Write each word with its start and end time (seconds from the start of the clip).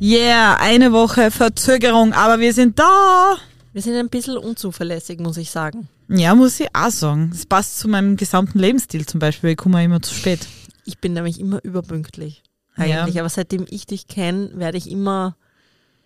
Yeah, 0.00 0.56
eine 0.60 0.92
Woche 0.92 1.32
Verzögerung, 1.32 2.12
aber 2.12 2.38
wir 2.38 2.52
sind 2.52 2.78
da. 2.78 3.36
Wir 3.72 3.82
sind 3.82 3.96
ein 3.96 4.08
bisschen 4.08 4.36
unzuverlässig, 4.36 5.18
muss 5.18 5.36
ich 5.36 5.50
sagen. 5.50 5.88
Ja, 6.08 6.36
muss 6.36 6.60
ich 6.60 6.68
auch 6.72 6.90
sagen. 6.90 7.30
Das 7.32 7.46
passt 7.46 7.80
zu 7.80 7.88
meinem 7.88 8.16
gesamten 8.16 8.60
Lebensstil 8.60 9.06
zum 9.06 9.18
Beispiel. 9.18 9.50
Ich 9.50 9.56
komme 9.56 9.82
immer 9.82 10.00
zu 10.00 10.14
spät. 10.14 10.46
Ich 10.84 10.98
bin 10.98 11.14
nämlich 11.14 11.40
immer 11.40 11.62
überpünktlich. 11.64 12.44
Eigentlich. 12.76 13.16
Ja. 13.16 13.22
Aber 13.22 13.28
seitdem 13.28 13.66
ich 13.68 13.86
dich 13.86 14.06
kenne, 14.06 14.52
werde 14.54 14.78
ich 14.78 14.88
immer, 14.88 15.36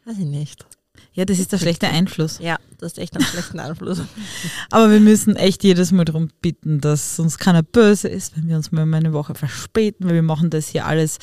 weiß 0.06 0.17
ich 0.19 0.25
nicht. 0.25 0.65
Ja, 1.12 1.27
das 1.27 1.39
ist 1.39 1.53
der 1.53 1.59
schlechte 1.59 1.87
Einfluss. 1.89 2.39
Ja, 2.39 2.56
das 2.79 2.93
ist 2.93 2.98
echt 2.98 3.15
einen 3.15 3.27
schlechten 3.27 3.61
Einfluss. 3.61 4.01
Aber 4.70 4.91
wir 4.91 5.01
müssen 5.01 5.37
echt 5.37 5.65
jedes 5.65 5.93
Mal 5.93 6.06
darum 6.06 6.31
bitten, 6.41 6.81
dass 6.81 7.19
uns 7.19 7.37
keiner 7.37 7.62
böse 7.62 8.09
ist, 8.09 8.39
wenn 8.39 8.48
wir 8.48 8.56
uns 8.56 8.73
mal 8.73 8.83
eine 8.95 9.12
Woche 9.12 9.34
verspäten, 9.34 10.06
weil 10.06 10.15
wir 10.15 10.23
machen 10.23 10.48
das 10.48 10.69
hier 10.69 10.87
alles 10.87 11.19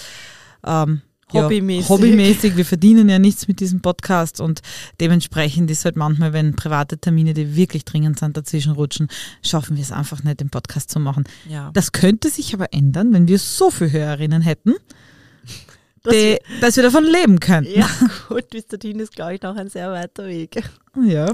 ähm, 0.63 1.01
Hobbymäßig. 1.33 1.89
Ja, 1.89 1.95
hobbymäßig. 1.95 2.57
Wir 2.57 2.65
verdienen 2.65 3.09
ja 3.09 3.19
nichts 3.19 3.47
mit 3.47 3.59
diesem 3.59 3.81
Podcast 3.81 4.41
und 4.41 4.61
dementsprechend 4.99 5.69
ist 5.69 5.85
halt 5.85 5.95
manchmal, 5.95 6.33
wenn 6.33 6.55
private 6.55 6.97
Termine, 6.97 7.33
die 7.33 7.55
wirklich 7.55 7.85
dringend 7.85 8.19
sind, 8.19 8.35
dazwischen 8.35 8.73
rutschen, 8.73 9.07
schaffen 9.43 9.77
wir 9.77 9.83
es 9.83 9.91
einfach 9.91 10.23
nicht, 10.23 10.39
den 10.39 10.49
Podcast 10.49 10.89
zu 10.89 10.99
machen. 10.99 11.25
Ja. 11.47 11.71
Das 11.73 11.91
könnte 11.91 12.29
sich 12.29 12.53
aber 12.53 12.73
ändern, 12.73 13.13
wenn 13.13 13.27
wir 13.27 13.39
so 13.39 13.69
viele 13.69 13.91
Hörerinnen 13.91 14.41
hätten, 14.41 14.73
Das 16.03 16.13
die, 16.13 16.37
dass 16.61 16.75
wir 16.77 16.83
davon 16.83 17.03
leben 17.03 17.39
könnten. 17.39 17.77
Ja, 17.77 17.89
gut, 18.29 18.49
bis 18.49 18.67
dorthin 18.67 18.99
ist, 18.99 19.13
glaube 19.13 19.35
ich, 19.35 19.41
noch 19.41 19.55
ein 19.55 19.69
sehr 19.69 19.91
weiter 19.91 20.27
Weg. 20.27 20.63
Ja. 20.95 21.27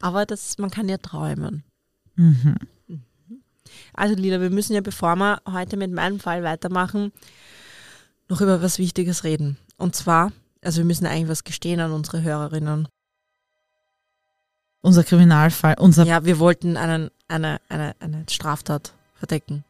Aber 0.00 0.24
das, 0.24 0.56
man 0.58 0.70
kann 0.70 0.88
ja 0.88 0.96
träumen. 0.96 1.62
Mhm. 2.16 2.56
Also 3.94 4.14
Lila, 4.14 4.40
wir 4.40 4.50
müssen 4.50 4.74
ja, 4.74 4.80
bevor 4.80 5.16
wir 5.16 5.40
heute 5.50 5.76
mit 5.76 5.92
meinem 5.92 6.20
Fall 6.20 6.42
weitermachen, 6.42 7.12
noch 8.32 8.40
über 8.40 8.62
was 8.62 8.78
Wichtiges 8.78 9.24
reden. 9.24 9.58
Und 9.76 9.94
zwar, 9.94 10.32
also 10.62 10.78
wir 10.78 10.86
müssen 10.86 11.06
eigentlich 11.06 11.28
was 11.28 11.44
gestehen 11.44 11.80
an 11.80 11.92
unsere 11.92 12.22
Hörerinnen. 12.22 12.88
Unser 14.80 15.04
Kriminalfall, 15.04 15.76
unser 15.78 16.04
Ja, 16.04 16.24
wir 16.24 16.38
wollten 16.38 16.76
einen, 16.78 17.10
eine, 17.28 17.60
eine, 17.68 17.94
eine 18.00 18.24
Straftat 18.28 18.94
verdecken. 19.14 19.64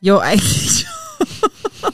Ja, 0.00 0.18
eigentlich 0.18 0.80
schon. 0.80 1.92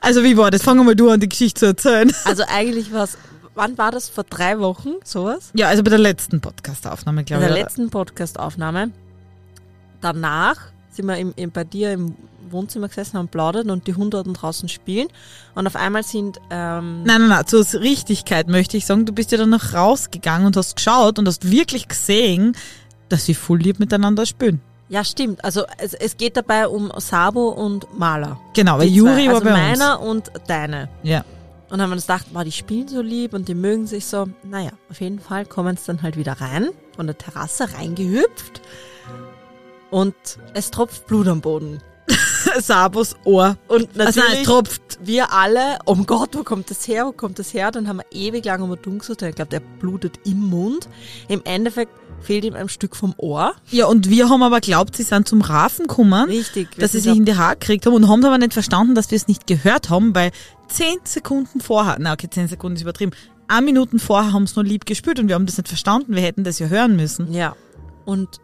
Also 0.00 0.22
wie 0.22 0.36
war 0.36 0.50
das? 0.50 0.62
Fangen 0.62 0.80
wir 0.80 0.84
mal 0.84 0.94
du 0.94 1.08
an, 1.08 1.18
die 1.20 1.28
Geschichte 1.28 1.60
zu 1.60 1.66
erzählen. 1.66 2.12
Also 2.26 2.44
eigentlich 2.46 2.92
war 2.92 3.04
es, 3.04 3.16
wann 3.54 3.78
war 3.78 3.90
das? 3.90 4.10
Vor 4.10 4.24
drei 4.24 4.58
Wochen, 4.58 4.90
sowas? 5.04 5.50
Ja, 5.54 5.68
also 5.68 5.82
bei 5.82 5.88
der 5.88 5.98
letzten 5.98 6.42
Podcast-Aufnahme, 6.42 7.22
Bei 7.22 7.24
glaube 7.24 7.44
der 7.46 7.56
ich. 7.56 7.62
letzten 7.62 7.88
Podcast-Aufnahme. 7.88 8.90
Danach 10.02 10.56
sind 10.90 11.06
wir 11.06 11.16
im, 11.16 11.32
im, 11.36 11.50
bei 11.50 11.64
dir 11.64 11.92
im 11.92 12.14
Wohnzimmer 12.54 12.88
gesessen, 12.88 13.18
haben 13.18 13.28
plaudert 13.28 13.68
und 13.68 13.86
die 13.86 13.94
Hunde 13.94 14.22
draußen 14.22 14.70
spielen. 14.70 15.08
Und 15.54 15.66
auf 15.66 15.76
einmal 15.76 16.02
sind, 16.02 16.38
ähm, 16.50 17.02
Nein, 17.04 17.20
nein, 17.20 17.28
nein, 17.28 17.46
zur 17.46 17.66
Richtigkeit 17.74 18.48
möchte 18.48 18.78
ich 18.78 18.86
sagen, 18.86 19.04
du 19.04 19.12
bist 19.12 19.30
ja 19.32 19.36
dann 19.36 19.50
noch 19.50 19.74
rausgegangen 19.74 20.46
und 20.46 20.56
hast 20.56 20.76
geschaut 20.76 21.18
und 21.18 21.28
hast 21.28 21.50
wirklich 21.50 21.88
gesehen, 21.88 22.56
dass 23.10 23.26
sie 23.26 23.34
voll 23.34 23.58
lieb 23.58 23.78
miteinander 23.78 24.24
spielen. 24.24 24.62
ja 24.88 25.04
stimmt, 25.04 25.44
also 25.44 25.64
es, 25.78 25.92
es 25.92 26.16
geht 26.16 26.36
dabei 26.36 26.68
um 26.68 26.90
Sabo 26.98 27.48
und 27.48 27.98
Maler. 27.98 28.40
Genau, 28.54 28.78
weil 28.78 28.88
Juri 28.88 29.26
war 29.26 29.34
also 29.34 29.44
bei 29.44 29.52
meiner 29.52 30.00
und 30.00 30.30
deine. 30.46 30.88
Ja. 31.02 31.24
Und 31.70 31.80
haben 31.82 31.90
wir 31.90 31.94
uns 31.94 32.06
gedacht, 32.06 32.26
wow, 32.32 32.44
die 32.44 32.52
spielen 32.52 32.86
so 32.88 33.00
lieb 33.02 33.34
und 33.34 33.48
die 33.48 33.54
mögen 33.54 33.86
sich 33.86 34.06
so. 34.06 34.28
Naja, 34.44 34.70
auf 34.90 35.00
jeden 35.00 35.18
Fall 35.18 35.44
kommen 35.44 35.76
sie 35.76 35.86
dann 35.86 36.02
halt 36.02 36.16
wieder 36.16 36.34
rein, 36.40 36.68
von 36.94 37.06
der 37.06 37.18
Terrasse 37.18 37.74
reingehüpft. 37.74 38.60
Und 39.90 40.14
es 40.54 40.70
tropft 40.70 41.06
Blut 41.06 41.26
am 41.28 41.40
Boden. 41.40 41.80
Sabos 42.60 43.16
Ohr. 43.24 43.56
Und 43.68 43.88
Also 43.98 44.20
nein, 44.20 44.28
natürlich 44.28 44.46
tropft. 44.46 44.98
wir 45.02 45.32
alle, 45.32 45.78
oh 45.86 45.96
Gott, 45.96 46.30
wo 46.36 46.42
kommt 46.42 46.70
das 46.70 46.86
her, 46.86 47.06
wo 47.06 47.12
kommt 47.12 47.38
das 47.38 47.54
her? 47.54 47.70
Dann 47.70 47.88
haben 47.88 47.98
wir 47.98 48.06
ewig 48.12 48.44
lang 48.44 48.62
um 48.62 48.76
den 48.76 48.98
gesucht. 48.98 49.22
Ich 49.22 49.34
glaube, 49.34 49.50
der 49.50 49.60
blutet 49.60 50.20
im 50.24 50.40
Mund. 50.40 50.88
Im 51.28 51.42
Endeffekt 51.44 51.92
fehlt 52.20 52.44
ihm 52.44 52.54
ein 52.54 52.68
Stück 52.68 52.96
vom 52.96 53.14
Ohr. 53.16 53.54
Ja, 53.70 53.86
und 53.86 54.08
wir 54.08 54.28
haben 54.28 54.42
aber 54.42 54.60
glaubt, 54.60 54.96
sie 54.96 55.02
sind 55.02 55.28
zum 55.28 55.40
Rafen 55.42 55.86
gekommen, 55.86 56.28
Richtig. 56.28 56.76
dass 56.76 56.92
sie 56.92 57.00
sich 57.00 57.16
in 57.16 57.24
die 57.24 57.36
Haare 57.36 57.56
gekriegt 57.56 57.86
haben 57.86 57.94
und 57.94 58.08
haben 58.08 58.24
aber 58.24 58.38
nicht 58.38 58.54
verstanden, 58.54 58.94
dass 58.94 59.10
wir 59.10 59.16
es 59.16 59.28
nicht 59.28 59.46
gehört 59.46 59.90
haben, 59.90 60.14
weil 60.14 60.30
zehn 60.68 60.98
Sekunden 61.04 61.60
vorher, 61.60 61.96
na 61.98 62.12
okay, 62.12 62.28
zehn 62.30 62.48
Sekunden 62.48 62.76
ist 62.76 62.82
übertrieben, 62.82 63.12
ein 63.48 63.64
Minuten 63.64 63.98
vorher 63.98 64.32
haben 64.32 64.46
sie 64.46 64.54
nur 64.56 64.64
lieb 64.64 64.86
gespürt 64.86 65.18
und 65.18 65.28
wir 65.28 65.34
haben 65.34 65.46
das 65.46 65.58
nicht 65.58 65.68
verstanden, 65.68 66.14
wir 66.14 66.22
hätten 66.22 66.44
das 66.44 66.58
ja 66.58 66.68
hören 66.68 66.96
müssen. 66.96 67.32
Ja. 67.32 67.54
Und 68.06 68.40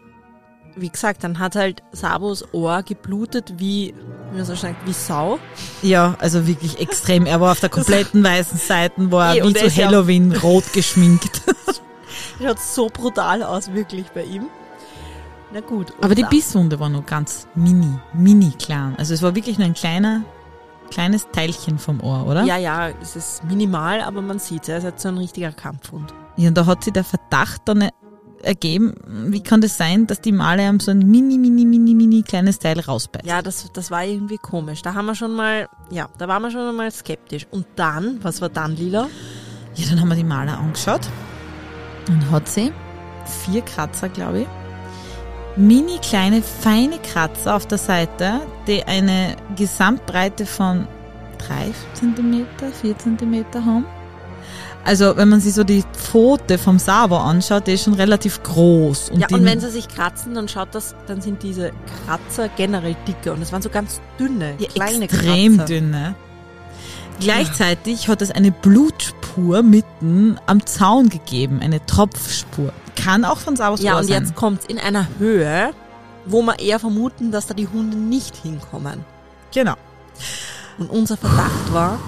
wie 0.76 0.88
gesagt, 0.88 1.24
dann 1.24 1.38
hat 1.38 1.56
halt 1.56 1.82
Sabos 1.92 2.44
Ohr 2.52 2.82
geblutet 2.82 3.54
wie, 3.58 3.94
wie 4.30 4.36
man 4.36 4.44
so 4.46 4.54
sagt, 4.54 4.86
wie 4.86 4.92
Sau. 4.92 5.38
Ja, 5.82 6.14
also 6.18 6.46
wirklich 6.46 6.78
extrem. 6.80 7.26
Er 7.26 7.40
war 7.40 7.52
auf 7.52 7.60
der 7.60 7.68
kompletten 7.68 8.22
weißen 8.24 8.58
Seite, 8.58 9.10
war 9.10 9.34
und 9.36 9.54
wie 9.54 9.54
zu 9.54 9.66
ist 9.66 9.76
ja- 9.76 9.86
Halloween 9.86 10.34
rot 10.36 10.72
geschminkt. 10.72 11.42
Schaut 12.42 12.58
so 12.58 12.86
brutal 12.88 13.42
aus, 13.42 13.72
wirklich 13.72 14.06
bei 14.10 14.24
ihm. 14.24 14.46
Na 15.52 15.60
gut. 15.60 15.92
Aber 16.00 16.14
die 16.14 16.24
Bisswunde 16.24 16.78
war 16.78 16.88
nur 16.88 17.02
ganz 17.02 17.46
mini, 17.54 17.92
mini 18.14 18.52
klein. 18.58 18.94
Also 18.98 19.14
es 19.14 19.22
war 19.22 19.34
wirklich 19.34 19.58
nur 19.58 19.66
ein 19.66 19.74
kleiner, 19.74 20.22
kleines 20.90 21.26
Teilchen 21.32 21.78
vom 21.78 22.00
Ohr, 22.02 22.26
oder? 22.26 22.44
Ja, 22.44 22.56
ja, 22.56 22.88
es 23.02 23.16
ist 23.16 23.44
minimal, 23.44 24.00
aber 24.00 24.22
man 24.22 24.38
sieht 24.38 24.62
es. 24.62 24.68
Er 24.68 24.78
ist 24.78 24.84
halt 24.84 25.00
so 25.00 25.08
ein 25.08 25.18
richtiger 25.18 25.50
Kampfhund. 25.52 26.14
Ja, 26.36 26.48
und 26.48 26.56
da 26.56 26.66
hat 26.66 26.84
sich 26.84 26.92
der 26.92 27.04
Verdacht 27.04 27.62
dann 27.64 27.88
ergeben, 28.42 28.94
wie 29.06 29.42
kann 29.42 29.60
das 29.60 29.76
sein, 29.76 30.06
dass 30.06 30.20
die 30.20 30.32
Male 30.32 30.66
haben 30.66 30.80
so 30.80 30.90
ein 30.90 30.98
mini, 30.98 31.38
mini, 31.38 31.64
mini, 31.64 31.94
mini 31.94 32.22
kleines 32.22 32.58
Teil 32.58 32.80
rausbeißt? 32.80 33.26
Ja, 33.26 33.42
das, 33.42 33.70
das 33.72 33.90
war 33.90 34.04
irgendwie 34.04 34.38
komisch. 34.38 34.82
Da 34.82 34.94
haben 34.94 35.06
wir 35.06 35.14
schon 35.14 35.34
mal, 35.34 35.68
ja, 35.90 36.08
da 36.18 36.28
waren 36.28 36.42
wir 36.42 36.50
schon 36.50 36.74
mal 36.74 36.90
skeptisch. 36.90 37.46
Und 37.50 37.66
dann, 37.76 38.18
was 38.22 38.40
war 38.40 38.48
dann, 38.48 38.76
Lila? 38.76 39.08
Ja, 39.74 39.88
dann 39.88 40.00
haben 40.00 40.08
wir 40.08 40.16
die 40.16 40.24
Maler 40.24 40.58
angeschaut 40.58 41.08
und 42.08 42.30
hat 42.30 42.48
sie 42.48 42.72
vier 43.44 43.62
Kratzer, 43.62 44.08
glaube 44.08 44.40
ich, 44.40 44.46
mini 45.56 45.98
kleine, 45.98 46.42
feine 46.42 46.98
Kratzer 46.98 47.56
auf 47.56 47.66
der 47.66 47.78
Seite, 47.78 48.40
die 48.66 48.82
eine 48.84 49.36
Gesamtbreite 49.56 50.46
von 50.46 50.86
drei 51.38 51.72
Zentimeter, 51.94 52.70
vier 52.72 52.96
Zentimeter 52.98 53.64
haben. 53.64 53.86
Also, 54.84 55.16
wenn 55.16 55.28
man 55.28 55.40
sich 55.40 55.52
so 55.54 55.62
die 55.62 55.84
Pfote 55.92 56.56
vom 56.56 56.78
Sabo 56.78 57.16
anschaut, 57.18 57.66
die 57.66 57.72
ist 57.72 57.84
schon 57.84 57.94
relativ 57.94 58.42
groß. 58.42 59.10
ja, 59.14 59.26
die, 59.26 59.34
und 59.34 59.44
wenn 59.44 59.60
sie 59.60 59.70
sich 59.70 59.88
kratzen, 59.88 60.34
dann 60.34 60.48
schaut 60.48 60.74
das, 60.74 60.94
dann 61.06 61.20
sind 61.20 61.42
diese 61.42 61.72
Kratzer 62.06 62.48
generell 62.56 62.96
dicker. 63.06 63.32
Und 63.34 63.42
es 63.42 63.52
waren 63.52 63.60
so 63.62 63.68
ganz 63.68 64.00
dünne, 64.18 64.54
ja, 64.58 64.68
kleine 64.68 65.04
extrem 65.04 65.58
Kratzer. 65.58 65.74
dünne. 65.74 66.14
Gleichzeitig 67.20 68.08
hat 68.08 68.22
es 68.22 68.30
eine 68.30 68.50
Blutspur 68.50 69.62
mitten 69.62 70.38
am 70.46 70.64
Zaun 70.64 71.10
gegeben, 71.10 71.60
eine 71.62 71.84
Tropfspur. 71.84 72.72
Kann 72.96 73.24
auch 73.26 73.36
von 73.38 73.56
Sabos 73.56 73.82
Ja, 73.82 73.94
Ohr 73.94 74.00
und 74.00 74.06
sein. 74.06 74.22
jetzt 74.22 74.34
kommt's 74.34 74.64
in 74.66 74.78
einer 74.78 75.06
Höhe, 75.18 75.72
wo 76.24 76.40
wir 76.42 76.58
eher 76.58 76.78
vermuten, 76.78 77.30
dass 77.30 77.46
da 77.46 77.52
die 77.54 77.68
Hunde 77.68 77.98
nicht 77.98 78.36
hinkommen. 78.36 79.04
Genau. 79.52 79.74
Und 80.78 80.88
unser 80.88 81.18
Verdacht 81.18 81.72
war, 81.74 81.98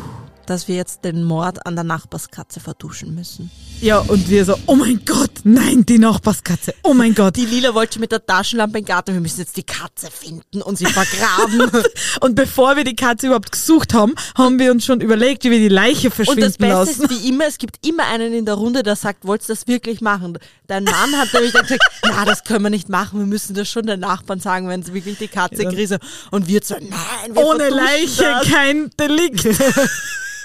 dass 0.46 0.68
wir 0.68 0.76
jetzt 0.76 1.04
den 1.04 1.24
Mord 1.24 1.64
an 1.66 1.74
der 1.74 1.84
Nachbarskatze 1.84 2.60
vertuschen 2.60 3.14
müssen. 3.14 3.50
Ja, 3.80 3.98
und 3.98 4.28
wir 4.28 4.44
so, 4.44 4.56
oh 4.66 4.76
mein 4.76 5.00
Gott, 5.04 5.30
nein, 5.44 5.84
die 5.86 5.98
Nachbarskatze, 5.98 6.74
oh 6.82 6.94
mein 6.94 7.14
Gott. 7.14 7.36
Die 7.36 7.46
Lila 7.46 7.74
wollte 7.74 7.94
schon 7.94 8.00
mit 8.00 8.12
der 8.12 8.24
Taschenlampe 8.24 8.78
im 8.78 8.84
Garten, 8.84 9.12
wir 9.14 9.20
müssen 9.20 9.40
jetzt 9.40 9.56
die 9.56 9.62
Katze 9.64 10.08
finden 10.10 10.62
und 10.62 10.78
sie 10.78 10.86
vergraben. 10.86 11.70
Und 12.20 12.34
bevor 12.36 12.76
wir 12.76 12.84
die 12.84 12.94
Katze 12.94 13.26
überhaupt 13.26 13.50
gesucht 13.50 13.94
haben, 13.94 14.14
haben 14.36 14.58
wir 14.60 14.70
uns 14.70 14.84
schon 14.84 15.00
überlegt, 15.00 15.42
wie 15.44 15.50
wir 15.50 15.58
die 15.58 15.68
Leiche 15.68 16.08
und 16.08 16.18
das 16.18 16.26
verschwinden 16.26 16.52
Beste 16.58 16.66
lassen. 16.68 17.02
ist 17.04 17.10
wie 17.10 17.28
immer, 17.28 17.46
es 17.46 17.58
gibt 17.58 17.84
immer 17.86 18.06
einen 18.06 18.32
in 18.32 18.44
der 18.46 18.54
Runde, 18.54 18.82
der 18.84 18.94
sagt, 18.96 19.26
wolltest 19.26 19.48
du 19.48 19.54
das 19.54 19.66
wirklich 19.66 20.00
machen? 20.00 20.38
Dein 20.68 20.84
Mann 20.84 21.16
hat 21.18 21.32
nämlich 21.32 21.52
dann 21.52 21.62
gesagt, 21.62 21.82
na, 22.04 22.24
das 22.24 22.44
können 22.44 22.62
wir 22.62 22.70
nicht 22.70 22.88
machen, 22.88 23.18
wir 23.18 23.26
müssen 23.26 23.54
das 23.54 23.68
schon 23.68 23.86
den 23.86 24.00
Nachbarn 24.00 24.38
sagen, 24.40 24.68
wenn 24.68 24.80
es 24.80 24.92
wirklich 24.92 25.18
die 25.18 25.28
Katze 25.28 25.64
Ja. 25.64 25.70
grise. 25.70 25.98
Und 26.30 26.46
wir 26.46 26.60
so, 26.62 26.74
nein, 26.74 27.34
wir 27.34 27.44
Ohne 27.44 27.68
Leiche 27.70 28.22
das. 28.22 28.48
kein 28.48 28.90
Delikt. 28.98 29.44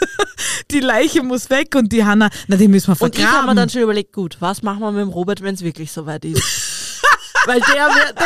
die 0.71 0.79
Leiche 0.79 1.23
muss 1.23 1.49
weg 1.49 1.75
und 1.75 1.91
die 1.91 2.03
Hanna, 2.03 2.29
na, 2.47 2.55
die 2.55 2.67
müssen 2.67 2.87
wir 2.87 3.01
Und 3.01 3.17
ich 3.17 3.23
habe 3.23 3.31
mir 3.31 3.37
vergraben. 3.37 3.55
dann 3.55 3.69
schon 3.69 3.81
überlegt, 3.81 4.13
gut, 4.13 4.37
was 4.39 4.61
machen 4.61 4.79
wir 4.81 4.91
mit 4.91 5.01
dem 5.01 5.09
Robert, 5.09 5.41
wenn 5.41 5.55
es 5.55 5.61
wirklich 5.61 5.91
soweit 5.91 6.25
ist? 6.25 6.41
Weil 7.45 7.61
der 7.73 7.85
wird, 7.85 8.19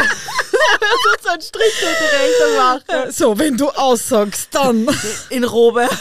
so 1.21 1.29
einen 1.29 1.41
Strich 1.41 1.73
durch 1.79 1.97
die 1.99 2.15
Rechnung 2.15 2.57
machen. 2.57 3.11
So, 3.11 3.37
wenn 3.37 3.55
du 3.55 3.69
aussagst, 3.69 4.49
dann. 4.51 4.87
In 5.29 5.43
Robert 5.43 5.91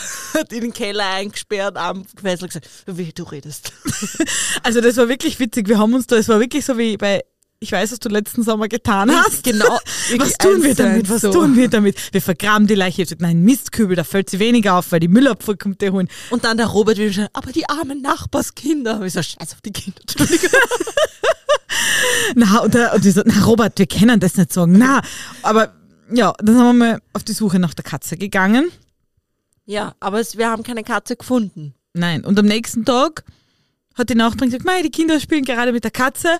in 0.50 0.60
den 0.60 0.72
Keller 0.72 1.06
eingesperrt, 1.06 1.76
am 1.76 2.06
gefesselt 2.14 2.50
gesagt, 2.52 2.68
wie 2.86 3.12
du 3.12 3.24
redest. 3.24 3.72
Also 4.62 4.80
das 4.80 4.96
war 4.96 5.08
wirklich 5.08 5.38
witzig. 5.38 5.68
Wir 5.68 5.78
haben 5.78 5.92
uns 5.94 6.06
da, 6.06 6.16
es 6.16 6.28
war 6.28 6.40
wirklich 6.40 6.64
so 6.64 6.78
wie 6.78 6.96
bei 6.96 7.22
ich 7.62 7.72
weiß, 7.72 7.92
was 7.92 7.98
du 7.98 8.08
letzten 8.08 8.42
Sommer 8.42 8.68
getan 8.68 9.10
hast. 9.10 9.44
Genau. 9.44 9.66
Was 10.16 10.38
tun 10.38 10.62
wir 10.62 10.74
damit? 10.74 11.10
Was 11.10 11.20
so. 11.20 11.30
tun 11.30 11.56
wir 11.56 11.68
damit? 11.68 11.94
Wir 12.12 12.22
vergraben 12.22 12.66
die 12.66 12.74
Leiche. 12.74 13.02
Ich 13.02 13.14
Nein, 13.18 13.42
Mistkübel, 13.42 13.94
da 13.96 14.02
fällt 14.02 14.30
sie 14.30 14.38
weniger 14.38 14.76
auf, 14.76 14.90
weil 14.92 15.00
die 15.00 15.08
Müllabfuhr 15.08 15.58
kommt 15.58 15.82
der 15.82 15.92
holen. 15.92 16.08
Und 16.30 16.44
dann 16.44 16.56
der 16.56 16.68
Robert 16.68 16.96
will 16.96 17.12
schon, 17.12 17.28
aber 17.34 17.52
die 17.52 17.68
armen 17.68 18.00
Nachbarskinder. 18.00 19.02
Ich 19.02 19.12
so, 19.12 19.22
scheiß 19.22 19.52
auf 19.52 19.60
die 19.60 19.72
Kinder. 19.72 20.00
Na, 22.34 22.60
und, 22.60 22.72
der, 22.72 22.94
und 22.94 23.04
die 23.04 23.10
so, 23.10 23.22
na 23.24 23.44
Robert, 23.44 23.78
wir 23.78 23.86
können 23.86 24.20
das 24.20 24.36
nicht 24.36 24.52
sagen. 24.52 24.78
Na, 24.78 25.02
aber 25.42 25.74
ja, 26.10 26.32
dann 26.38 26.56
sind 26.56 26.64
wir 26.64 26.72
mal 26.72 27.02
auf 27.12 27.24
die 27.24 27.32
Suche 27.32 27.58
nach 27.58 27.74
der 27.74 27.84
Katze 27.84 28.16
gegangen. 28.16 28.70
Ja, 29.66 29.94
aber 30.00 30.20
es, 30.20 30.38
wir 30.38 30.48
haben 30.48 30.62
keine 30.62 30.82
Katze 30.82 31.16
gefunden. 31.16 31.74
Nein. 31.92 32.24
Und 32.24 32.38
am 32.38 32.46
nächsten 32.46 32.84
Tag 32.84 33.24
hat 33.94 34.08
die 34.08 34.14
Nachbarin 34.14 34.48
gesagt, 34.50 34.64
mei, 34.64 34.82
die 34.82 34.90
Kinder 34.90 35.20
spielen 35.20 35.44
gerade 35.44 35.72
mit 35.72 35.84
der 35.84 35.90
Katze. 35.90 36.38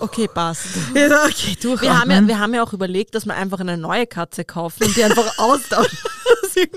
Okay, 0.00 0.28
passt. 0.28 0.66
Ja, 0.94 1.24
okay, 1.24 1.56
durch. 1.60 1.82
Wir 1.82 1.98
haben, 1.98 2.10
ja, 2.10 2.26
wir 2.26 2.38
haben 2.38 2.54
ja 2.54 2.62
auch 2.62 2.72
überlegt, 2.72 3.14
dass 3.14 3.26
wir 3.26 3.34
einfach 3.34 3.60
eine 3.60 3.76
neue 3.76 4.06
Katze 4.06 4.44
kaufen 4.44 4.84
und 4.84 4.96
die 4.96 5.04
einfach 5.04 5.38
austauschen. 5.38 5.98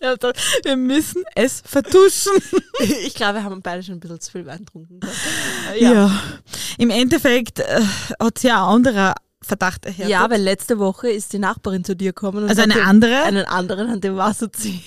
Ja, 0.00 0.14
wir 0.62 0.76
müssen 0.76 1.24
es 1.34 1.60
vertuschen. 1.66 2.30
ich 3.04 3.14
glaube, 3.14 3.38
wir 3.38 3.42
haben 3.42 3.60
beide 3.62 3.82
schon 3.82 3.94
ein 3.94 4.00
bisschen 4.00 4.20
zu 4.20 4.30
viel 4.30 4.46
Wein 4.46 4.58
getrunken. 4.58 5.00
Ja. 5.76 6.08
Im 6.78 6.90
Endeffekt 6.90 7.58
äh, 7.58 7.80
hat 8.20 8.38
sie 8.38 8.52
auch 8.52 8.68
ein 8.68 8.76
anderer 8.76 9.14
Verdacht 9.42 9.86
erhärtet. 9.86 10.08
Ja, 10.08 10.30
weil 10.30 10.40
letzte 10.40 10.78
Woche 10.78 11.10
ist 11.10 11.32
die 11.32 11.40
Nachbarin 11.40 11.82
zu 11.82 11.96
dir 11.96 12.10
gekommen 12.12 12.44
und 12.44 12.48
Also 12.48 12.62
eine 12.62 12.80
andere? 12.82 13.24
einen 13.24 13.44
anderen 13.46 13.90
an 13.90 14.00
dem 14.00 14.16
Wasser 14.16 14.52
ziehen. 14.52 14.82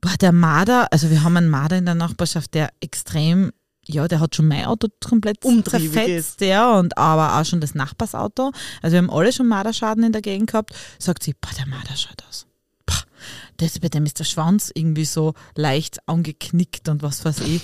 Boah, 0.00 0.16
der 0.18 0.32
Marder, 0.32 0.90
also 0.92 1.10
wir 1.10 1.22
haben 1.24 1.36
einen 1.36 1.50
Marder 1.50 1.76
in 1.76 1.84
der 1.84 1.94
Nachbarschaft, 1.94 2.54
der 2.54 2.70
extrem, 2.80 3.52
ja, 3.88 4.06
der 4.06 4.20
hat 4.20 4.34
schon 4.34 4.48
mein 4.48 4.66
Auto 4.66 4.88
komplett 5.04 5.44
Umtriebig 5.44 5.92
zerfetzt, 5.92 6.40
ja, 6.42 6.78
und 6.78 6.96
aber 6.98 7.38
auch 7.38 7.44
schon 7.44 7.60
das 7.60 7.74
Nachbarsauto. 7.74 8.52
Also 8.82 8.92
wir 8.92 8.98
haben 8.98 9.10
alle 9.10 9.32
schon 9.32 9.48
Marderschaden 9.48 10.04
in 10.04 10.12
der 10.12 10.22
Gegend 10.22 10.50
gehabt. 10.50 10.74
Sagt 10.98 11.22
sie, 11.22 11.34
boah, 11.40 11.50
der 11.58 11.66
Marder 11.66 11.96
schaut 11.96 12.22
aus. 12.28 12.46
Boah, 12.84 13.02
das, 13.56 13.78
bei 13.80 13.88
dem 13.88 14.04
ist 14.04 14.18
der 14.18 14.24
Schwanz 14.24 14.70
irgendwie 14.74 15.06
so 15.06 15.34
leicht 15.54 16.06
angeknickt 16.06 16.88
und 16.88 17.02
was 17.02 17.24
weiß 17.24 17.40
ich. 17.40 17.62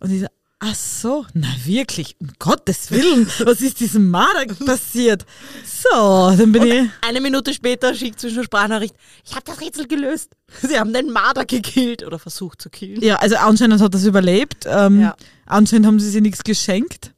Und 0.00 0.10
ich 0.10 0.20
so, 0.20 0.26
ach 0.64 0.74
so, 0.74 1.26
na 1.34 1.48
wirklich, 1.64 2.14
um 2.20 2.28
Gottes 2.38 2.90
Willen, 2.90 3.26
was 3.44 3.60
ist 3.60 3.80
diesem 3.80 4.08
Marder 4.10 4.46
passiert? 4.64 5.26
So, 5.64 6.34
dann 6.36 6.52
bin 6.52 6.62
ich... 6.62 6.88
Eine 7.06 7.20
Minute 7.20 7.52
später 7.52 7.94
schickt 7.94 8.20
sie 8.20 8.30
schon 8.30 8.44
Sprachnachricht. 8.44 8.94
Ich 9.24 9.32
habe 9.32 9.42
das 9.44 9.60
Rätsel 9.60 9.88
gelöst. 9.88 10.30
Sie 10.62 10.78
haben 10.78 10.92
den 10.92 11.10
Marder 11.10 11.44
gekillt 11.44 12.04
oder 12.06 12.18
versucht 12.18 12.62
zu 12.62 12.70
killen. 12.70 13.02
Ja, 13.02 13.16
also 13.16 13.36
anscheinend 13.36 13.80
hat 13.80 13.94
es 13.94 14.04
überlebt. 14.04 14.64
Ähm, 14.66 15.00
Ja. 15.00 15.16
Anscheinend 15.46 15.86
haben 15.86 15.98
sie 16.00 16.08
sich 16.10 16.22
nichts 16.22 16.44
geschenkt. 16.44 17.12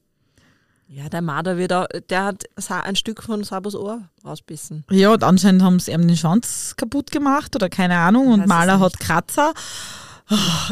Ja, 0.89 1.09
der 1.09 1.23
Marder 1.23 1.57
wird 1.59 1.73
auch, 1.73 1.87
der 2.09 2.25
hat 2.25 2.45
ein 2.69 2.97
Stück 2.97 3.23
von 3.23 3.43
Sabos 3.45 3.75
Ohr 3.75 4.03
rausbissen. 4.25 4.85
Ja, 4.91 5.13
und 5.13 5.23
anscheinend 5.25 5.63
haben 5.63 5.81
sie 5.81 5.91
ihm 5.93 6.07
den 6.07 6.17
Schwanz 6.17 6.75
kaputt 6.77 7.11
gemacht 7.11 7.55
oder 7.57 7.69
keine 7.69 7.99
Ahnung. 7.99 8.29
Und 8.29 8.47
Maler 8.47 8.79
hat 8.81 8.99
Kratzer. 9.01 9.53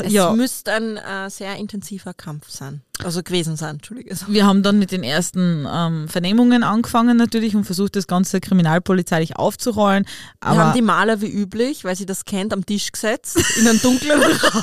Es 0.02 0.10
ja, 0.10 0.32
müsste 0.32 0.72
ein 0.72 0.96
äh, 0.96 1.28
sehr 1.28 1.56
intensiver 1.56 2.14
Kampf 2.14 2.49
sein. 2.49 2.81
Also 3.04 3.22
gewesen 3.22 3.56
sein, 3.56 3.76
Entschuldige. 3.76 4.16
wir 4.28 4.46
haben 4.46 4.62
dann 4.62 4.78
mit 4.78 4.93
den 4.93 5.02
ersten 5.02 5.66
ähm, 5.70 6.08
Vernehmungen 6.08 6.62
angefangen 6.62 7.19
natürlich 7.19 7.54
und 7.54 7.64
versucht, 7.64 7.96
das 7.96 8.06
Ganze 8.06 8.40
kriminalpolizeilich 8.40 9.37
aufzurollen. 9.37 10.06
Wir 10.40 10.56
haben 10.56 10.75
die 10.75 10.82
Maler 10.82 11.20
wie 11.20 11.31
üblich, 11.31 11.84
weil 11.84 11.96
sie 11.96 12.06
das 12.06 12.25
kennt, 12.25 12.52
am 12.52 12.64
Tisch 12.64 12.93
gesetzt, 12.93 13.38
in 13.58 13.69
einen 13.69 13.81
dunklen 13.82 14.22
Raum 14.22 14.62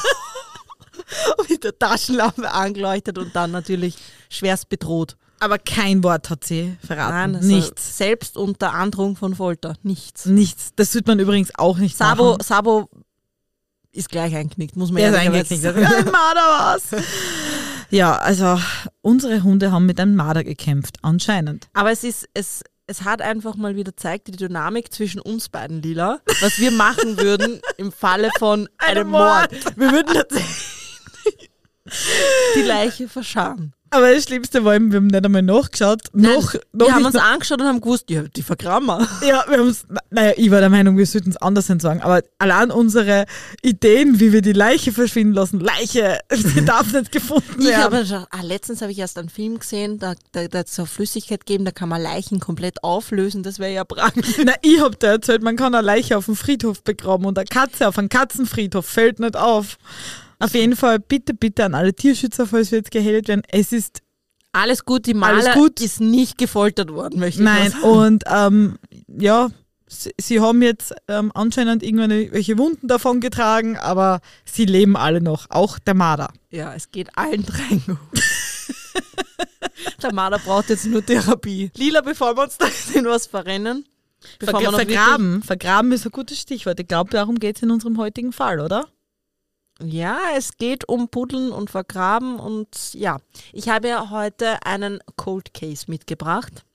mit 1.50 1.64
der 1.64 1.78
Taschenlampe 1.78 2.52
angeleuchtet 2.52 3.18
und 3.18 3.36
dann 3.36 3.52
natürlich 3.52 3.96
schwerst 4.30 4.70
bedroht. 4.70 5.18
aber 5.40 5.60
kein 5.60 6.04
Wort 6.04 6.30
hat 6.30 6.44
sie 6.44 6.78
verraten. 6.86 7.14
Nein, 7.14 7.36
also 7.36 7.48
nichts. 7.48 7.98
Selbst 7.98 8.38
unter 8.38 8.74
Androhung 8.74 9.16
von 9.16 9.36
Folter. 9.36 9.76
Nichts. 9.84 10.26
Nichts. 10.26 10.72
Das 10.76 10.92
tut 10.92 11.06
man 11.08 11.20
übrigens 11.20 11.52
auch 11.56 11.78
nicht 11.78 11.98
Sabo, 11.98 12.32
machen. 12.32 12.44
Sabo 12.44 12.90
ist 13.92 14.10
gleich 14.10 14.36
einknickt, 14.36 14.76
muss 14.76 14.92
man 14.92 15.02
Der 15.02 15.12
ist 15.12 15.18
eingeknickt. 15.18 15.64
sagen. 15.64 15.86
Ein 15.86 16.06
Marder 16.06 16.42
was. 16.42 16.84
Ja, 17.90 18.18
also 18.18 18.60
unsere 19.02 19.42
Hunde 19.44 19.72
haben 19.72 19.86
mit 19.86 20.00
einem 20.00 20.16
Marder 20.16 20.44
gekämpft, 20.44 20.98
anscheinend. 21.02 21.68
Aber 21.74 21.92
es 21.92 22.04
ist, 22.04 22.28
es, 22.36 22.62
es 22.86 23.04
hat 23.04 23.22
einfach 23.22 23.56
mal 23.56 23.76
wieder 23.76 23.92
gezeigt, 23.92 24.28
die 24.28 24.32
Dynamik 24.34 24.94
zwischen 24.94 25.20
uns 25.20 25.50
beiden, 25.50 25.82
Lila, 25.82 26.20
was 26.42 26.60
wir 26.60 26.72
machen 26.72 27.18
würden 27.18 27.62
im 27.78 27.92
Falle 27.92 28.30
von 28.38 28.70
einem 28.78 29.10
Mord. 29.10 29.50
Wir 29.76 29.92
würden 29.92 30.14
tatsächlich 30.14 31.50
die 32.56 32.62
Leiche 32.62 33.08
verscharren. 33.08 33.74
Aber 33.92 34.14
das 34.14 34.24
Schlimmste 34.24 34.64
war 34.64 34.76
eben, 34.76 34.92
wir 34.92 34.98
haben 34.98 35.08
nicht 35.08 35.26
einmal 35.26 35.42
nachgeschaut. 35.42 36.02
noch, 36.14 36.54
noch 36.74 36.88
wir 36.88 36.94
haben 36.94 37.06
uns 37.06 37.16
angeschaut 37.16 37.62
und 37.62 37.68
haben 37.68 37.82
gewusst, 37.82 38.10
ja, 38.10 38.24
die 38.24 38.42
vergraben 38.42 38.88
wir. 38.88 39.08
Ja, 39.28 39.46
wir 39.48 39.58
haben 39.60 39.76
naja, 40.12 40.34
ich 40.38 40.50
war 40.50 40.60
der 40.60 40.70
Meinung, 40.70 40.98
wir 40.98 41.06
sollten 41.06 41.30
es 41.30 41.38
anders 41.38 41.68
sagen, 41.68 42.02
aber 42.02 42.24
allein 42.40 42.72
unsere 42.72 43.26
Ideen, 43.62 44.20
wie 44.20 44.34
wir 44.34 44.42
die 44.42 44.54
Leiche 44.54 44.92
verschwinden 44.92 45.34
lassen, 45.34 45.60
Leiche, 45.60 46.20
sie 46.32 46.66
darf 46.66 46.92
nicht 46.94 47.12
gefunden 47.12 47.56
Ich 47.60 47.68
werden. 47.68 47.94
habe 47.94 48.06
schon, 48.06 48.26
ah, 48.30 48.42
letztens 48.42 48.82
habe 48.82 48.92
ich 48.92 49.00
erst 49.00 49.18
einen 49.18 49.30
Film 49.30 49.60
gesehen, 49.60 50.00
da, 50.00 50.16
da, 50.32 50.48
da 50.48 50.60
hat 50.60 50.68
es 50.68 50.76
so 50.76 50.86
Flüssigkeit 50.86 51.46
gegeben, 51.46 51.66
da 51.66 51.72
kann 51.72 51.90
man 51.90 52.02
Leichen 52.02 52.40
komplett 52.40 52.84
auflösen, 52.84 53.44
das 53.44 53.60
wäre 53.60 53.74
ja 53.74 53.84
prang. 53.84 54.14
Na, 54.44 54.54
ich 54.62 54.80
hab 54.82 55.00
dir 55.00 55.08
erzählt, 55.08 55.44
man 55.44 55.56
kann 55.56 55.76
eine 55.76 55.86
Leiche 55.86 56.18
auf 56.18 56.26
dem 56.26 56.36
Friedhof 56.36 56.84
begraben 56.84 57.26
und 57.26 57.38
eine 57.38 57.46
Katze 57.46 57.88
auf 57.88 57.98
einem 57.98 58.10
Katzenfriedhof 58.10 58.86
fällt 58.86 59.20
nicht 59.20 59.38
auf. 59.38 59.78
Auf 60.40 60.54
jeden 60.54 60.76
Fall, 60.76 61.00
bitte, 61.00 61.34
bitte 61.34 61.66
an 61.66 61.76
alle 61.76 61.94
Tierschützer, 61.94 62.48
falls 62.48 62.72
wir 62.72 62.80
jetzt 62.80 62.92
gehatet 62.92 63.28
werden, 63.28 63.44
es 63.50 63.72
ist 63.74 64.02
Alles 64.54 64.86
gut, 64.86 65.06
die 65.06 65.14
Maler 65.14 65.54
gut. 65.54 65.82
ist 65.82 66.00
nicht 66.00 66.38
gefoltert 66.38 66.92
worden, 66.92 67.20
möchte 67.20 67.42
ich 67.42 67.46
Nein, 67.46 67.64
mal 67.64 67.72
sagen. 67.72 67.84
und 67.84 68.24
ähm, 68.28 68.80
ja, 69.08 69.50
sie, 69.88 70.12
sie 70.20 70.40
haben 70.40 70.62
jetzt 70.62 70.94
ähm, 71.10 71.32
anscheinend 71.36 71.84
irgendwelche 71.84 72.58
Wunden 72.58 72.88
davon 72.88 73.20
getragen, 73.20 73.78
aber 73.78 74.22
sie 74.46 74.66
leben 74.66 74.96
alle 74.96 75.22
noch, 75.22 75.48
auch 75.50 75.78
der 75.78 75.94
Marder. 75.94 76.30
Ja, 76.52 76.74
es 76.74 76.90
geht 76.92 77.10
allen 77.18 77.46
dreien 77.46 77.84
gut. 77.86 77.98
Der 80.02 80.14
Marder 80.14 80.40
braucht 80.40 80.70
jetzt 80.70 80.86
nur 80.86 81.06
Therapie. 81.06 81.72
Lila, 81.76 82.02
bevor 82.02 82.36
wir 82.38 82.44
uns 82.44 82.58
da 82.58 82.68
in 82.94 83.06
was 83.06 83.28
verrennen. 83.28 83.86
Bevor 84.40 84.60
wir 84.60 84.70
Vergra 84.70 84.72
noch 84.72 84.80
vergraben. 84.80 85.44
Vergraben 85.44 85.92
ist 85.92 86.06
ein 86.06 86.12
gutes 86.12 86.40
Stichwort. 86.40 86.80
Ich 86.80 86.88
glaube, 86.88 87.10
darum 87.12 87.36
geht 87.40 87.58
es 87.58 87.64
in 87.64 87.72
unserem 87.72 87.98
heutigen 87.98 88.32
Fall, 88.32 88.60
oder? 88.60 88.88
Ja, 89.82 90.20
es 90.36 90.58
geht 90.58 90.90
um 90.90 91.10
Puddeln 91.10 91.52
und 91.52 91.70
Vergraben 91.70 92.40
und 92.40 92.94
ja. 92.94 93.20
Ich 93.54 93.70
habe 93.70 93.88
ja 93.88 94.10
heute 94.10 94.66
einen 94.66 95.00
Cold 95.16 95.54
Case 95.54 95.86
mitgebracht. 95.88 96.66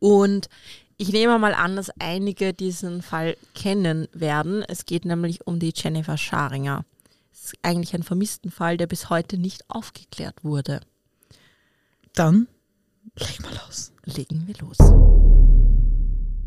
Und 0.00 0.48
ich 0.96 1.12
nehme 1.12 1.38
mal 1.38 1.54
an, 1.54 1.76
dass 1.76 1.90
einige 1.98 2.52
diesen 2.52 3.02
Fall 3.02 3.36
kennen 3.54 4.08
werden. 4.12 4.62
Es 4.62 4.86
geht 4.86 5.04
nämlich 5.04 5.46
um 5.46 5.58
die 5.58 5.72
Jennifer 5.74 6.18
Scharinger. 6.18 6.84
Es 7.32 7.46
ist 7.46 7.54
eigentlich 7.62 7.94
ein 7.94 8.02
Vermisstenfall, 8.02 8.76
der 8.76 8.86
bis 8.86 9.10
heute 9.10 9.38
nicht 9.38 9.68
aufgeklärt 9.68 10.44
wurde. 10.44 10.80
Dann 12.14 12.48
leg 13.16 13.40
mal 13.42 13.52
los. 13.66 13.92
Legen 14.04 14.46
wir 14.46 14.54
los. 14.56 14.78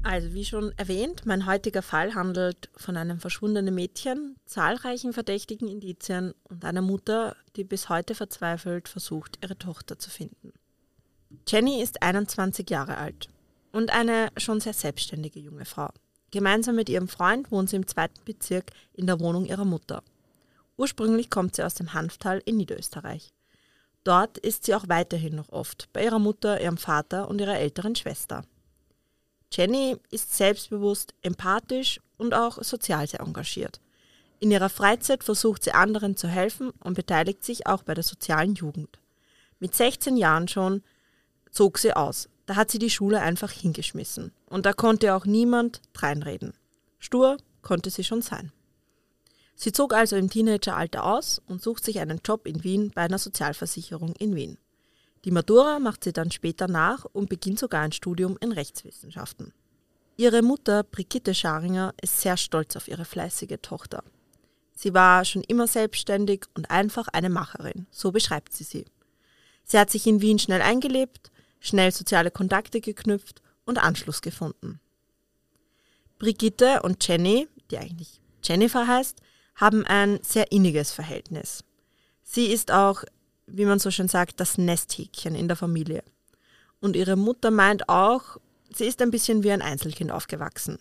Also 0.08 0.34
wie 0.34 0.46
schon 0.46 0.72
erwähnt, 0.78 1.26
mein 1.26 1.46
heutiger 1.46 1.82
Fall 1.82 2.16
handelt 2.16 2.70
von 2.78 2.96
einem 2.96 3.20
verschwundenen 3.20 3.76
Mädchen, 3.76 4.38
zahlreichen 4.46 5.12
verdächtigen 5.12 5.68
Indizien 5.68 6.34
und 6.46 6.64
einer 6.64 6.82
Mutter, 6.82 7.36
die 7.58 7.66
bis 7.66 7.90
heute 7.90 8.16
verzweifelt 8.16 8.88
versucht, 8.88 9.38
ihre 9.44 9.58
Tochter 9.58 10.00
zu 10.00 10.10
finden. 10.10 10.54
Jenny 11.46 11.82
ist 11.82 12.04
21 12.04 12.70
Jahre 12.70 12.96
alt 12.96 13.28
und 13.74 13.92
eine 13.92 14.30
schon 14.38 14.62
sehr 14.62 14.72
selbstständige 14.72 15.42
junge 15.42 15.66
Frau. 15.66 15.90
Gemeinsam 16.32 16.78
mit 16.78 16.88
ihrem 16.88 17.10
Freund 17.10 17.52
wohnt 17.52 17.70
sie 17.70 17.76
im 17.76 17.86
zweiten 17.86 18.24
Bezirk 18.24 18.72
in 18.94 19.08
der 19.08 19.20
Wohnung 19.20 19.44
ihrer 19.44 19.66
Mutter. 19.66 20.04
Ursprünglich 20.78 21.30
kommt 21.30 21.58
sie 21.58 21.66
aus 21.66 21.74
dem 21.74 21.94
Hanftal 21.94 22.42
in 22.46 22.56
Niederösterreich. 22.56 23.34
Dort 24.06 24.38
ist 24.38 24.64
sie 24.64 24.74
auch 24.74 24.88
weiterhin 24.88 25.36
noch 25.36 25.50
oft 25.50 25.90
bei 25.92 26.06
ihrer 26.06 26.20
Mutter, 26.20 26.62
ihrem 26.62 26.78
Vater 26.78 27.28
und 27.28 27.42
ihrer 27.42 27.58
älteren 27.58 27.94
Schwester. 27.94 28.46
Jenny 29.52 29.98
ist 30.12 30.36
selbstbewusst, 30.36 31.14
empathisch 31.22 32.00
und 32.18 32.34
auch 32.34 32.62
sozial 32.64 33.08
sehr 33.08 33.22
engagiert. 33.22 33.80
In 34.40 34.52
ihrer 34.52 34.70
Freizeit 34.70 35.24
versucht 35.24 35.64
sie 35.64 35.72
anderen 35.72 36.16
zu 36.16 36.28
helfen 36.28 36.72
und 36.84 36.94
beteiligt 36.94 37.44
sich 37.44 37.66
auch 37.66 37.84
bei 37.84 37.94
der 37.94 38.04
sozialen 38.04 38.54
Jugend. 38.54 39.00
Mit 39.60 39.74
16 39.74 40.18
Jahren 40.18 40.48
schon 40.48 40.84
zog 41.52 41.80
sie 41.80 41.94
aus. 41.94 42.30
Da 42.46 42.56
hat 42.56 42.70
sie 42.70 42.80
die 42.80 42.90
Schule 42.90 43.20
einfach 43.20 43.52
hingeschmissen. 43.52 44.32
Und 44.48 44.66
da 44.66 44.74
konnte 44.74 45.16
auch 45.16 45.26
niemand 45.26 45.82
dreinreden. 45.94 46.54
Stur 47.00 47.38
konnte 47.62 47.90
sie 47.90 48.04
schon 48.04 48.22
sein. 48.22 48.52
Sie 49.56 49.72
zog 49.72 49.94
also 49.94 50.16
im 50.16 50.30
Teenageralter 50.30 51.04
aus 51.04 51.42
und 51.48 51.64
sucht 51.64 51.84
sich 51.84 52.00
einen 52.00 52.22
Job 52.24 52.46
in 52.46 52.64
Wien 52.64 52.92
bei 52.94 53.02
einer 53.02 53.18
Sozialversicherung 53.18 54.14
in 54.20 54.36
Wien. 54.36 54.60
Die 55.28 55.34
Matura 55.34 55.80
macht 55.80 56.06
sie 56.06 56.14
dann 56.14 56.32
später 56.32 56.70
nach 56.70 57.04
und 57.04 57.28
beginnt 57.28 57.60
sogar 57.60 57.82
ein 57.82 57.92
Studium 57.92 58.38
in 58.40 58.54
Rechtswissenschaften. 58.54 59.52
Ihre 60.16 60.42
Mutter 60.42 60.84
Brigitte 60.84 61.36
Scharinger 61.36 61.94
ist 62.02 62.22
sehr 62.22 62.38
stolz 62.38 62.78
auf 62.78 62.88
ihre 62.88 63.04
fleißige 63.04 63.58
Tochter. 63.62 64.06
Sie 64.74 64.94
war 64.94 65.26
schon 65.26 65.44
immer 65.44 65.68
selbstständig 65.68 66.46
und 66.56 66.72
einfach 66.72 67.10
eine 67.10 67.30
Macherin, 67.30 67.88
so 67.92 68.14
beschreibt 68.14 68.54
sie 68.54 68.64
sie. 68.64 68.86
Sie 69.66 69.78
hat 69.78 69.90
sich 69.90 70.08
in 70.08 70.22
Wien 70.22 70.40
schnell 70.40 70.62
eingelebt, 70.62 71.30
schnell 71.60 71.92
soziale 71.92 72.32
Kontakte 72.32 72.80
geknüpft 72.80 73.42
und 73.66 73.80
Anschluss 73.80 74.22
gefunden. 74.22 74.80
Brigitte 76.20 76.84
und 76.84 77.06
Jenny, 77.06 77.50
die 77.70 77.80
eigentlich 77.80 78.22
Jennifer 78.44 78.88
heißt, 78.88 79.20
haben 79.56 79.86
ein 79.86 80.20
sehr 80.24 80.54
inniges 80.54 80.94
Verhältnis. 80.94 81.66
Sie 82.24 82.46
ist 82.46 82.72
auch, 82.72 83.04
wie 83.48 83.66
man 83.66 83.80
so 83.80 83.92
schön 83.92 84.08
sagt, 84.08 84.40
das 84.40 84.58
Nesthäkchen 84.58 85.36
in 85.36 85.48
der 85.48 85.58
Familie. 85.58 86.04
Und 86.80 86.96
ihre 86.96 87.16
Mutter 87.16 87.50
meint 87.50 87.90
auch, 87.90 88.38
sie 88.74 88.86
ist 88.86 89.02
ein 89.02 89.12
bisschen 89.12 89.44
wie 89.44 89.52
ein 89.52 89.62
Einzelkind 89.62 90.12
aufgewachsen, 90.12 90.78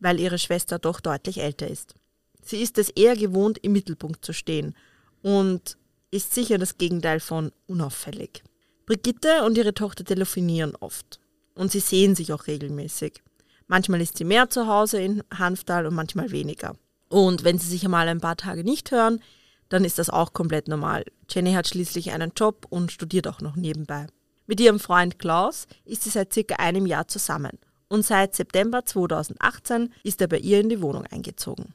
weil 0.00 0.18
ihre 0.18 0.38
Schwester 0.38 0.78
doch 0.78 1.00
deutlich 1.00 1.38
älter 1.38 1.68
ist. 1.68 1.94
Sie 2.42 2.62
ist 2.62 2.78
es 2.78 2.88
eher 2.90 3.16
gewohnt, 3.16 3.58
im 3.58 3.72
Mittelpunkt 3.72 4.24
zu 4.24 4.32
stehen 4.32 4.74
und 5.22 5.76
ist 6.10 6.34
sicher 6.34 6.58
das 6.58 6.78
Gegenteil 6.78 7.20
von 7.20 7.52
unauffällig. 7.66 8.42
Brigitte 8.86 9.44
und 9.44 9.56
ihre 9.56 9.74
Tochter 9.74 10.04
telefonieren 10.04 10.74
oft 10.80 11.20
und 11.54 11.70
sie 11.70 11.80
sehen 11.80 12.16
sich 12.16 12.32
auch 12.32 12.46
regelmäßig. 12.46 13.22
Manchmal 13.68 14.00
ist 14.00 14.18
sie 14.18 14.24
mehr 14.24 14.50
zu 14.50 14.66
Hause 14.66 15.00
in 15.00 15.22
Hanftal 15.32 15.86
und 15.86 15.94
manchmal 15.94 16.32
weniger. 16.32 16.76
Und 17.08 17.44
wenn 17.44 17.58
sie 17.58 17.68
sich 17.68 17.84
einmal 17.84 18.08
ein 18.08 18.20
paar 18.20 18.36
Tage 18.36 18.64
nicht 18.64 18.90
hören, 18.90 19.20
dann 19.70 19.84
ist 19.84 19.98
das 19.98 20.10
auch 20.10 20.34
komplett 20.34 20.68
normal. 20.68 21.04
Jenny 21.30 21.54
hat 21.54 21.66
schließlich 21.66 22.12
einen 22.12 22.32
Job 22.36 22.66
und 22.68 22.92
studiert 22.92 23.26
auch 23.26 23.40
noch 23.40 23.56
nebenbei. 23.56 24.06
Mit 24.46 24.60
ihrem 24.60 24.80
Freund 24.80 25.18
Klaus 25.18 25.66
ist 25.84 26.02
sie 26.02 26.10
seit 26.10 26.34
circa 26.34 26.56
einem 26.56 26.84
Jahr 26.84 27.08
zusammen 27.08 27.58
und 27.88 28.04
seit 28.04 28.34
September 28.34 28.84
2018 28.84 29.92
ist 30.02 30.20
er 30.20 30.28
bei 30.28 30.38
ihr 30.38 30.60
in 30.60 30.68
die 30.68 30.80
Wohnung 30.80 31.06
eingezogen. 31.06 31.74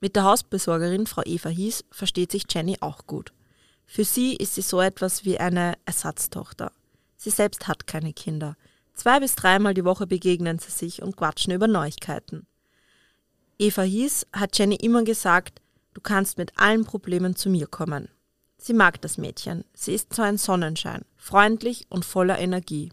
Mit 0.00 0.16
der 0.16 0.24
Hausbesorgerin 0.24 1.06
Frau 1.06 1.22
Eva 1.24 1.48
Hies 1.48 1.84
versteht 1.90 2.32
sich 2.32 2.44
Jenny 2.48 2.76
auch 2.80 3.06
gut. 3.06 3.32
Für 3.86 4.04
sie 4.04 4.34
ist 4.34 4.54
sie 4.54 4.62
so 4.62 4.80
etwas 4.80 5.24
wie 5.24 5.38
eine 5.38 5.74
Ersatztochter. 5.84 6.72
Sie 7.16 7.30
selbst 7.30 7.66
hat 7.68 7.86
keine 7.86 8.12
Kinder. 8.12 8.56
Zwei 8.94 9.20
bis 9.20 9.34
dreimal 9.34 9.74
die 9.74 9.84
Woche 9.84 10.06
begegnen 10.06 10.58
sie 10.58 10.70
sich 10.70 11.02
und 11.02 11.16
quatschen 11.16 11.52
über 11.52 11.66
Neuigkeiten. 11.66 12.46
Eva 13.58 13.82
Hies 13.82 14.26
hat 14.32 14.58
Jenny 14.58 14.76
immer 14.76 15.02
gesagt, 15.02 15.60
du 15.96 16.02
kannst 16.02 16.36
mit 16.36 16.52
allen 16.58 16.84
Problemen 16.84 17.36
zu 17.36 17.48
mir 17.48 17.66
kommen. 17.66 18.10
Sie 18.58 18.74
mag 18.74 19.00
das 19.00 19.16
Mädchen. 19.16 19.64
Sie 19.72 19.94
ist 19.94 20.12
so 20.12 20.20
ein 20.20 20.36
Sonnenschein, 20.36 21.06
freundlich 21.16 21.86
und 21.88 22.04
voller 22.04 22.38
Energie. 22.38 22.92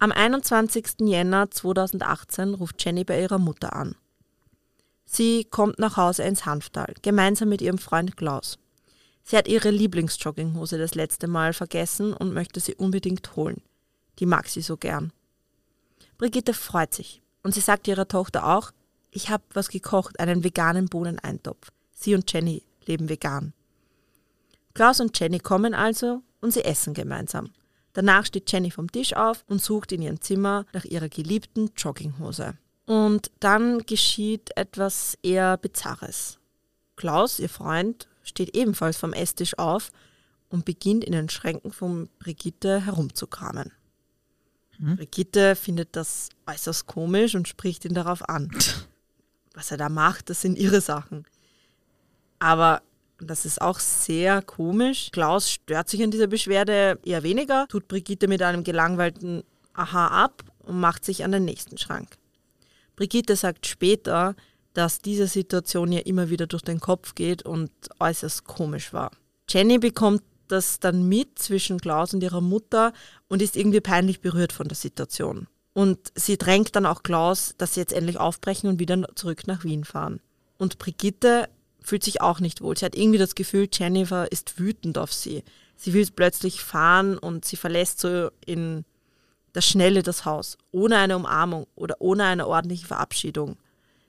Am 0.00 0.10
21. 0.10 0.94
Jänner 1.02 1.48
2018 1.48 2.54
ruft 2.54 2.84
Jenny 2.84 3.04
bei 3.04 3.22
ihrer 3.22 3.38
Mutter 3.38 3.72
an. 3.72 3.94
Sie 5.04 5.44
kommt 5.44 5.78
nach 5.78 5.96
Hause 5.96 6.24
ins 6.24 6.44
Hanftal, 6.44 6.92
gemeinsam 7.02 7.50
mit 7.50 7.62
ihrem 7.62 7.78
Freund 7.78 8.16
Klaus. 8.16 8.58
Sie 9.22 9.36
hat 9.36 9.46
ihre 9.46 9.70
Lieblingsjogginghose 9.70 10.76
das 10.76 10.96
letzte 10.96 11.28
Mal 11.28 11.52
vergessen 11.52 12.14
und 12.14 12.34
möchte 12.34 12.58
sie 12.58 12.74
unbedingt 12.74 13.36
holen. 13.36 13.62
Die 14.18 14.26
mag 14.26 14.48
sie 14.48 14.62
so 14.62 14.76
gern. 14.76 15.12
Brigitte 16.18 16.52
freut 16.52 16.92
sich 16.92 17.22
und 17.44 17.54
sie 17.54 17.60
sagt 17.60 17.86
ihrer 17.86 18.08
Tochter 18.08 18.44
auch, 18.44 18.72
ich 19.12 19.30
habe 19.30 19.44
was 19.52 19.68
gekocht, 19.68 20.18
einen 20.18 20.42
veganen 20.42 20.86
Bohneneintopf. 20.86 21.70
Sie 21.92 22.14
und 22.14 22.30
Jenny 22.32 22.64
leben 22.86 23.08
vegan. 23.08 23.52
Klaus 24.74 25.00
und 25.00 25.18
Jenny 25.18 25.38
kommen 25.38 25.74
also 25.74 26.22
und 26.40 26.52
sie 26.52 26.64
essen 26.64 26.94
gemeinsam. 26.94 27.52
Danach 27.92 28.24
steht 28.24 28.50
Jenny 28.50 28.70
vom 28.70 28.90
Tisch 28.90 29.14
auf 29.14 29.44
und 29.48 29.62
sucht 29.62 29.92
in 29.92 30.00
ihrem 30.00 30.20
Zimmer 30.20 30.64
nach 30.72 30.84
ihrer 30.84 31.10
geliebten 31.10 31.70
Jogginghose. 31.76 32.54
Und 32.86 33.30
dann 33.38 33.80
geschieht 33.80 34.56
etwas 34.56 35.18
eher 35.22 35.58
Bizarres. 35.58 36.38
Klaus, 36.96 37.38
ihr 37.38 37.50
Freund, 37.50 38.08
steht 38.22 38.56
ebenfalls 38.56 38.96
vom 38.96 39.12
Esstisch 39.12 39.58
auf 39.58 39.92
und 40.48 40.64
beginnt 40.64 41.04
in 41.04 41.12
den 41.12 41.28
Schränken 41.28 41.70
von 41.70 42.08
Brigitte 42.18 42.84
herumzukramen. 42.84 43.72
Hm? 44.78 44.96
Brigitte 44.96 45.54
findet 45.54 45.96
das 45.96 46.30
äußerst 46.46 46.86
komisch 46.86 47.34
und 47.34 47.46
spricht 47.46 47.84
ihn 47.84 47.94
darauf 47.94 48.26
an. 48.28 48.50
Was 49.54 49.70
er 49.70 49.76
da 49.76 49.88
macht, 49.88 50.30
das 50.30 50.40
sind 50.40 50.58
ihre 50.58 50.80
Sachen. 50.80 51.24
Aber 52.38 52.82
das 53.18 53.44
ist 53.44 53.60
auch 53.60 53.78
sehr 53.78 54.42
komisch. 54.42 55.10
Klaus 55.12 55.50
stört 55.50 55.88
sich 55.88 56.02
an 56.02 56.10
dieser 56.10 56.26
Beschwerde 56.26 56.98
eher 57.04 57.22
weniger, 57.22 57.66
tut 57.68 57.88
Brigitte 57.88 58.28
mit 58.28 58.42
einem 58.42 58.64
gelangweilten 58.64 59.44
Aha 59.74 60.24
ab 60.24 60.42
und 60.60 60.80
macht 60.80 61.04
sich 61.04 61.24
an 61.24 61.32
den 61.32 61.44
nächsten 61.44 61.78
Schrank. 61.78 62.16
Brigitte 62.96 63.36
sagt 63.36 63.66
später, 63.66 64.34
dass 64.74 65.00
diese 65.00 65.26
Situation 65.26 65.92
ihr 65.92 66.06
immer 66.06 66.30
wieder 66.30 66.46
durch 66.46 66.62
den 66.62 66.80
Kopf 66.80 67.14
geht 67.14 67.42
und 67.42 67.70
äußerst 67.98 68.44
komisch 68.44 68.92
war. 68.92 69.10
Jenny 69.48 69.78
bekommt 69.78 70.22
das 70.48 70.80
dann 70.80 71.08
mit 71.08 71.38
zwischen 71.38 71.80
Klaus 71.80 72.14
und 72.14 72.22
ihrer 72.22 72.40
Mutter 72.40 72.92
und 73.28 73.42
ist 73.42 73.56
irgendwie 73.56 73.80
peinlich 73.80 74.20
berührt 74.20 74.52
von 74.52 74.68
der 74.68 74.76
Situation. 74.76 75.46
Und 75.74 76.12
sie 76.14 76.36
drängt 76.36 76.76
dann 76.76 76.86
auch 76.86 77.02
Klaus, 77.02 77.54
dass 77.56 77.74
sie 77.74 77.80
jetzt 77.80 77.92
endlich 77.92 78.18
aufbrechen 78.18 78.68
und 78.68 78.78
wieder 78.78 79.02
zurück 79.14 79.46
nach 79.46 79.64
Wien 79.64 79.84
fahren. 79.84 80.20
Und 80.58 80.78
Brigitte 80.78 81.48
fühlt 81.80 82.04
sich 82.04 82.20
auch 82.20 82.40
nicht 82.40 82.60
wohl. 82.60 82.76
Sie 82.76 82.84
hat 82.84 82.94
irgendwie 82.94 83.18
das 83.18 83.34
Gefühl, 83.34 83.68
Jennifer 83.72 84.30
ist 84.30 84.58
wütend 84.58 84.98
auf 84.98 85.12
sie. 85.12 85.42
Sie 85.76 85.94
will 85.94 86.06
plötzlich 86.14 86.62
fahren 86.62 87.18
und 87.18 87.44
sie 87.44 87.56
verlässt 87.56 88.00
so 88.00 88.30
in 88.44 88.84
der 89.54 89.62
Schnelle 89.62 90.02
das 90.02 90.24
Haus, 90.24 90.56
ohne 90.70 90.96
eine 90.98 91.16
Umarmung 91.16 91.66
oder 91.74 91.96
ohne 91.98 92.24
eine 92.24 92.46
ordentliche 92.46 92.86
Verabschiedung. 92.86 93.56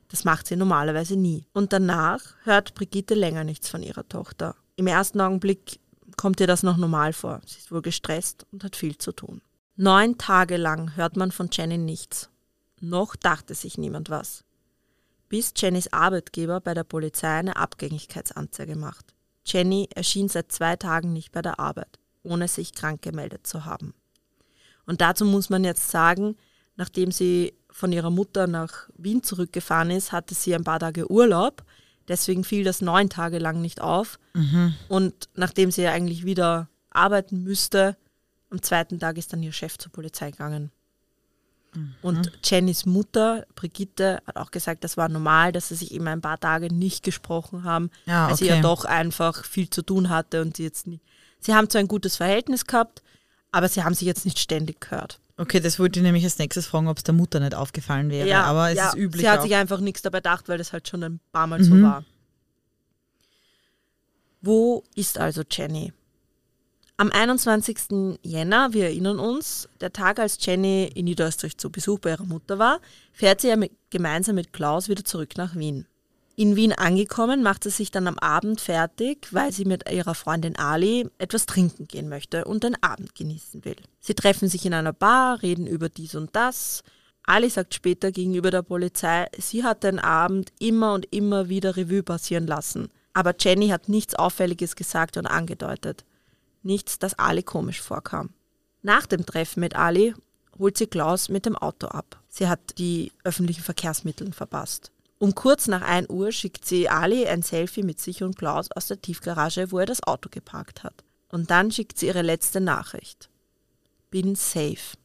Das 0.10 0.24
macht 0.25 0.48
sie 0.48 0.55
normalerweise 0.55 1.15
nie. 1.15 1.46
Und 1.53 1.74
danach 1.74 2.22
hört 2.43 2.75
Brigitte 2.75 3.15
länger 3.15 3.43
nichts 3.43 3.70
von 3.70 3.82
ihrer 3.82 4.08
Tochter. 4.08 4.55
Im 4.75 4.88
ersten 4.88 5.20
Augenblick 5.20 5.79
kommt 6.17 6.39
ihr 6.39 6.48
das 6.48 6.63
noch 6.63 6.77
normal 6.77 7.13
vor. 7.13 7.41
Sie 7.46 7.58
ist 7.58 7.72
wohl 7.72 7.82
gestresst 7.82 8.46
und 8.51 8.63
hat 8.63 8.75
viel 8.75 8.98
zu 8.98 9.12
tun. 9.12 9.41
Neun 9.75 10.18
Tage 10.18 10.58
lang 10.58 10.96
hört 10.96 11.18
man 11.18 11.32
von 11.32 11.50
Jenny 11.51 11.77
nichts. 11.77 12.30
Noch 12.80 13.15
dachte 13.15 13.56
sich 13.56 13.77
niemand 13.77 14.10
was 14.10 14.44
bis 15.34 15.51
Jennys 15.58 15.92
Arbeitgeber 15.92 16.62
bei 16.62 16.75
der 16.75 16.84
Polizei 16.84 17.39
eine 17.39 17.56
Abgängigkeitsanzeige 17.56 18.75
macht. 18.75 19.15
Jenny 19.44 19.89
erschien 19.96 20.30
seit 20.30 20.51
zwei 20.51 20.75
Tagen 20.75 21.12
nicht 21.12 21.32
bei 21.32 21.42
der 21.42 21.60
Arbeit, 21.60 21.98
ohne 22.22 22.48
sich 22.48 22.75
krank 22.75 23.01
gemeldet 23.01 23.48
zu 23.48 23.65
haben. 23.65 23.96
Und 24.86 25.01
dazu 25.01 25.25
muss 25.25 25.50
man 25.50 25.63
jetzt 25.63 25.89
sagen, 25.89 26.36
nachdem 26.75 27.12
sie 27.12 27.56
von 27.72 27.92
ihrer 27.92 28.12
Mutter 28.12 28.46
nach 28.46 28.88
Wien 28.96 29.24
zurückgefahren 29.24 29.89
ist, 29.89 30.12
hatte 30.12 30.36
sie 30.36 30.53
ein 30.53 30.63
paar 30.63 30.77
Tage 30.77 31.10
Urlaub. 31.10 31.63
Deswegen 32.08 32.44
fiel 32.44 32.63
das 32.63 32.82
neun 32.82 33.10
Tage 33.10 33.39
lang 33.39 33.60
nicht 33.60 33.82
auf. 33.82 34.20
Mhm. 34.36 34.75
Und 34.88 35.30
nachdem 35.34 35.72
sie 35.72 35.82
ja 35.82 35.94
eigentlich 35.94 36.25
wieder 36.25 36.70
arbeiten 36.92 37.42
müsste, 37.42 37.98
am 38.53 38.62
zweiten 38.62 39.00
Tag 39.00 39.17
ist 39.17 39.33
dann 39.33 39.43
ihr 39.43 39.51
Chef 39.51 39.77
zur 39.77 39.91
Polizei 39.91 40.31
gegangen. 40.31 40.72
Und 42.03 42.27
mhm. 42.27 42.31
Jennys 42.43 42.86
Mutter, 42.86 43.48
Brigitte, 43.55 44.22
hat 44.27 44.38
auch 44.38 44.51
gesagt, 44.51 44.83
das 44.83 44.95
war 44.95 45.10
normal, 45.10 45.51
dass 45.51 45.69
sie 45.69 45.75
sich 45.75 45.91
immer 45.91 46.12
ein 46.12 46.22
paar 46.22 46.39
Tage 46.39 46.72
nicht 46.72 47.01
gesprochen 47.03 47.63
haben, 47.63 47.89
ja, 48.05 48.27
weil 48.27 48.33
okay. 48.33 48.43
sie 48.43 48.50
ja 48.50 48.62
doch 48.62 48.86
einfach 48.86 49.43
viel 49.43 49.67
zu 49.72 49.81
tun 49.81 50.10
hatte 50.10 50.43
und 50.43 50.55
sie 50.55 50.63
jetzt 50.63 50.86
nicht. 50.86 51.03
Sie 51.39 51.55
haben 51.55 51.67
zwar 51.72 51.79
ein 51.79 51.88
gutes 51.88 52.15
Verhältnis 52.15 52.67
gehabt, 52.67 53.01
aber 53.51 53.67
sie 53.67 53.83
haben 53.83 53.95
sich 53.95 54.05
jetzt 54.05 54.24
nicht 54.24 54.38
ständig 54.38 54.81
gehört. 54.81 55.19
Okay, 55.36 55.60
das 55.60 55.79
wollte 55.79 56.00
ich 56.00 56.03
nämlich 56.03 56.24
als 56.24 56.38
nächstes 56.38 56.67
fragen, 56.67 56.88
ob 56.88 56.98
es 56.98 57.03
der 57.03 57.15
Mutter 57.15 57.39
nicht 57.39 57.55
aufgefallen 57.55 58.12
wäre. 58.12 58.27
Ja, 58.27 58.43
aber 58.43 58.69
es 58.69 58.77
ja, 58.77 58.89
ist 58.89 58.95
üblich. 58.95 59.24
Sie 59.24 59.29
hat 59.29 59.39
auch. 59.39 59.43
sich 59.43 59.55
einfach 59.55 59.79
nichts 59.79 60.03
dabei 60.03 60.19
gedacht, 60.19 60.48
weil 60.48 60.60
das 60.60 60.74
halt 60.74 60.88
schon 60.88 61.03
ein 61.03 61.19
paar 61.31 61.48
Mal 61.48 61.57
mhm. 61.57 61.63
so 61.63 61.81
war. 61.81 62.05
Wo 64.41 64.83
ist 64.93 65.17
also 65.17 65.41
Jenny? 65.50 65.91
Am 66.96 67.12
21. 67.12 68.20
Jänner, 68.22 68.72
wir 68.74 68.86
erinnern 68.86 69.18
uns, 69.18 69.68
der 69.82 69.92
Tag, 69.94 70.20
als 70.20 70.38
Jenny 70.40 70.92
in 70.94 71.06
Niederösterreich 71.06 71.58
zu 71.58 71.72
Besuch 71.72 71.98
bei 71.98 72.12
ihrer 72.12 72.26
Mutter 72.26 72.60
war, 72.60 72.80
fährt 73.12 73.42
sie 73.42 73.48
ja 73.48 73.56
mit, 73.56 73.72
gemeinsam 73.90 74.36
mit 74.36 74.54
Klaus 74.54 74.90
wieder 74.90 75.04
zurück 75.04 75.36
nach 75.36 75.56
Wien. 75.56 75.88
In 76.36 76.56
Wien 76.56 76.72
angekommen, 76.72 77.42
macht 77.42 77.64
sie 77.64 77.72
sich 77.72 77.90
dann 77.90 78.08
am 78.08 78.20
Abend 78.20 78.62
fertig, 78.62 79.28
weil 79.32 79.52
sie 79.52 79.66
mit 79.66 79.90
ihrer 79.92 80.14
Freundin 80.14 80.56
Ali 80.56 81.10
etwas 81.18 81.48
trinken 81.48 81.88
gehen 81.88 82.10
möchte 82.10 82.46
und 82.46 82.64
den 82.64 82.82
Abend 82.84 83.16
genießen 83.16 83.66
will. 83.66 83.78
Sie 84.00 84.14
treffen 84.14 84.48
sich 84.48 84.64
in 84.64 84.76
einer 84.76 84.94
Bar, 84.94 85.42
reden 85.42 85.66
über 85.66 85.90
dies 85.90 86.14
und 86.14 86.36
das. 86.36 86.84
Ali 87.24 87.50
sagt 87.50 87.74
später 87.74 88.12
gegenüber 88.12 88.52
der 88.52 88.62
Polizei, 88.62 89.28
sie 89.40 89.64
hat 89.64 89.84
den 89.84 89.98
Abend 89.98 90.52
immer 90.60 90.94
und 90.94 91.08
immer 91.12 91.50
wieder 91.50 91.76
Revue 91.76 92.04
passieren 92.04 92.46
lassen. 92.46 92.90
Aber 93.14 93.34
Jenny 93.40 93.70
hat 93.70 93.90
nichts 93.90 94.14
Auffälliges 94.14 94.76
gesagt 94.76 95.18
und 95.18 95.26
angedeutet 95.26 96.06
nichts, 96.65 97.00
das 97.00 97.17
Ali 97.17 97.43
komisch 97.43 97.82
vorkam. 97.82 98.29
Nach 98.82 99.05
dem 99.05 99.25
Treffen 99.25 99.62
mit 99.62 99.75
Ali 99.75 100.13
holt 100.60 100.77
sie 100.77 100.88
Klaus 100.88 101.29
mit 101.29 101.46
dem 101.46 101.55
Auto 101.55 101.88
ab. 101.88 102.20
Sie 102.29 102.48
hat 102.48 102.77
die 102.77 103.12
öffentlichen 103.24 103.63
Verkehrsmittel 103.63 104.32
verpasst. 104.34 104.91
Um 105.20 105.36
kurz 105.36 105.67
nach 105.67 105.82
1 105.82 106.10
Uhr 106.10 106.32
schickt 106.32 106.65
sie 106.65 106.89
Ali 106.89 107.25
ein 107.25 107.43
Selfie 107.43 107.84
mit 107.84 108.01
sich 108.01 108.24
und 108.24 108.38
Klaus 108.38 108.70
aus 108.72 108.88
der 108.88 109.01
Tiefgarage, 109.01 109.72
wo 109.72 109.79
er 109.79 109.86
das 109.86 110.03
Auto 110.03 110.29
geparkt 110.29 110.84
hat. 110.84 111.03
Und 111.29 111.50
dann 111.50 111.72
schickt 111.72 111.98
sie 111.98 112.08
ihre 112.08 112.22
letzte 112.22 112.60
Nachricht. 112.60 113.29
Bin 114.12 114.36
safe. 114.36 114.98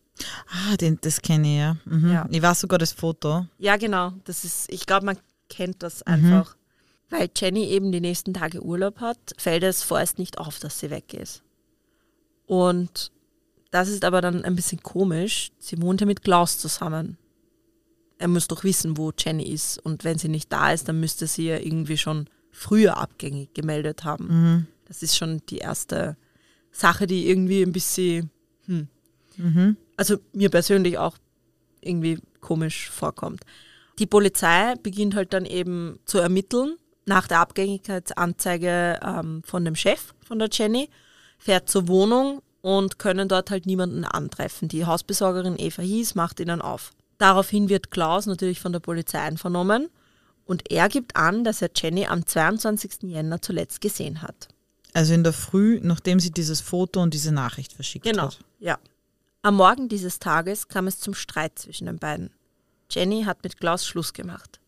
Ah, 0.51 0.77
den, 0.77 0.99
das 1.01 1.23
kenne 1.23 1.49
ich 1.49 1.59
ja. 1.59 1.77
Mhm. 1.85 2.13
Ja. 2.13 2.27
Ich 2.31 2.43
weiß 2.43 2.61
sogar 2.61 2.79
das 2.79 2.93
Foto. 2.93 3.47
Ja, 3.59 3.77
genau. 3.77 4.13
Das 4.25 4.45
ist, 4.45 4.71
ich 4.73 4.87
glaube, 4.87 5.07
man 5.07 5.19
kennt 5.49 5.83
das 5.83 6.03
einfach. 6.03 6.57
Weil 7.11 7.31
Jenny 7.35 7.65
eben 7.67 7.93
die 7.93 8.01
nächsten 8.01 8.35
Tage 8.35 8.63
Urlaub 8.63 9.01
hat, 9.01 9.19
fällt 9.39 9.63
es 9.63 9.83
vorerst 9.83 10.19
nicht 10.19 10.39
auf, 10.39 10.59
dass 10.59 10.81
sie 10.81 10.91
weg 10.91 11.15
ist. 11.15 11.43
Und 12.49 13.13
das 13.71 13.89
ist 13.89 14.05
aber 14.05 14.21
dann 14.23 14.45
ein 14.45 14.57
bisschen 14.57 14.83
komisch. 14.83 15.51
Sie 15.59 15.81
wohnt 15.81 16.01
ja 16.01 16.07
mit 16.07 16.23
Klaus 16.23 16.59
zusammen. 16.59 17.19
Er 18.19 18.27
muss 18.29 18.49
doch 18.49 18.65
wissen, 18.65 18.97
wo 18.97 19.13
Jenny 19.17 19.45
ist. 19.53 19.79
Und 19.85 20.03
wenn 20.03 20.19
sie 20.19 20.29
nicht 20.29 20.51
da 20.53 20.73
ist, 20.73 20.89
dann 20.89 20.99
müsste 20.99 21.27
sie 21.27 21.47
ja 21.49 21.59
irgendwie 21.59 21.99
schon 21.99 22.29
früher 22.51 22.97
abgängig 22.97 23.53
gemeldet 23.55 24.03
haben. 24.05 24.27
Mhm. 24.29 24.67
Das 24.87 25.03
ist 25.03 25.17
schon 25.17 25.43
die 25.51 25.59
erste 25.59 26.17
Sache, 26.73 27.07
die 27.07 27.29
irgendwie 27.29 27.63
ein 27.63 27.73
bisschen, 27.73 28.31
hm, 28.67 28.89
Mhm. 29.37 29.77
also 29.97 30.17
mir 30.33 30.49
persönlich 30.49 30.99
auch 30.99 31.17
irgendwie 31.81 32.19
komisch 32.41 32.91
vorkommt. 32.91 33.43
Die 33.99 34.07
Polizei 34.07 34.75
beginnt 34.83 35.15
halt 35.15 35.33
dann 35.33 35.45
eben 35.45 36.01
zu 36.07 36.19
ermitteln 36.19 36.77
nach 37.07 37.29
der 37.29 37.41
Abgängigkeitsanzeige 37.41 38.99
ähm, 39.03 39.43
von 39.45 39.65
dem 39.65 39.77
Chef 39.77 40.15
von 40.27 40.39
der 40.39 40.49
Jenny, 40.51 40.89
fährt 41.39 41.69
zur 41.71 41.89
Wohnung 41.89 42.43
und 42.61 42.99
können 42.99 43.29
dort 43.29 43.51
halt 43.51 43.67
niemanden 43.67 44.05
antreffen. 44.05 44.69
Die 44.69 44.85
Hausbesorgerin 44.85 45.57
Eva 45.59 45.83
Hies 45.83 46.15
macht 46.15 46.41
ihnen 46.41 46.61
auf. 46.61 46.91
Daraufhin 47.19 47.69
wird 47.69 47.91
Klaus 47.91 48.27
natürlich 48.27 48.61
von 48.61 48.73
der 48.73 48.81
Polizei 48.81 49.21
einvernommen 49.21 49.89
und 50.45 50.71
er 50.71 50.89
gibt 50.89 51.17
an, 51.17 51.45
dass 51.45 51.63
er 51.63 51.71
Jenny 51.75 52.07
am 52.07 52.27
22. 52.27 53.05
Jänner 53.05 53.41
zuletzt 53.43 53.81
gesehen 53.81 54.23
hat. 54.23 54.49
Also 54.95 55.13
in 55.15 55.23
der 55.23 55.33
Früh, 55.33 55.81
nachdem 55.83 56.19
sie 56.21 56.31
dieses 56.31 56.61
Foto 56.61 57.01
und 57.03 57.15
diese 57.15 57.33
Nachricht 57.33 57.73
verschickt 57.73 58.05
Genau, 58.05 58.25
hat. 58.25 58.39
ja. 58.59 58.79
Am 59.43 59.55
Morgen 59.57 59.89
dieses 59.89 60.19
Tages 60.19 60.69
kam 60.69 60.87
es 60.89 60.99
zum 60.99 61.15
Streit 61.15 61.59
zwischen 61.59 61.87
den 61.87 61.99
beiden. 61.99 62.31
Jenny 62.91 63.23
hat 63.25 63.43
mit 63.45 63.59
Klaus 63.59 63.87
Schluss 63.87 64.13
gemacht. 64.13 64.61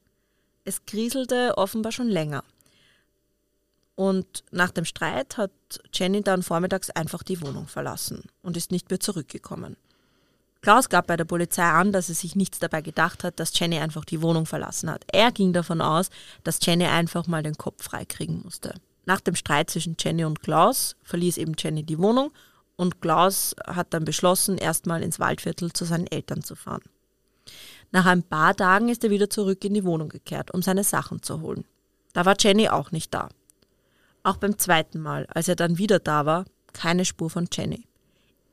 Es 0.65 0.85
kriselte 0.87 1.57
offenbar 1.57 1.91
schon 1.91 2.09
länger. 2.09 2.45
Und 4.01 4.45
nach 4.51 4.71
dem 4.71 4.87
Streit 4.87 5.37
hat 5.37 5.51
Jenny 5.93 6.23
dann 6.23 6.43
vormittags 6.43 6.89
einfach 6.89 7.23
die 7.23 7.43
Wohnung 7.43 7.67
verlassen 7.67 8.23
und 8.41 8.57
ist 8.57 8.73
nicht 8.73 8.89
mehr 8.89 8.99
zurückgekommen. 8.99 9.77
Klaus 10.63 10.89
gab 10.89 11.07
bei 11.07 11.19
der 11.19 11.27
Polizei 11.27 11.65
an, 11.65 11.93
dass 11.93 12.09
er 12.09 12.15
sich 12.15 12.35
nichts 12.35 12.59
dabei 12.61 12.81
gedacht 12.81 13.25
hat, 13.25 13.39
dass 13.39 13.59
Jenny 13.59 13.77
einfach 13.77 14.07
die 14.07 14.23
Wohnung 14.23 14.47
verlassen 14.47 14.91
hat. 14.91 15.05
Er 15.13 15.33
ging 15.33 15.53
davon 15.53 15.83
aus, 15.83 16.09
dass 16.45 16.65
Jenny 16.65 16.87
einfach 16.87 17.27
mal 17.27 17.43
den 17.43 17.59
Kopf 17.59 17.85
freikriegen 17.85 18.41
musste. 18.43 18.73
Nach 19.05 19.21
dem 19.21 19.35
Streit 19.35 19.69
zwischen 19.69 19.97
Jenny 20.01 20.25
und 20.25 20.41
Klaus 20.41 20.97
verließ 21.03 21.37
eben 21.37 21.53
Jenny 21.59 21.83
die 21.83 21.99
Wohnung 21.99 22.33
und 22.77 23.03
Klaus 23.03 23.55
hat 23.67 23.93
dann 23.93 24.07
beschlossen, 24.07 24.57
erstmal 24.57 25.03
ins 25.03 25.21
Waldviertel 25.21 25.75
zu 25.75 25.85
seinen 25.85 26.07
Eltern 26.07 26.43
zu 26.43 26.55
fahren. 26.55 26.85
Nach 27.91 28.07
ein 28.07 28.23
paar 28.23 28.57
Tagen 28.57 28.89
ist 28.89 29.05
er 29.05 29.11
wieder 29.11 29.29
zurück 29.29 29.63
in 29.63 29.75
die 29.75 29.85
Wohnung 29.85 30.09
gekehrt, 30.09 30.55
um 30.55 30.63
seine 30.63 30.85
Sachen 30.85 31.23
zu 31.23 31.43
holen. 31.43 31.67
Da 32.15 32.25
war 32.25 32.37
Jenny 32.39 32.71
auch 32.71 32.93
nicht 32.93 33.13
da. 33.13 33.29
Auch 34.23 34.37
beim 34.37 34.59
zweiten 34.59 35.01
Mal, 35.01 35.27
als 35.27 35.49
er 35.49 35.57
dann 35.57 35.79
wieder 35.79 35.99
da 35.99 36.27
war, 36.27 36.45
keine 36.73 37.05
Spur 37.05 37.31
von 37.31 37.49
Jenny. 37.51 37.87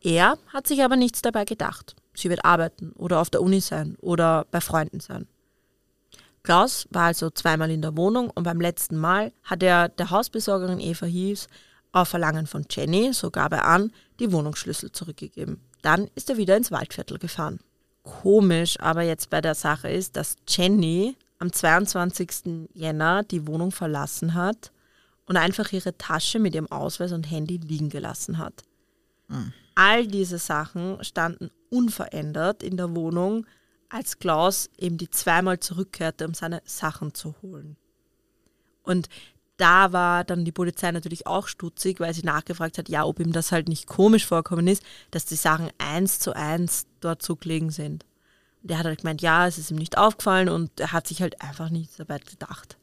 Er 0.01 0.37
hat 0.47 0.67
sich 0.67 0.83
aber 0.83 0.95
nichts 0.95 1.21
dabei 1.21 1.45
gedacht. 1.45 1.95
Sie 2.13 2.29
wird 2.29 2.45
arbeiten 2.45 2.93
oder 2.93 3.19
auf 3.19 3.29
der 3.29 3.41
Uni 3.41 3.59
sein 3.59 3.97
oder 4.01 4.45
bei 4.49 4.61
Freunden 4.61 4.99
sein. 4.99 5.27
Klaus 6.43 6.87
war 6.91 7.07
also 7.07 7.29
zweimal 7.29 7.69
in 7.71 7.81
der 7.81 7.97
Wohnung 7.97 8.29
und 8.29 8.43
beim 8.43 8.61
letzten 8.61 8.97
Mal 8.97 9.33
hat 9.43 9.61
er 9.63 9.89
der 9.89 10.11
Hausbesorgerin 10.11 10.79
Eva 10.79 11.05
Hies 11.05 11.47
auf 11.91 12.07
Verlangen 12.07 12.47
von 12.47 12.65
Jenny, 12.69 13.11
so 13.11 13.31
gab 13.31 13.51
er 13.51 13.65
an, 13.65 13.91
die 14.19 14.31
Wohnungsschlüssel 14.31 14.91
zurückgegeben. 14.91 15.59
Dann 15.81 16.09
ist 16.15 16.29
er 16.29 16.37
wieder 16.37 16.55
ins 16.55 16.71
Waldviertel 16.71 17.19
gefahren. 17.19 17.59
Komisch 18.03 18.79
aber 18.79 19.01
jetzt 19.01 19.29
bei 19.29 19.41
der 19.41 19.55
Sache 19.55 19.89
ist, 19.89 20.15
dass 20.15 20.37
Jenny 20.47 21.17
am 21.39 21.51
22. 21.51 22.69
Jänner 22.73 23.23
die 23.23 23.45
Wohnung 23.45 23.71
verlassen 23.71 24.33
hat 24.33 24.71
und 25.27 25.37
einfach 25.37 25.71
ihre 25.71 25.97
Tasche 25.97 26.39
mit 26.39 26.55
ihrem 26.55 26.71
Ausweis 26.71 27.11
und 27.11 27.29
Handy 27.29 27.57
liegen 27.57 27.89
gelassen 27.89 28.37
hat. 28.39 28.63
All 29.75 30.07
diese 30.07 30.39
Sachen 30.39 31.03
standen 31.03 31.51
unverändert 31.69 32.63
in 32.63 32.77
der 32.77 32.95
Wohnung, 32.95 33.45
als 33.89 34.19
Klaus 34.19 34.69
eben 34.77 34.97
die 34.97 35.09
zweimal 35.09 35.59
zurückkehrte, 35.59 36.25
um 36.25 36.33
seine 36.33 36.61
Sachen 36.65 37.13
zu 37.13 37.35
holen. 37.41 37.77
Und 38.83 39.07
da 39.57 39.91
war 39.91 40.23
dann 40.23 40.45
die 40.45 40.51
Polizei 40.51 40.91
natürlich 40.91 41.27
auch 41.27 41.47
stutzig, 41.47 41.99
weil 41.99 42.13
sie 42.13 42.21
nachgefragt 42.23 42.77
hat, 42.77 42.89
ja, 42.89 43.03
ob 43.03 43.19
ihm 43.19 43.33
das 43.33 43.51
halt 43.51 43.67
nicht 43.67 43.87
komisch 43.87 44.25
vorkommen 44.25 44.67
ist, 44.67 44.83
dass 45.11 45.25
die 45.25 45.35
Sachen 45.35 45.69
eins 45.77 46.19
zu 46.19 46.35
eins 46.35 46.85
dort 47.01 47.21
zugelegen 47.21 47.71
sind. 47.71 48.05
Und 48.61 48.71
er 48.71 48.79
hat 48.79 48.85
halt 48.85 49.01
gemeint, 49.01 49.21
ja, 49.21 49.47
es 49.47 49.57
ist 49.57 49.71
ihm 49.71 49.77
nicht 49.77 49.97
aufgefallen 49.97 50.49
und 50.49 50.79
er 50.79 50.91
hat 50.91 51.07
sich 51.07 51.21
halt 51.21 51.41
einfach 51.41 51.69
nichts 51.69 51.97
dabei 51.97 52.19
gedacht. 52.19 52.77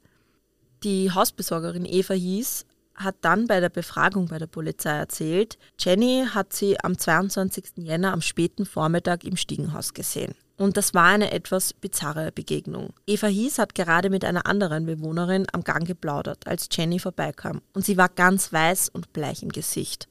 Die 0.85 1.11
Hausbesorgerin 1.11 1.87
Eva 1.87 2.13
Hies 2.13 2.67
hat 2.95 3.17
dann 3.23 3.47
bei 3.47 3.59
der 3.59 3.71
Befragung 3.71 4.29
bei 4.29 4.39
der 4.39 4.47
Polizei 4.47 4.91
erzählt, 4.91 5.57
Jenny 5.79 6.27
hat 6.33 6.53
sie 6.53 6.79
am 6.79 6.99
22. 6.99 7.79
Jänner 7.79 8.13
am 8.13 8.21
späten 8.21 8.67
Vormittag 8.67 9.25
im 9.25 9.39
Stiegenhaus 9.39 9.95
gesehen. 9.95 10.35
Und 10.59 10.77
das 10.77 10.93
war 10.93 11.07
eine 11.07 11.33
etwas 11.33 11.73
bizarre 11.73 12.33
Begegnung. 12.33 12.93
Eva 13.07 13.29
Hies 13.29 13.59
hat 13.59 13.75
gerade 13.75 14.11
mit 14.11 14.27
einer 14.27 14.47
anderen 14.47 14.85
Bewohnerin 14.85 15.47
am 15.53 15.65
Gang 15.65 15.87
geplaudert, 15.87 16.47
als 16.47 16.69
Jenny 16.71 16.99
vorbeikam. 16.99 17.63
Und 17.73 17.87
sie 17.87 17.97
war 17.97 18.11
ganz 18.11 18.53
weiß 18.53 18.91
und 18.91 19.13
bleich 19.15 19.43
im 19.43 19.49
Gesicht. 19.49 20.07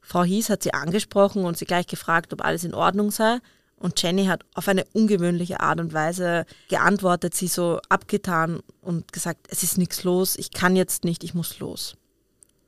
Frau 0.00 0.22
Hies 0.22 0.48
hat 0.48 0.62
sie 0.62 0.74
angesprochen 0.74 1.44
und 1.44 1.58
sie 1.58 1.64
gleich 1.64 1.88
gefragt, 1.88 2.32
ob 2.32 2.44
alles 2.44 2.62
in 2.62 2.74
Ordnung 2.74 3.10
sei. 3.10 3.38
Und 3.82 4.00
Jenny 4.00 4.26
hat 4.26 4.44
auf 4.54 4.68
eine 4.68 4.84
ungewöhnliche 4.92 5.58
Art 5.58 5.80
und 5.80 5.92
Weise 5.92 6.46
geantwortet, 6.68 7.34
sie 7.34 7.48
so 7.48 7.80
abgetan 7.88 8.60
und 8.80 9.12
gesagt, 9.12 9.48
es 9.50 9.64
ist 9.64 9.76
nichts 9.76 10.04
los, 10.04 10.36
ich 10.36 10.52
kann 10.52 10.76
jetzt 10.76 11.02
nicht, 11.02 11.24
ich 11.24 11.34
muss 11.34 11.58
los. 11.58 11.96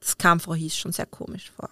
Das 0.01 0.19
kam 0.19 0.41
Frau 0.41 0.55
Hies 0.55 0.77
schon 0.77 0.91
sehr 0.91 1.07
komisch 1.07 1.53
vor. 1.55 1.71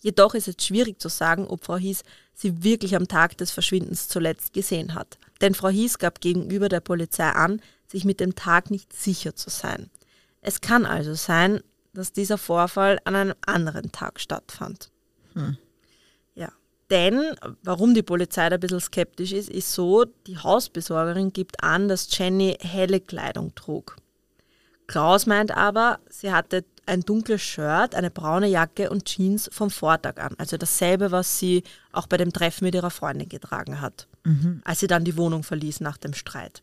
Jedoch 0.00 0.34
ist 0.34 0.48
es 0.48 0.56
schwierig 0.64 0.98
zu 0.98 1.10
sagen, 1.10 1.46
ob 1.46 1.62
Frau 1.62 1.76
Hies 1.76 2.04
sie 2.32 2.64
wirklich 2.64 2.96
am 2.96 3.06
Tag 3.06 3.36
des 3.36 3.50
Verschwindens 3.50 4.08
zuletzt 4.08 4.54
gesehen 4.54 4.94
hat. 4.94 5.18
Denn 5.42 5.54
Frau 5.54 5.68
Hies 5.68 5.98
gab 5.98 6.22
gegenüber 6.22 6.70
der 6.70 6.80
Polizei 6.80 7.28
an, 7.28 7.60
sich 7.86 8.06
mit 8.06 8.18
dem 8.18 8.34
Tag 8.34 8.70
nicht 8.70 8.94
sicher 8.94 9.36
zu 9.36 9.50
sein. 9.50 9.90
Es 10.40 10.62
kann 10.62 10.86
also 10.86 11.12
sein, 11.12 11.60
dass 11.92 12.12
dieser 12.12 12.38
Vorfall 12.38 12.98
an 13.04 13.14
einem 13.14 13.34
anderen 13.44 13.92
Tag 13.92 14.20
stattfand. 14.20 14.90
Ja. 15.34 15.52
Denn, 16.90 17.34
warum 17.62 17.94
die 17.94 18.02
Polizei 18.02 18.48
da 18.48 18.54
ein 18.56 18.60
bisschen 18.60 18.80
skeptisch 18.80 19.32
ist, 19.32 19.48
ist 19.48 19.72
so, 19.72 20.04
die 20.26 20.36
Hausbesorgerin 20.36 21.32
gibt 21.32 21.62
an, 21.62 21.88
dass 21.88 22.08
Jenny 22.16 22.56
helle 22.60 23.00
Kleidung 23.00 23.54
trug. 23.54 23.96
Klaus 24.86 25.24
meint 25.26 25.50
aber, 25.50 25.98
sie 26.10 26.30
hatte 26.30 26.64
ein 26.86 27.00
dunkles 27.00 27.40
Shirt, 27.40 27.94
eine 27.94 28.10
braune 28.10 28.48
Jacke 28.48 28.90
und 28.90 29.06
Jeans 29.06 29.48
vom 29.50 29.70
Vortag 29.70 30.18
an. 30.18 30.34
Also 30.36 30.58
dasselbe, 30.58 31.10
was 31.10 31.38
sie 31.38 31.62
auch 31.92 32.06
bei 32.06 32.18
dem 32.18 32.32
Treffen 32.34 32.64
mit 32.66 32.74
ihrer 32.74 32.90
Freundin 32.90 33.30
getragen 33.30 33.80
hat, 33.80 34.06
als 34.64 34.80
sie 34.80 34.86
dann 34.86 35.04
die 35.04 35.16
Wohnung 35.16 35.42
verließ 35.42 35.80
nach 35.80 35.96
dem 35.96 36.12
Streit. 36.12 36.62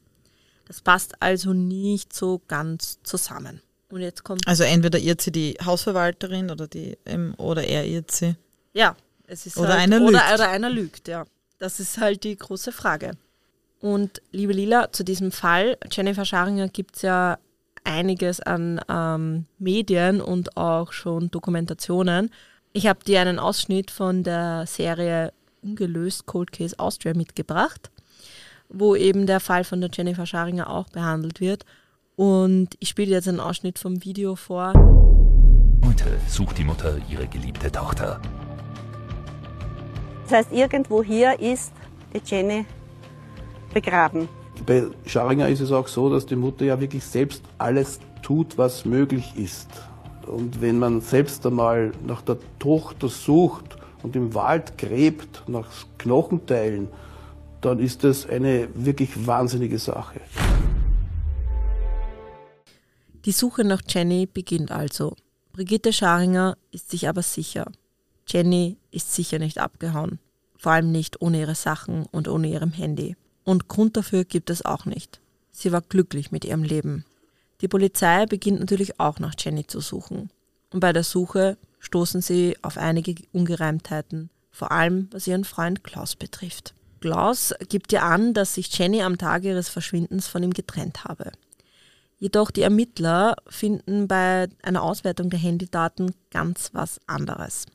Das 0.67 0.81
passt 0.81 1.19
also 1.19 1.53
nicht 1.53 2.13
so 2.13 2.41
ganz 2.47 2.99
zusammen. 3.03 3.61
Und 3.89 4.01
jetzt 4.01 4.23
kommt, 4.23 4.47
Also 4.47 4.63
entweder 4.63 4.99
irrt 4.99 5.21
sie 5.21 5.31
die 5.31 5.57
Hausverwalterin 5.65 6.51
oder, 6.51 6.67
die, 6.67 6.97
oder 7.37 7.63
er 7.63 7.85
irrt 7.87 8.11
sie. 8.11 8.35
ja, 8.73 8.95
Oder 9.57 9.69
halt, 9.69 9.81
einer 9.81 10.01
oder, 10.01 10.19
lügt. 10.19 10.33
oder 10.33 10.49
einer 10.49 10.69
lügt, 10.69 11.07
ja. 11.07 11.25
Das 11.59 11.79
ist 11.79 11.99
halt 11.99 12.23
die 12.23 12.35
große 12.35 12.71
Frage. 12.71 13.11
Und 13.79 14.21
liebe 14.31 14.53
Lila, 14.53 14.91
zu 14.91 15.03
diesem 15.03 15.31
Fall, 15.31 15.77
Jennifer 15.91 16.25
Scharinger 16.25 16.67
gibt 16.67 16.97
es 16.97 17.01
ja 17.01 17.37
einiges 17.83 18.39
an 18.39 18.79
ähm, 18.89 19.45
Medien 19.57 20.21
und 20.21 20.57
auch 20.57 20.91
schon 20.91 21.31
Dokumentationen. 21.31 22.31
Ich 22.73 22.87
habe 22.87 23.03
dir 23.03 23.21
einen 23.21 23.39
Ausschnitt 23.39 23.91
von 23.91 24.23
der 24.23 24.65
Serie 24.67 25.33
Ungelöst 25.61 26.25
Cold 26.25 26.51
Case 26.51 26.77
Austria 26.79 27.13
mitgebracht, 27.13 27.91
wo 28.69 28.95
eben 28.95 29.27
der 29.27 29.39
Fall 29.39 29.63
von 29.63 29.81
der 29.81 29.89
Jennifer 29.91 30.25
Scharinger 30.25 30.69
auch 30.69 30.89
behandelt 30.89 31.39
wird. 31.39 31.65
Und 32.15 32.69
ich 32.79 32.89
spiele 32.89 33.07
dir 33.07 33.15
jetzt 33.15 33.27
einen 33.27 33.39
Ausschnitt 33.39 33.79
vom 33.79 34.03
Video 34.03 34.35
vor. 34.35 34.73
Heute 35.83 36.05
sucht 36.27 36.57
die 36.57 36.63
Mutter 36.63 36.97
ihre 37.09 37.27
geliebte 37.27 37.71
Tochter. 37.71 38.21
Das 40.31 40.45
heißt, 40.45 40.53
irgendwo 40.53 41.03
hier 41.03 41.37
ist 41.41 41.73
die 42.13 42.21
Jenny 42.25 42.65
begraben. 43.73 44.29
Bei 44.65 44.85
Scharinger 45.05 45.49
ist 45.49 45.59
es 45.59 45.73
auch 45.73 45.89
so, 45.89 46.09
dass 46.09 46.25
die 46.25 46.37
Mutter 46.37 46.63
ja 46.63 46.79
wirklich 46.79 47.03
selbst 47.03 47.43
alles 47.57 47.99
tut, 48.21 48.57
was 48.57 48.85
möglich 48.85 49.33
ist. 49.35 49.67
Und 50.25 50.61
wenn 50.61 50.79
man 50.79 51.01
selbst 51.01 51.45
einmal 51.45 51.91
nach 52.07 52.21
der 52.21 52.37
Tochter 52.59 53.09
sucht 53.09 53.75
und 54.03 54.15
im 54.15 54.33
Wald 54.33 54.77
gräbt 54.77 55.43
nach 55.47 55.67
Knochenteilen, 55.97 56.87
dann 57.59 57.79
ist 57.79 58.05
das 58.05 58.25
eine 58.25 58.69
wirklich 58.73 59.27
wahnsinnige 59.27 59.79
Sache. 59.79 60.21
Die 63.25 63.33
Suche 63.33 63.65
nach 63.65 63.81
Jenny 63.85 64.27
beginnt 64.27 64.71
also. 64.71 65.13
Brigitte 65.51 65.91
Scharinger 65.91 66.57
ist 66.71 66.89
sich 66.89 67.09
aber 67.09 67.21
sicher. 67.21 67.65
Jenny 68.27 68.77
ist 68.91 69.13
sicher 69.13 69.39
nicht 69.39 69.57
abgehauen. 69.57 70.19
Vor 70.57 70.73
allem 70.73 70.91
nicht 70.91 71.21
ohne 71.21 71.39
ihre 71.39 71.55
Sachen 71.55 72.05
und 72.11 72.27
ohne 72.27 72.47
ihrem 72.47 72.71
Handy. 72.71 73.15
Und 73.43 73.67
Grund 73.67 73.97
dafür 73.97 74.25
gibt 74.25 74.49
es 74.49 74.63
auch 74.63 74.85
nicht. 74.85 75.19
Sie 75.51 75.71
war 75.71 75.81
glücklich 75.81 76.31
mit 76.31 76.45
ihrem 76.45 76.63
Leben. 76.63 77.05
Die 77.61 77.67
Polizei 77.67 78.25
beginnt 78.25 78.59
natürlich 78.59 78.99
auch 78.99 79.19
nach 79.19 79.33
Jenny 79.37 79.67
zu 79.67 79.79
suchen. 79.79 80.29
Und 80.71 80.79
bei 80.79 80.93
der 80.93 81.03
Suche 81.03 81.57
stoßen 81.79 82.21
sie 82.21 82.57
auf 82.61 82.77
einige 82.77 83.15
Ungereimtheiten, 83.33 84.29
vor 84.51 84.71
allem 84.71 85.09
was 85.11 85.27
ihren 85.27 85.43
Freund 85.43 85.83
Klaus 85.83 86.15
betrifft. 86.15 86.73
Klaus 87.01 87.53
gibt 87.67 87.91
ihr 87.91 88.03
an, 88.03 88.33
dass 88.33 88.53
sich 88.53 88.77
Jenny 88.77 89.01
am 89.01 89.17
Tag 89.17 89.43
ihres 89.43 89.69
Verschwindens 89.69 90.27
von 90.27 90.43
ihm 90.43 90.53
getrennt 90.53 91.03
habe. 91.03 91.31
Jedoch 92.19 92.51
die 92.51 92.61
Ermittler 92.61 93.35
finden 93.47 94.07
bei 94.07 94.47
einer 94.61 94.83
Auswertung 94.83 95.31
der 95.31 95.39
Handydaten 95.39 96.13
ganz 96.29 96.69
was 96.73 96.99
anderes. 97.07 97.65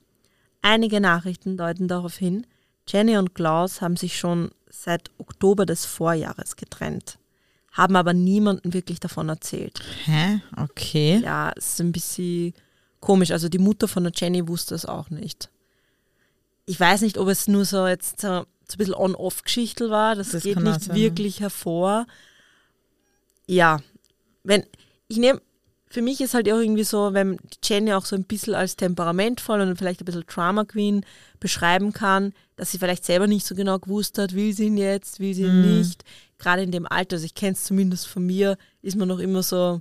Einige 0.68 1.00
Nachrichten 1.00 1.56
deuten 1.56 1.86
darauf 1.86 2.16
hin, 2.16 2.44
Jenny 2.88 3.16
und 3.18 3.36
Klaus 3.36 3.80
haben 3.80 3.94
sich 3.94 4.18
schon 4.18 4.50
seit 4.68 5.12
Oktober 5.16 5.64
des 5.64 5.86
Vorjahres 5.86 6.56
getrennt, 6.56 7.20
haben 7.70 7.94
aber 7.94 8.12
niemandem 8.12 8.74
wirklich 8.74 8.98
davon 8.98 9.28
erzählt. 9.28 9.80
Hä? 10.06 10.40
Okay. 10.56 11.20
Ja, 11.22 11.52
es 11.54 11.74
ist 11.74 11.80
ein 11.82 11.92
bisschen 11.92 12.52
komisch. 12.98 13.30
Also 13.30 13.48
die 13.48 13.60
Mutter 13.60 13.86
von 13.86 14.02
der 14.02 14.12
Jenny 14.12 14.48
wusste 14.48 14.74
es 14.74 14.86
auch 14.86 15.08
nicht. 15.08 15.50
Ich 16.64 16.80
weiß 16.80 17.02
nicht, 17.02 17.16
ob 17.16 17.28
es 17.28 17.46
nur 17.46 17.64
so 17.64 17.86
jetzt 17.86 18.20
so, 18.20 18.28
so 18.28 18.40
ein 18.40 18.76
bisschen 18.76 18.94
On-Off-Geschichtel 18.94 19.90
war. 19.90 20.16
Das, 20.16 20.30
Das 20.30 20.42
geht 20.42 20.58
nicht 20.58 20.80
sein, 20.80 20.96
wirklich 20.96 21.38
hervor. 21.38 22.08
Ja, 23.46 23.78
wenn 24.42 24.64
ich 25.06 25.18
nehme, 25.18 25.40
für 25.88 26.02
mich 26.02 26.20
ist 26.20 26.34
halt 26.34 26.50
auch 26.50 26.58
irgendwie 26.58 26.84
so, 26.84 27.14
wenn 27.14 27.36
die 27.36 27.58
Jenny 27.62 27.92
auch 27.92 28.04
so 28.04 28.16
ein 28.16 28.24
bisschen 28.24 28.54
als 28.54 28.76
temperamentvoll 28.76 29.60
und 29.60 29.76
vielleicht 29.76 30.00
ein 30.00 30.04
bisschen 30.04 30.24
Drama 30.26 30.64
Queen 30.64 31.04
beschreiben 31.38 31.92
kann, 31.92 32.32
dass 32.56 32.72
sie 32.72 32.78
vielleicht 32.78 33.04
selber 33.04 33.26
nicht 33.26 33.46
so 33.46 33.54
genau 33.54 33.78
gewusst 33.78 34.18
hat, 34.18 34.34
will 34.34 34.52
sie 34.52 34.66
ihn 34.66 34.78
jetzt, 34.78 35.20
will 35.20 35.32
sie 35.34 35.42
ihn 35.42 35.62
Mhm. 35.62 35.78
nicht. 35.78 36.04
Gerade 36.38 36.62
in 36.62 36.72
dem 36.72 36.86
Alter, 36.86 37.16
also 37.16 37.24
ich 37.24 37.34
kenne 37.34 37.52
es 37.52 37.64
zumindest 37.64 38.08
von 38.08 38.26
mir, 38.26 38.58
ist 38.82 38.96
man 38.96 39.08
noch 39.08 39.20
immer 39.20 39.42
so, 39.42 39.80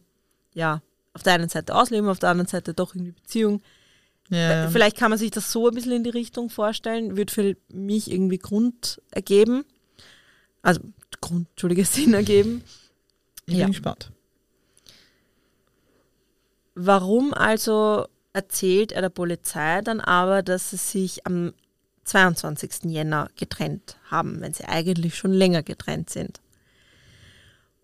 ja, 0.53 0.81
auf 1.13 1.23
der 1.23 1.33
einen 1.33 1.49
Seite 1.49 1.73
ausleben, 1.73 2.07
auf 2.09 2.19
der 2.19 2.29
anderen 2.29 2.47
Seite 2.47 2.73
doch 2.73 2.93
irgendwie 2.93 3.13
Beziehung. 3.13 3.61
Ja. 4.29 4.69
Vielleicht 4.69 4.97
kann 4.97 5.09
man 5.11 5.19
sich 5.19 5.31
das 5.31 5.51
so 5.51 5.67
ein 5.67 5.73
bisschen 5.73 5.91
in 5.91 6.03
die 6.03 6.09
Richtung 6.09 6.49
vorstellen, 6.49 7.15
wird 7.15 7.31
für 7.31 7.55
mich 7.69 8.11
irgendwie 8.11 8.37
Grund 8.37 9.01
ergeben. 9.11 9.65
Also 10.61 10.81
Grund, 11.21 11.47
Entschuldige, 11.51 11.85
Sinn 11.85 12.13
ergeben. 12.13 12.63
Ich 13.45 13.55
ja. 13.55 13.65
bin 13.65 13.73
gespannt. 13.73 14.11
Warum 16.75 17.33
also 17.33 18.07
erzählt 18.33 18.91
er 18.91 19.01
der 19.01 19.09
Polizei 19.09 19.81
dann 19.81 20.01
aber, 20.01 20.43
dass 20.43 20.71
sie 20.71 20.77
sich 20.77 21.25
am 21.25 21.53
22. 22.03 22.91
Jänner 22.91 23.29
getrennt 23.38 23.97
haben, 24.11 24.41
wenn 24.41 24.53
sie 24.53 24.65
eigentlich 24.65 25.17
schon 25.17 25.31
länger 25.33 25.63
getrennt 25.63 26.09
sind? 26.09 26.41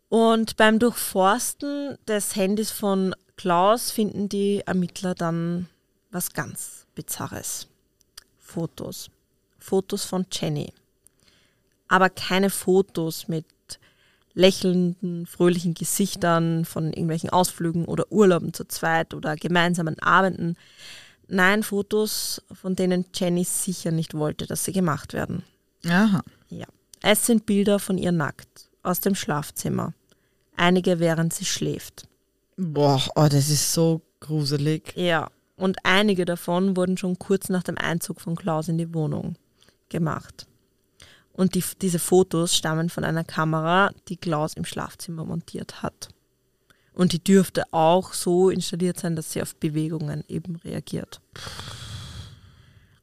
Und 0.09 0.57
beim 0.57 0.77
Durchforsten 0.77 1.97
des 2.05 2.35
Handys 2.35 2.69
von 2.69 3.15
Klaus 3.37 3.91
finden 3.91 4.27
die 4.27 4.61
Ermittler 4.65 5.15
dann 5.15 5.69
was 6.11 6.33
ganz 6.33 6.85
Bizarres. 6.93 7.67
Fotos. 8.37 9.09
Fotos 9.57 10.03
von 10.03 10.25
Jenny. 10.29 10.73
Aber 11.87 12.09
keine 12.09 12.49
Fotos 12.49 13.29
mit 13.29 13.45
lächelnden, 14.33 15.25
fröhlichen 15.25 15.73
Gesichtern 15.73 16.65
von 16.65 16.87
irgendwelchen 16.87 17.29
Ausflügen 17.29 17.85
oder 17.85 18.11
Urlauben 18.11 18.53
zu 18.53 18.65
zweit 18.65 19.13
oder 19.13 19.35
gemeinsamen 19.35 19.99
Abenden. 19.99 20.57
Nein, 21.27 21.63
Fotos, 21.63 22.41
von 22.51 22.75
denen 22.75 23.05
Jenny 23.13 23.43
sicher 23.43 23.91
nicht 23.91 24.13
wollte, 24.13 24.47
dass 24.47 24.65
sie 24.65 24.73
gemacht 24.73 25.13
werden. 25.13 25.43
Aha. 25.87 26.21
Ja. 26.49 26.67
Es 27.01 27.25
sind 27.25 27.45
Bilder 27.45 27.79
von 27.79 27.97
ihr 27.97 28.11
nackt 28.11 28.69
aus 28.83 28.99
dem 28.99 29.15
Schlafzimmer. 29.15 29.93
Einige 30.55 30.99
während 30.99 31.33
sie 31.33 31.45
schläft. 31.45 32.03
Boah, 32.57 33.01
oh, 33.15 33.27
das 33.29 33.49
ist 33.49 33.73
so 33.73 34.01
gruselig. 34.19 34.93
Ja. 34.95 35.29
Und 35.55 35.77
einige 35.83 36.25
davon 36.25 36.75
wurden 36.75 36.97
schon 36.97 37.17
kurz 37.19 37.49
nach 37.49 37.63
dem 37.63 37.77
Einzug 37.77 38.21
von 38.21 38.35
Klaus 38.35 38.67
in 38.67 38.77
die 38.77 38.93
Wohnung 38.93 39.35
gemacht. 39.89 40.47
Und 41.33 41.55
die, 41.55 41.63
diese 41.81 41.99
Fotos 41.99 42.55
stammen 42.55 42.89
von 42.89 43.03
einer 43.03 43.23
Kamera, 43.23 43.91
die 44.09 44.17
Klaus 44.17 44.53
im 44.53 44.65
Schlafzimmer 44.65 45.25
montiert 45.25 45.81
hat. 45.81 46.09
Und 46.93 47.13
die 47.13 47.23
dürfte 47.23 47.63
auch 47.71 48.13
so 48.13 48.49
installiert 48.49 48.99
sein, 48.99 49.15
dass 49.15 49.31
sie 49.31 49.41
auf 49.41 49.55
Bewegungen 49.55 50.23
eben 50.27 50.57
reagiert. 50.57 51.21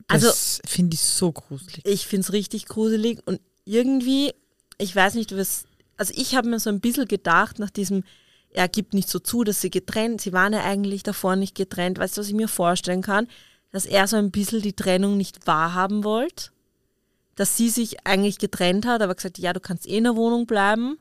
Also 0.08 0.26
Das 0.26 0.60
finde 0.66 0.94
ich 0.94 1.00
so 1.00 1.32
gruselig. 1.32 1.84
ich 1.84 2.06
finde 2.06 2.22
es 2.22 2.32
richtig 2.32 2.66
gruselig 2.66 3.20
und 3.26 3.40
irgendwie, 3.64 4.32
ich 4.78 4.94
weiß 4.94 5.14
nicht, 5.14 5.36
was, 5.36 5.64
also 5.98 6.14
ich 6.16 6.34
habe 6.34 6.48
mir 6.48 6.58
so 6.58 6.70
ein 6.70 6.80
bisschen 6.80 7.06
gedacht 7.06 7.58
nach 7.58 7.70
diesem, 7.70 8.04
er 8.50 8.68
gibt 8.68 8.94
nicht 8.94 9.10
so 9.10 9.18
zu, 9.18 9.44
dass 9.44 9.60
sie 9.60 9.70
getrennt, 9.70 10.22
sie 10.22 10.32
waren 10.32 10.54
ja 10.54 10.64
eigentlich 10.64 11.02
davor 11.02 11.36
nicht 11.36 11.54
getrennt, 11.54 11.98
weißt 11.98 12.16
du, 12.16 12.20
was 12.22 12.28
ich 12.28 12.34
mir 12.34 12.48
vorstellen 12.48 13.02
kann? 13.02 13.28
Dass 13.70 13.84
er 13.84 14.06
so 14.06 14.16
ein 14.16 14.30
bisschen 14.30 14.62
die 14.62 14.72
Trennung 14.72 15.18
nicht 15.18 15.46
wahrhaben 15.46 16.04
wollte, 16.04 16.50
dass 17.38 17.56
sie 17.56 17.68
sich 17.68 18.04
eigentlich 18.04 18.38
getrennt 18.38 18.84
hat, 18.84 19.00
aber 19.00 19.14
gesagt, 19.14 19.38
ja, 19.38 19.52
du 19.52 19.60
kannst 19.60 19.86
eh 19.86 19.98
in 19.98 20.04
der 20.04 20.16
Wohnung 20.16 20.46
bleiben. 20.46 20.98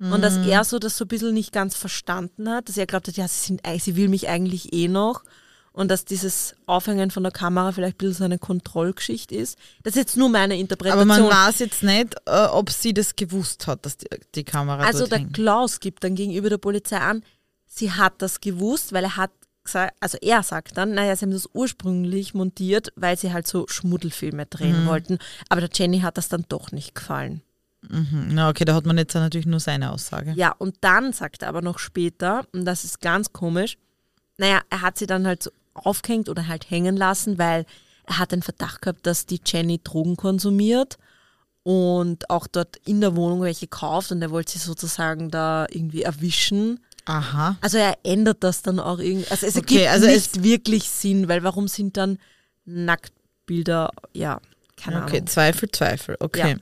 Und 0.00 0.22
dass 0.22 0.38
er 0.46 0.64
so 0.64 0.78
das 0.78 0.96
so 0.96 1.04
ein 1.04 1.08
bisschen 1.08 1.34
nicht 1.34 1.52
ganz 1.52 1.76
verstanden 1.76 2.48
hat, 2.48 2.70
dass 2.70 2.78
er 2.78 2.86
glaubt 2.86 3.06
hat, 3.06 3.18
ja, 3.18 3.28
sie, 3.28 3.46
sind, 3.48 3.60
sie 3.80 3.96
will 3.96 4.08
mich 4.08 4.30
eigentlich 4.30 4.72
eh 4.72 4.88
noch. 4.88 5.24
Und 5.72 5.90
dass 5.90 6.06
dieses 6.06 6.54
Aufhängen 6.64 7.10
von 7.10 7.22
der 7.22 7.32
Kamera 7.32 7.72
vielleicht 7.72 7.96
ein 7.96 7.98
bisschen 7.98 8.14
so 8.14 8.24
eine 8.24 8.38
Kontrollgeschichte 8.38 9.34
ist. 9.34 9.58
Das 9.82 9.92
ist 9.92 9.98
jetzt 9.98 10.16
nur 10.16 10.30
meine 10.30 10.54
Aber 10.54 10.60
Interpretation. 10.60 11.06
man 11.06 11.28
weiß 11.28 11.58
jetzt 11.58 11.82
nicht, 11.82 12.16
äh, 12.24 12.46
ob 12.46 12.70
sie 12.70 12.94
das 12.94 13.14
gewusst 13.14 13.66
hat, 13.66 13.84
dass 13.84 13.98
die, 13.98 14.08
die 14.34 14.44
Kamera 14.44 14.84
also 14.84 15.06
der 15.06 15.18
hängt. 15.18 15.34
Klaus 15.34 15.80
gibt 15.80 16.02
dann 16.02 16.14
gegenüber 16.14 16.48
der 16.48 16.58
Polizei 16.58 16.98
an, 16.98 17.22
sie 17.66 17.92
hat 17.92 18.14
das 18.18 18.40
gewusst, 18.40 18.94
weil 18.94 19.04
er 19.04 19.16
hat 19.16 19.30
gesagt, 19.64 19.94
also 20.00 20.18
er 20.20 20.42
sagt 20.42 20.76
dann, 20.76 20.94
naja, 20.94 21.14
sie 21.16 21.26
haben 21.26 21.32
das 21.32 21.48
ursprünglich 21.52 22.34
montiert, 22.34 22.92
weil 22.96 23.16
sie 23.18 23.32
halt 23.32 23.46
so 23.46 23.66
Schmuddelfilme 23.68 24.46
drehen 24.46 24.86
wollten. 24.86 25.18
Aber 25.48 25.60
der 25.60 25.70
Jenny 25.72 26.00
hat 26.00 26.18
das 26.18 26.28
dann 26.28 26.44
doch 26.48 26.72
nicht 26.72 26.94
gefallen. 26.94 27.42
Mhm. 27.88 28.28
Na 28.32 28.50
okay, 28.50 28.64
da 28.64 28.74
hat 28.74 28.86
man 28.86 28.98
jetzt 28.98 29.14
natürlich 29.14 29.46
nur 29.46 29.60
seine 29.60 29.92
Aussage. 29.92 30.32
Ja, 30.36 30.52
und 30.58 30.76
dann 30.80 31.12
sagt 31.12 31.42
er 31.42 31.48
aber 31.48 31.62
noch 31.62 31.78
später, 31.78 32.44
und 32.52 32.64
das 32.64 32.84
ist 32.84 33.00
ganz 33.00 33.32
komisch, 33.32 33.78
naja, 34.36 34.60
er 34.70 34.82
hat 34.82 34.98
sie 34.98 35.06
dann 35.06 35.26
halt 35.26 35.42
so 35.42 35.50
aufgehängt 35.74 36.28
oder 36.28 36.46
halt 36.48 36.70
hängen 36.70 36.96
lassen, 36.96 37.38
weil 37.38 37.64
er 38.04 38.18
hat 38.18 38.32
den 38.32 38.42
Verdacht 38.42 38.82
gehabt, 38.82 39.06
dass 39.06 39.26
die 39.26 39.40
Jenny 39.44 39.80
Drogen 39.82 40.16
konsumiert 40.16 40.98
und 41.62 42.28
auch 42.30 42.46
dort 42.46 42.76
in 42.84 43.00
der 43.00 43.16
Wohnung 43.16 43.42
welche 43.42 43.66
kauft 43.66 44.12
und 44.12 44.22
er 44.22 44.30
wollte 44.30 44.52
sie 44.52 44.58
sozusagen 44.58 45.30
da 45.30 45.66
irgendwie 45.70 46.02
erwischen. 46.02 46.80
Aha. 47.10 47.56
Also 47.60 47.78
er 47.78 47.98
ändert 48.04 48.44
das 48.44 48.62
dann 48.62 48.78
auch 48.78 48.98
irgendwie. 49.00 49.26
Also 49.30 49.46
es 49.46 49.56
Okay, 49.56 49.82
ergibt 49.84 49.90
also 49.92 50.06
nicht 50.06 50.42
wirklich 50.44 50.88
Sinn, 50.88 51.26
weil 51.28 51.42
warum 51.42 51.66
sind 51.68 51.96
dann 51.96 52.18
Nacktbilder, 52.64 53.90
ja, 54.12 54.40
keine 54.76 55.02
Okay, 55.04 55.16
Ahnung. 55.16 55.26
Zweifel, 55.26 55.70
Zweifel. 55.70 56.16
Okay. 56.20 56.50
Ja. 56.52 56.56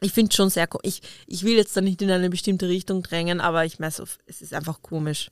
Ich 0.00 0.12
finde 0.12 0.34
schon 0.34 0.50
sehr 0.50 0.66
komisch. 0.66 0.84
Ich, 0.86 1.02
ich 1.26 1.42
will 1.44 1.56
jetzt 1.56 1.76
da 1.76 1.80
nicht 1.80 2.00
in 2.02 2.10
eine 2.10 2.30
bestimmte 2.30 2.68
Richtung 2.68 3.02
drängen, 3.02 3.40
aber 3.40 3.64
ich 3.64 3.78
meine, 3.78 3.92
es 4.26 4.40
ist 4.42 4.54
einfach 4.54 4.80
komisch. 4.82 5.30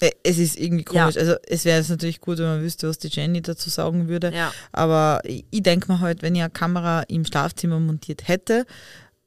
Äh, 0.00 0.10
Es 0.24 0.38
ist 0.38 0.58
irgendwie 0.58 0.84
Ja. 0.92 1.02
komisch. 1.02 1.16
Also 1.16 1.34
es 1.46 1.64
wäre 1.64 1.78
jetzt 1.78 1.90
natürlich 1.90 2.20
gut, 2.20 2.38
wenn 2.38 2.46
man 2.46 2.62
wüsste, 2.62 2.88
was 2.88 2.98
die 2.98 3.08
Jenny 3.08 3.42
dazu 3.42 3.70
sagen 3.70 4.08
würde. 4.08 4.32
Ja. 4.34 4.52
Aber 4.72 5.20
ich 5.24 5.44
ich 5.50 5.62
denke 5.62 5.92
mir 5.92 6.00
halt, 6.00 6.22
wenn 6.22 6.34
ich 6.34 6.42
eine 6.42 6.50
Kamera 6.50 7.02
im 7.08 7.24
Schlafzimmer 7.24 7.78
montiert 7.78 8.26
hätte, 8.26 8.66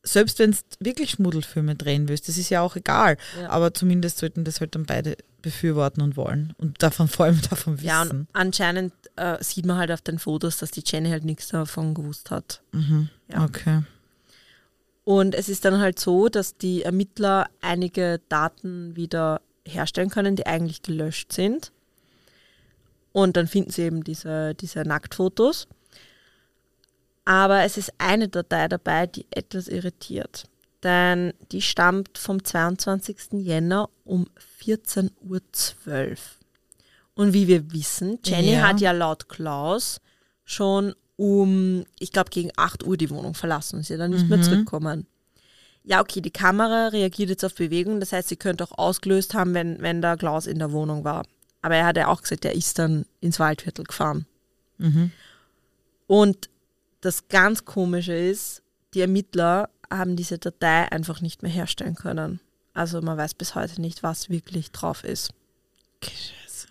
selbst 0.05 0.39
wenn 0.39 0.51
es 0.51 0.63
wirklich 0.79 1.11
Schmuddelfilme 1.11 1.75
drehen 1.75 2.07
willst, 2.07 2.27
das 2.29 2.37
ist 2.37 2.49
ja 2.49 2.61
auch 2.61 2.75
egal. 2.75 3.17
Ja. 3.41 3.49
Aber 3.49 3.73
zumindest 3.73 4.19
sollten 4.19 4.43
das 4.43 4.61
halt 4.61 4.75
dann 4.75 4.85
beide 4.85 5.17
befürworten 5.41 6.01
und 6.01 6.15
wollen. 6.15 6.53
Und 6.57 6.81
davon 6.81 7.07
vor 7.09 7.25
allem 7.25 7.41
davon 7.49 7.77
wissen. 7.77 7.87
Ja, 7.87 8.01
und 8.03 8.27
anscheinend 8.33 8.93
äh, 9.15 9.43
sieht 9.43 9.65
man 9.65 9.77
halt 9.77 9.91
auf 9.91 10.01
den 10.01 10.19
Fotos, 10.19 10.57
dass 10.57 10.71
die 10.71 10.83
Jenny 10.85 11.09
halt 11.09 11.25
nichts 11.25 11.49
davon 11.49 11.93
gewusst 11.93 12.31
hat. 12.31 12.61
ja. 12.71 13.43
Okay. 13.43 13.83
Und 15.03 15.35
es 15.35 15.49
ist 15.49 15.65
dann 15.65 15.79
halt 15.79 15.99
so, 15.99 16.29
dass 16.29 16.57
die 16.57 16.81
Ermittler 16.81 17.47
einige 17.61 18.21
Daten 18.27 18.95
wieder 18.95 19.41
herstellen 19.63 20.09
können, 20.09 20.35
die 20.35 20.47
eigentlich 20.47 20.81
gelöscht 20.81 21.31
sind. 21.31 21.71
Und 23.11 23.37
dann 23.37 23.47
finden 23.47 23.71
sie 23.71 23.83
eben 23.83 24.03
diese, 24.03 24.55
diese 24.55 24.81
Nacktfotos. 24.81 25.67
Aber 27.25 27.63
es 27.63 27.77
ist 27.77 27.91
eine 27.97 28.27
Datei 28.27 28.67
dabei, 28.67 29.07
die 29.07 29.25
etwas 29.31 29.67
irritiert. 29.67 30.45
Denn 30.83 31.33
die 31.51 31.61
stammt 31.61 32.17
vom 32.17 32.43
22. 32.43 33.33
Jänner 33.33 33.89
um 34.03 34.27
14.12 34.63 35.09
Uhr. 35.27 36.11
Und 37.15 37.33
wie 37.33 37.47
wir 37.47 37.71
wissen, 37.71 38.19
Jenny 38.23 38.53
Ja. 38.53 38.67
hat 38.67 38.79
ja 38.81 38.91
laut 38.91 39.27
Klaus 39.29 39.99
schon 40.43 40.93
um, 41.17 41.85
ich 41.97 42.11
glaube, 42.11 42.29
gegen 42.29 42.51
8 42.57 42.85
Uhr 42.85 42.97
die 42.97 43.09
Wohnung 43.09 43.33
verlassen 43.33 43.77
und 43.77 43.89
ja 43.89 43.97
dann 43.97 44.11
nicht 44.11 44.27
mehr 44.27 44.41
zurückkommen. 44.41 45.07
Ja, 45.83 46.01
okay, 46.01 46.19
die 46.19 46.31
Kamera 46.31 46.87
reagiert 46.89 47.29
jetzt 47.29 47.45
auf 47.45 47.55
Bewegung, 47.55 47.99
das 47.99 48.11
heißt, 48.11 48.27
sie 48.27 48.35
könnte 48.35 48.63
auch 48.65 48.77
ausgelöst 48.77 49.33
haben, 49.33 49.53
wenn, 49.53 49.81
wenn 49.81 50.01
der 50.01 50.17
Klaus 50.17 50.45
in 50.45 50.59
der 50.59 50.71
Wohnung 50.71 51.03
war. 51.03 51.25
Aber 51.61 51.75
er 51.75 51.85
hat 51.85 51.97
ja 51.97 52.07
auch 52.09 52.21
gesagt, 52.21 52.43
er 52.43 52.53
ist 52.53 52.77
dann 52.79 53.05
ins 53.21 53.39
Waldviertel 53.39 53.85
gefahren. 53.85 54.25
Mhm. 54.77 55.11
Und 56.07 56.49
das 57.05 57.27
ganz 57.27 57.65
Komische 57.65 58.13
ist, 58.13 58.63
die 58.93 59.01
Ermittler 59.01 59.69
haben 59.91 60.15
diese 60.15 60.37
Datei 60.39 60.91
einfach 60.91 61.21
nicht 61.21 61.43
mehr 61.43 61.51
herstellen 61.51 61.95
können. 61.95 62.39
Also 62.73 63.01
man 63.01 63.17
weiß 63.17 63.35
bis 63.35 63.55
heute 63.55 63.79
nicht, 63.79 64.03
was 64.03 64.29
wirklich 64.29 64.71
drauf 64.71 65.03
ist. 65.03 65.29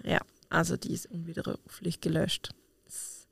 Ja, 0.03 0.20
also 0.51 0.77
die 0.77 0.92
ist 0.92 1.07
unwiderruflich 1.07 2.01
gelöscht. 2.01 2.51
Das 2.85 2.94
ist 2.94 3.27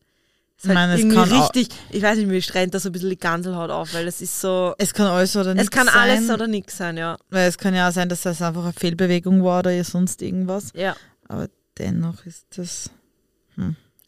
Ich 0.59 0.69
halt 0.69 0.75
meine, 0.75 0.95
es 0.95 1.01
irgendwie 1.01 1.35
richtig, 1.35 1.69
ich 1.91 2.03
weiß 2.03 2.17
nicht, 2.19 2.29
mir 2.29 2.41
strengt 2.41 2.75
da 2.75 2.81
so 2.81 2.89
ein 2.89 2.93
bisschen 2.93 3.11
die 3.11 3.19
Ganselhaut 3.19 3.71
auf, 3.71 3.93
weil 3.95 4.07
es 4.07 4.21
ist 4.21 4.41
so, 4.41 4.75
Es 4.79 4.95
kann 4.95 5.07
alles 5.09 5.37
oder 5.37 5.55
nichts 5.55 5.65
es 5.67 5.71
kann 5.71 5.87
sein. 5.89 5.97
alles 5.97 6.31
oder 6.31 6.47
nichts 6.47 6.77
sein, 6.77 6.97
ja. 6.97 7.19
Weil 7.31 7.49
es 7.49 7.59
kann 7.59 7.75
ja 7.75 7.89
auch 7.89 7.93
sein, 7.93 8.09
dass 8.09 8.23
das 8.23 8.41
einfach 8.41 8.65
eine 8.65 8.73
Fehlbewegung 8.73 9.43
war 9.45 9.59
oder 9.61 9.85
sonst 9.85 10.23
irgendwas. 10.23 10.71
Ja. 10.75 10.97
Aber 11.29 11.49
dennoch 11.79 12.25
ist 12.27 12.47
das. 12.57 12.91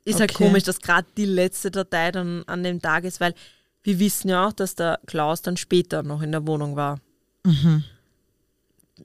Ist 0.04 0.20
halt 0.20 0.32
Okay. 0.34 0.44
komisch, 0.44 0.64
dass 0.64 0.80
gerade 0.80 1.06
die 1.16 1.24
letzte 1.24 1.70
Datei 1.70 2.10
dann 2.12 2.42
an 2.46 2.62
dem 2.62 2.80
Tag 2.80 3.04
ist, 3.04 3.20
weil 3.20 3.34
wir 3.82 3.98
wissen 3.98 4.28
ja 4.28 4.46
auch, 4.46 4.52
dass 4.52 4.74
der 4.74 4.98
Klaus 5.06 5.42
dann 5.42 5.56
später 5.56 6.02
noch 6.02 6.22
in 6.22 6.32
der 6.32 6.46
Wohnung 6.46 6.76
war. 6.76 6.98
Mhm. 7.44 7.84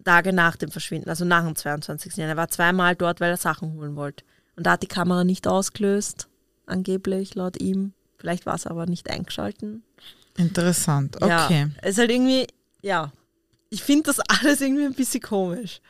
Tage 0.03 0.33
nach 0.33 0.55
dem 0.55 0.71
Verschwinden, 0.71 1.09
also 1.09 1.25
nach 1.25 1.43
dem 1.45 1.55
22. 1.55 2.15
Januar. 2.17 2.33
Er 2.35 2.37
war 2.37 2.47
zweimal 2.49 2.95
dort, 2.95 3.19
weil 3.19 3.31
er 3.31 3.37
Sachen 3.37 3.73
holen 3.73 3.95
wollte. 3.95 4.23
Und 4.55 4.65
da 4.65 4.71
hat 4.71 4.83
die 4.83 4.87
Kamera 4.87 5.23
nicht 5.23 5.47
ausgelöst, 5.47 6.27
angeblich, 6.65 7.35
laut 7.35 7.59
ihm. 7.59 7.93
Vielleicht 8.17 8.45
war 8.45 8.55
es 8.55 8.67
aber 8.67 8.85
nicht 8.85 9.09
eingeschalten. 9.09 9.83
Interessant. 10.37 11.15
Okay. 11.21 11.61
Ja, 11.61 11.69
es 11.81 11.91
ist 11.91 11.97
halt 11.99 12.11
irgendwie, 12.11 12.47
ja, 12.81 13.11
ich 13.69 13.81
finde 13.83 14.03
das 14.03 14.19
alles 14.27 14.61
irgendwie 14.61 14.85
ein 14.85 14.93
bisschen 14.93 15.21
komisch. 15.21 15.81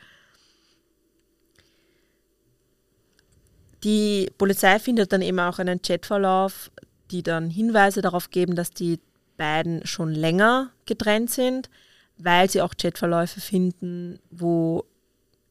Die 3.84 4.30
Polizei 4.36 4.78
findet 4.78 5.12
dann 5.12 5.22
eben 5.22 5.38
auch 5.40 5.58
einen 5.58 5.80
Chatverlauf, 5.82 6.70
die 7.10 7.22
dann 7.22 7.50
Hinweise 7.50 8.02
darauf 8.02 8.30
geben, 8.30 8.54
dass 8.54 8.70
die 8.70 9.00
beiden 9.36 9.86
schon 9.86 10.12
länger 10.14 10.70
getrennt 10.86 11.30
sind, 11.30 11.70
weil 12.18 12.50
sie 12.50 12.60
auch 12.60 12.74
Chatverläufe 12.76 13.40
finden, 13.40 14.18
wo 14.30 14.84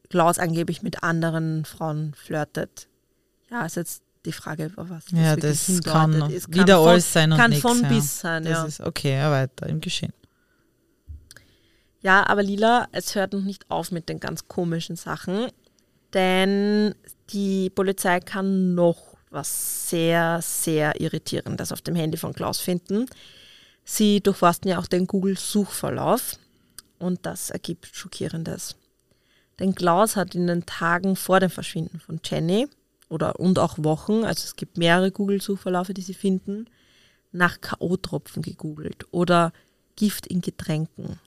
Klaus 0.10 0.40
angeblich 0.40 0.82
mit 0.82 1.04
anderen 1.04 1.66
Frauen 1.66 2.14
flirtet. 2.14 2.88
Ja, 3.50 3.66
ist 3.66 3.76
jetzt 3.78 4.04
die 4.26 4.32
Frage, 4.32 4.72
auf 4.76 4.90
was 4.90 5.06
Ja, 5.12 5.36
das 5.36 5.82
kann 5.84 6.14
Es 6.32 6.48
wieder 6.50 6.78
von, 6.78 6.90
alles 6.90 7.14
sein 7.14 7.32
und 7.32 7.38
Kann 7.38 7.52
nix, 7.52 7.62
von 7.62 7.82
ja. 7.82 7.88
bis 7.88 8.20
sein, 8.20 8.44
Das 8.44 8.52
ja. 8.52 8.66
ist 8.66 8.82
okay, 8.82 9.14
ja, 9.14 9.32
weiter 9.32 9.68
im 9.68 9.82
Geschehen. 9.82 10.14
Ja, 12.02 12.26
aber 12.28 12.44
Lila, 12.44 12.88
es 12.92 13.16
hört 13.16 13.34
noch 13.34 13.42
nicht 13.42 13.70
auf 13.70 13.92
mit 13.92 14.08
den 14.08 14.20
ganz 14.20 14.48
komischen 14.48 14.96
Sachen, 14.96 15.48
denn 16.14 16.96
die 17.32 17.70
Polizei 17.70 18.20
kann 18.20 18.76
noch 18.76 19.10
was 19.30 19.90
sehr, 19.90 20.42
sehr 20.42 21.00
Irritierendes 21.00 21.72
auf 21.72 21.82
dem 21.82 21.96
Handy 21.96 22.18
von 22.18 22.34
Klaus 22.34 22.60
finden. 22.60 23.06
Sie 23.84 24.22
durchforsten 24.22 24.70
ja 24.70 24.80
auch 24.80 24.88
den 24.88 25.08
Google-Suchverlauf 25.08 26.38
und 26.98 27.26
das 27.26 27.50
ergibt 27.50 27.88
Schockierendes. 27.94 28.76
Denn 29.60 29.76
Klaus 29.76 30.16
hat 30.16 30.36
in 30.36 30.48
den 30.48 30.66
Tagen 30.66 31.16
vor 31.16 31.40
dem 31.40 31.50
Verschwinden 31.50 32.00
von 32.00 32.20
Jenny 32.24 32.68
oder 33.10 33.40
und 33.40 33.60
auch 33.60 33.78
Wochen, 33.80 34.24
also 34.24 34.46
es 34.46 34.56
gibt 34.56 34.78
mehrere 34.78 35.12
Google-Suchverläufe, 35.12 35.94
die 35.94 36.02
sie 36.02 36.14
finden, 36.14 36.68
nach 37.32 37.62
K.O.-Tropfen 37.62 38.42
gegoogelt 38.42 39.06
oder 39.12 39.52
Gift 39.96 40.28
in 40.28 40.42
Getränken. 40.42 41.20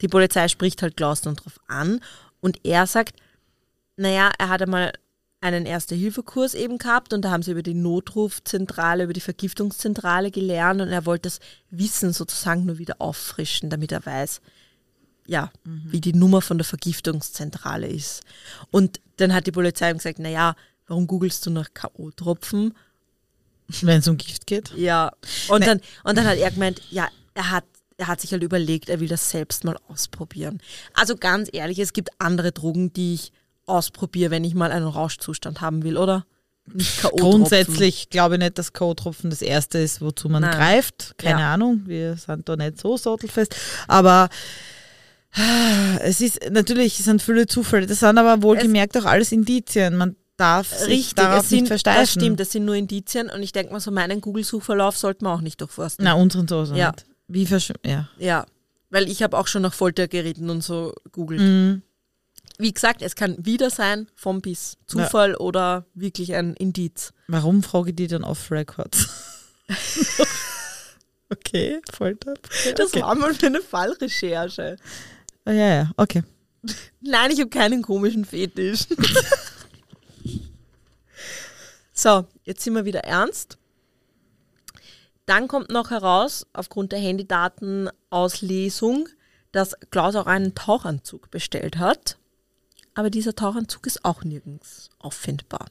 Die 0.00 0.08
Polizei 0.08 0.48
spricht 0.48 0.82
halt 0.82 0.96
Klaus 0.96 1.22
dann 1.22 1.36
drauf 1.36 1.58
an 1.66 2.00
und 2.44 2.60
er 2.62 2.86
sagt, 2.86 3.16
naja, 3.96 4.30
er 4.38 4.50
hat 4.50 4.60
einmal 4.60 4.92
einen 5.40 5.64
Erste-Hilfe-Kurs 5.64 6.54
eben 6.54 6.76
gehabt 6.76 7.14
und 7.14 7.22
da 7.22 7.30
haben 7.30 7.42
sie 7.42 7.52
über 7.52 7.62
die 7.62 7.72
Notrufzentrale, 7.74 9.04
über 9.04 9.14
die 9.14 9.20
Vergiftungszentrale 9.20 10.30
gelernt 10.30 10.82
und 10.82 10.88
er 10.88 11.06
wollte 11.06 11.22
das 11.28 11.40
Wissen 11.70 12.12
sozusagen 12.12 12.66
nur 12.66 12.76
wieder 12.76 13.00
auffrischen, 13.00 13.70
damit 13.70 13.92
er 13.92 14.04
weiß, 14.04 14.42
ja, 15.26 15.50
wie 15.64 16.02
die 16.02 16.12
Nummer 16.12 16.42
von 16.42 16.58
der 16.58 16.66
Vergiftungszentrale 16.66 17.86
ist. 17.86 18.22
Und 18.70 19.00
dann 19.16 19.32
hat 19.32 19.46
die 19.46 19.52
Polizei 19.52 19.90
ihm 19.90 19.96
gesagt, 19.96 20.18
naja, 20.18 20.54
warum 20.86 21.06
googelst 21.06 21.46
du 21.46 21.50
nach 21.50 21.72
K.O.-Tropfen? 21.72 22.72
Wenn 23.80 24.00
es 24.00 24.08
um 24.08 24.18
Gift 24.18 24.46
geht. 24.46 24.70
Ja, 24.76 25.12
und, 25.48 25.60
Ne. 25.60 25.66
dann, 25.66 25.80
und 26.04 26.18
dann 26.18 26.26
hat 26.26 26.36
er 26.36 26.50
gemeint, 26.50 26.82
ja, 26.90 27.08
er 27.32 27.50
hat, 27.50 27.64
er 27.96 28.08
hat 28.08 28.20
sich 28.20 28.32
halt 28.32 28.42
überlegt, 28.42 28.88
er 28.88 29.00
will 29.00 29.08
das 29.08 29.30
selbst 29.30 29.64
mal 29.64 29.76
ausprobieren. 29.88 30.60
Also 30.94 31.16
ganz 31.16 31.48
ehrlich, 31.52 31.78
es 31.78 31.92
gibt 31.92 32.10
andere 32.18 32.52
Drogen, 32.52 32.92
die 32.92 33.14
ich 33.14 33.32
ausprobiere, 33.66 34.30
wenn 34.30 34.44
ich 34.44 34.54
mal 34.54 34.72
einen 34.72 34.86
Rauschzustand 34.86 35.60
haben 35.60 35.84
will, 35.84 35.96
oder? 35.96 36.26
Grundsätzlich 37.02 38.08
glaube 38.10 38.34
ich 38.36 38.40
nicht, 38.40 38.58
dass 38.58 38.72
K.O.-Tropfen 38.72 39.28
das 39.28 39.42
erste 39.42 39.78
ist, 39.78 40.00
wozu 40.00 40.28
man 40.28 40.42
Nein. 40.42 40.52
greift. 40.56 41.14
Keine 41.18 41.40
Ja. 41.40 41.54
Ahnung, 41.54 41.82
wir 41.86 42.16
sind 42.16 42.48
da 42.48 42.56
nicht 42.56 42.80
so 42.80 42.96
sattelfest. 42.96 43.54
Aber 43.86 44.28
ah, 45.34 45.96
es 46.00 46.20
ist 46.20 46.40
natürlich, 46.50 46.98
es 46.98 47.04
sind 47.04 47.22
viele 47.22 47.46
Zufälle. 47.46 47.86
Das 47.86 48.00
sind 48.00 48.18
aber 48.18 48.42
wohlgemerkt 48.42 48.96
auch 48.96 49.04
alles 49.04 49.32
Indizien. 49.32 49.96
Man 49.96 50.16
darf 50.36 50.68
sich 50.72 50.88
Richtig, 50.88 51.14
darauf 51.14 51.46
sind, 51.46 51.60
nicht 51.60 51.68
versteifen. 51.68 52.00
das 52.00 52.10
stimmt, 52.10 52.40
das 52.40 52.50
sind 52.52 52.64
nur 52.64 52.74
Indizien 52.74 53.30
und 53.30 53.42
ich 53.42 53.52
denke 53.52 53.72
mal, 53.72 53.80
so 53.80 53.90
meinen 53.90 54.20
Google-Suchverlauf 54.20 54.96
sollte 54.96 55.22
man 55.24 55.38
auch 55.38 55.42
nicht 55.42 55.60
durchforsten. 55.60 56.04
Na, 56.04 56.14
unseren 56.14 56.48
so. 56.48 56.64
Ja. 56.74 56.90
Nicht. 56.90 57.04
Wie 57.28 57.46
versch 57.46 57.72
ja. 57.84 58.08
Ja, 58.18 58.46
weil 58.90 59.08
ich 59.10 59.22
habe 59.22 59.36
auch 59.38 59.46
schon 59.46 59.62
nach 59.62 59.74
Foltergeräten 59.74 60.50
und 60.50 60.62
so 60.62 60.94
googelt. 61.12 61.40
Mhm. 61.40 61.82
Wie 62.58 62.72
gesagt, 62.72 63.02
es 63.02 63.16
kann 63.16 63.36
wieder 63.44 63.70
sein, 63.70 64.06
vom 64.14 64.40
bis 64.40 64.76
Zufall 64.86 65.34
oder 65.34 65.86
wirklich 65.94 66.34
ein 66.34 66.54
Indiz. 66.54 67.12
Warum 67.26 67.62
frage 67.62 67.90
ich 67.90 67.96
die 67.96 68.06
dann 68.06 68.22
off 68.22 68.50
Records? 68.52 69.08
okay, 71.30 71.80
Folter. 71.92 72.34
Das 72.76 72.90
okay. 72.92 73.02
war 73.02 73.14
mal 73.16 73.34
für 73.34 73.46
eine 73.46 73.60
Fallrecherche. 73.60 74.76
Ah, 75.44 75.52
ja, 75.52 75.74
ja, 75.74 75.90
okay. 75.96 76.22
Nein, 77.00 77.32
ich 77.32 77.40
habe 77.40 77.50
keinen 77.50 77.82
komischen 77.82 78.24
Fetisch. 78.24 78.86
so, 81.92 82.26
jetzt 82.44 82.62
sind 82.62 82.74
wir 82.74 82.84
wieder 82.84 83.00
ernst. 83.00 83.58
Dann 85.26 85.48
kommt 85.48 85.70
noch 85.70 85.90
heraus, 85.90 86.46
aufgrund 86.52 86.92
der 86.92 86.98
Handydatenauslesung, 86.98 89.08
dass 89.52 89.74
Klaus 89.90 90.16
auch 90.16 90.26
einen 90.26 90.54
Tauchanzug 90.54 91.30
bestellt 91.30 91.78
hat. 91.78 92.18
Aber 92.94 93.10
dieser 93.10 93.34
Tauchanzug 93.34 93.86
ist 93.86 94.04
auch 94.04 94.24
nirgends 94.24 94.90
auffindbar. 94.98 95.66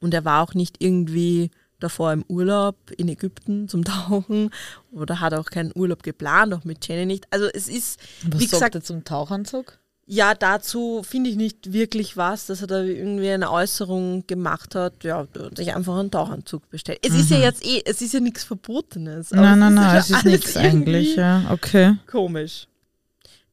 Und 0.00 0.14
er 0.14 0.24
war 0.24 0.42
auch 0.42 0.54
nicht 0.54 0.82
irgendwie 0.82 1.50
davor 1.80 2.12
im 2.12 2.24
Urlaub 2.28 2.76
in 2.96 3.08
Ägypten 3.08 3.68
zum 3.68 3.84
Tauchen 3.84 4.50
oder 4.90 5.20
hat 5.20 5.34
auch 5.34 5.46
keinen 5.46 5.72
Urlaub 5.74 6.02
geplant, 6.02 6.54
auch 6.54 6.64
mit 6.64 6.86
Jenny 6.86 7.06
nicht. 7.06 7.26
Also 7.30 7.46
es 7.46 7.68
ist, 7.68 8.00
Was 8.24 8.40
wie 8.40 8.46
sagt 8.46 8.52
gesagt, 8.52 8.74
er 8.76 8.82
zum 8.82 9.04
Tauchanzug? 9.04 9.78
Ja, 10.10 10.34
dazu 10.34 11.02
finde 11.06 11.28
ich 11.28 11.36
nicht 11.36 11.74
wirklich 11.74 12.16
was, 12.16 12.46
dass 12.46 12.62
er 12.62 12.66
da 12.66 12.82
irgendwie 12.82 13.28
eine 13.28 13.50
Äußerung 13.50 14.26
gemacht 14.26 14.74
hat. 14.74 15.04
Ja, 15.04 15.26
sich 15.54 15.74
einfach 15.74 15.98
einen 15.98 16.10
Tauchanzug 16.10 16.70
bestellt. 16.70 17.00
Es 17.02 17.14
ist 17.14 17.30
ja 17.30 17.36
jetzt 17.38 17.64
eh, 17.64 17.82
es 17.84 18.00
ist 18.00 18.14
ja 18.14 18.20
nichts 18.20 18.42
Verbotenes. 18.42 19.32
Nein, 19.32 19.58
nein, 19.58 19.76
es 19.76 19.78
nein, 19.78 19.96
es 19.96 20.10
ist 20.10 20.24
nichts 20.24 20.56
eigentlich. 20.56 21.16
Ja, 21.16 21.50
okay. 21.50 21.96
Komisch. 22.06 22.68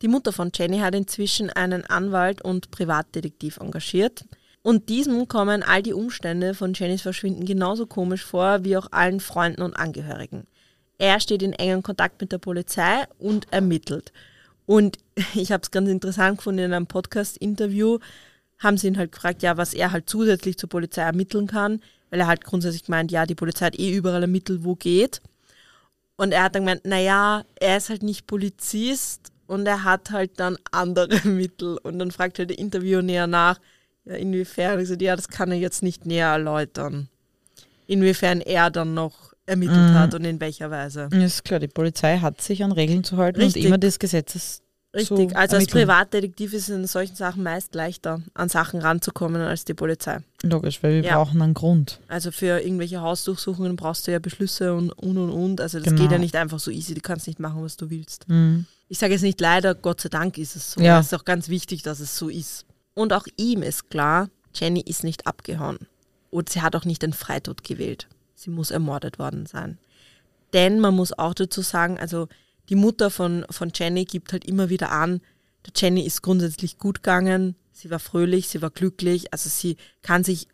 Die 0.02 0.08
Mutter 0.08 0.32
von 0.32 0.50
Jenny 0.56 0.80
hat 0.80 0.96
inzwischen 0.96 1.50
einen 1.50 1.86
Anwalt 1.86 2.41
und 2.41 2.72
Privatdetektiv 2.72 3.58
engagiert. 3.58 4.24
Und 4.62 4.88
diesem 4.88 5.28
kommen 5.28 5.62
all 5.62 5.84
die 5.84 5.94
Umstände 5.94 6.54
von 6.54 6.74
Jennys 6.74 7.02
Verschwinden 7.02 7.46
genauso 7.46 7.86
komisch 7.86 8.24
vor 8.24 8.63
wie 8.63 8.78
auch 8.78 8.88
allen 8.91 9.20
Freunden 9.20 9.62
und 9.62 9.76
Angehörigen. 9.76 10.48
Er 10.98 11.20
steht 11.20 11.44
in 11.44 11.52
engem 11.52 11.84
Kontakt 11.84 12.22
mit 12.22 12.32
der 12.32 12.38
Polizei 12.38 13.04
und 13.20 13.52
ermittelt. 13.52 14.13
Und 14.65 14.97
ich 15.36 15.51
habe 15.51 15.62
es 15.63 15.71
ganz 15.71 15.89
interessant 15.89 16.38
gefunden, 16.38 16.60
in 16.60 16.73
einem 16.73 16.88
Podcast-Interview 16.88 17.99
haben 18.60 18.78
sie 18.78 18.88
ihn 18.88 18.97
halt 18.97 19.12
gefragt, 19.12 19.43
ja, 19.43 19.58
was 19.58 19.73
er 19.73 19.91
halt 19.91 20.10
zusätzlich 20.10 20.58
zur 20.58 20.69
Polizei 20.69 21.01
ermitteln 21.01 21.47
kann, 21.47 21.82
weil 22.10 22.21
er 22.21 22.28
halt 22.28 22.43
grundsätzlich 22.43 22.86
gemeint, 22.86 23.12
ja, 23.12 23.25
die 23.25 23.36
Polizei 23.36 23.65
hat 23.65 23.80
eh 23.80 23.93
überall 23.93 24.21
ermittelt, 24.21 24.63
wo 24.63 24.75
geht. 24.75 25.21
Und 26.15 26.32
er 26.32 26.43
hat 26.43 26.56
dann 26.56 26.63
gemeint, 26.63 26.86
naja, 26.86 27.43
er 27.60 27.78
ist 27.78 27.89
halt 27.89 28.01
nicht 28.01 28.28
Polizist 28.28 29.34
und 29.47 29.67
er 29.67 29.84
hat 29.84 30.12
halt 30.12 30.39
dann 30.39 30.58
andere 30.71 31.19
Mittel. 31.28 31.78
Und 31.78 31.99
dann 31.99 32.12
fragt 32.12 32.39
halt 32.39 32.49
der 32.49 32.60
Interviewer 32.60 33.01
näher 33.01 33.28
nach, 33.28 33.60
ja, 34.06 34.15
inwiefern, 34.15 34.80
ich 34.80 34.88
so, 34.88 34.95
ja, 34.95 35.15
das 35.15 35.28
kann 35.28 35.51
er 35.51 35.58
jetzt 35.58 35.84
nicht 35.84 36.06
näher 36.06 36.30
erläutern. 36.30 37.10
Inwiefern 37.88 38.41
er 38.41 38.71
dann 38.71 38.93
noch 38.93 39.35
ermittelt 39.45 39.77
Mhm. 39.91 39.93
hat 39.93 40.13
und 40.13 40.25
in 40.25 40.39
welcher 40.39 40.71
Weise. 40.71 41.10
Ist 41.12 41.43
klar, 41.45 41.60
die 41.60 41.67
Polizei 41.67 42.17
hat 42.17 42.41
sich 42.41 42.63
an 42.63 42.71
Regeln 42.71 43.03
zu 43.03 43.17
halten 43.17 43.39
Richtig. 43.41 43.63
und 43.63 43.67
immer 43.67 43.77
des 43.77 43.99
Gesetzes 43.99 44.62
Richtig, 44.95 45.08
zu 45.29 45.36
also 45.36 45.38
als 45.38 45.53
ermitteln. 45.53 45.81
Privatdetektiv 45.81 46.53
ist 46.53 46.69
es 46.69 46.75
in 46.75 46.88
solchen 46.88 47.15
Sachen 47.15 47.43
meist 47.43 47.75
leichter, 47.75 48.21
an 48.34 48.49
Sachen 48.49 48.79
ranzukommen 48.79 49.41
als 49.41 49.65
die 49.65 49.73
Polizei. 49.73 50.19
Logisch, 50.43 50.81
weil 50.81 51.01
wir 51.03 51.10
Ja. 51.10 51.15
brauchen 51.17 51.41
einen 51.41 51.53
Grund. 51.53 51.99
Also 52.08 52.31
für 52.31 52.60
irgendwelche 52.62 53.01
Hausdurchsuchungen 53.01 53.75
brauchst 53.75 54.08
du 54.08 54.12
ja 54.12 54.19
Beschlüsse 54.19 54.73
und 54.73 54.91
und 54.91 55.17
und 55.17 55.29
und. 55.31 55.62
Also 55.62 55.79
das 55.79 55.88
Genau. 55.89 56.01
geht 56.01 56.12
ja 56.12 56.17
nicht 56.17 56.36
einfach 56.36 56.60
so 56.60 56.71
easy, 56.71 56.93
du 56.93 57.01
kannst 57.01 57.27
nicht 57.27 57.39
machen, 57.39 57.62
was 57.62 57.75
du 57.77 57.89
willst. 57.89 58.27
Mhm. 58.29 58.65
Ich 58.88 58.99
sage 58.99 59.13
jetzt 59.13 59.23
nicht 59.23 59.41
leider, 59.41 59.75
Gott 59.75 59.99
sei 60.01 60.10
Dank 60.10 60.38
ist 60.38 60.55
es 60.55 60.71
so. 60.73 60.81
Ja. 60.81 60.99
Es 60.99 61.08
ist 61.08 61.13
auch 61.13 61.25
ganz 61.25 61.49
wichtig, 61.49 61.81
dass 61.84 61.99
es 61.99 62.17
so 62.17 62.29
ist. 62.29 62.65
Und 62.93 63.12
auch 63.13 63.25
ihm 63.36 63.63
ist 63.63 63.89
klar, 63.89 64.29
Jenny 64.53 64.79
ist 64.81 65.03
nicht 65.03 65.27
abgehauen. 65.27 65.77
Und 66.31 66.49
sie 66.49 66.62
hat 66.62 66.75
auch 66.75 66.86
nicht 66.86 67.01
den 67.01 67.12
Freitod 67.13 67.63
gewählt. 67.63 68.08
Sie 68.36 68.50
muss 68.50 68.71
ermordet 68.71 69.17
worden 69.17 69.45
sein. 69.45 69.78
Denn 70.54 70.80
man 70.80 70.95
muss 70.95 71.17
auch 71.17 71.34
dazu 71.34 71.62
sagen, 71.62 71.98
also 71.98 72.28
die 72.69 72.76
Mutter 72.76 73.10
von, 73.10 73.45
von 73.50 73.71
Jenny 73.74 74.06
gibt 74.06 74.34
halt 74.34 74.45
immer 74.45 74.69
wieder 74.69 74.91
an, 74.91 75.21
der 75.65 75.74
Jenny 75.76 76.06
ist 76.06 76.21
grundsätzlich 76.21 76.78
gut 76.78 77.02
gegangen, 77.02 77.56
sie 77.71 77.89
war 77.89 78.00
fröhlich, 78.00 78.48
sie 78.48 78.62
war 78.62 78.69
glücklich, 78.69 79.34
also 79.34 79.50
sie 79.50 79.78
kann 80.02 80.24
sich 80.24 80.48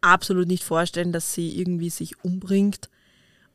absolut 0.00 0.48
nicht 0.48 0.64
vorstellen, 0.64 1.12
dass 1.12 1.34
sie 1.34 1.58
irgendwie 1.58 1.90
sich 1.90 2.22
umbringt. 2.24 2.90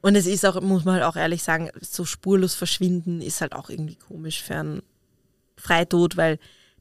Und 0.01 0.15
es 0.15 0.25
ist 0.25 0.45
auch, 0.45 0.59
muss 0.61 0.85
man 0.85 0.95
halt 0.95 1.03
auch 1.03 1.15
ehrlich 1.15 1.43
sagen, 1.43 1.69
so 1.81 2.05
spurlos 2.05 2.55
verschwinden 2.55 3.21
ist 3.21 3.41
halt 3.41 3.53
auch 3.53 3.69
irgendwie 3.69 3.95
komisch 3.95 4.41
für 4.41 4.55
einen 4.55 4.81
Freitod, 5.55 6.17
weil 6.17 6.39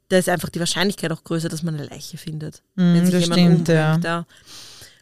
da 0.08 0.18
ist 0.18 0.28
einfach 0.28 0.48
die 0.48 0.58
Wahrscheinlichkeit 0.58 1.12
auch 1.12 1.22
größer, 1.22 1.48
dass 1.48 1.62
man 1.62 1.74
eine 1.74 1.86
Leiche 1.86 2.16
findet. 2.16 2.62
Mm, 2.74 2.94
wenn 2.94 3.06
sich 3.06 3.20
jemand 3.20 3.32
stimmt, 3.32 3.58
umbringt. 3.58 3.68
ja. 3.68 3.98
Ja. 4.02 4.26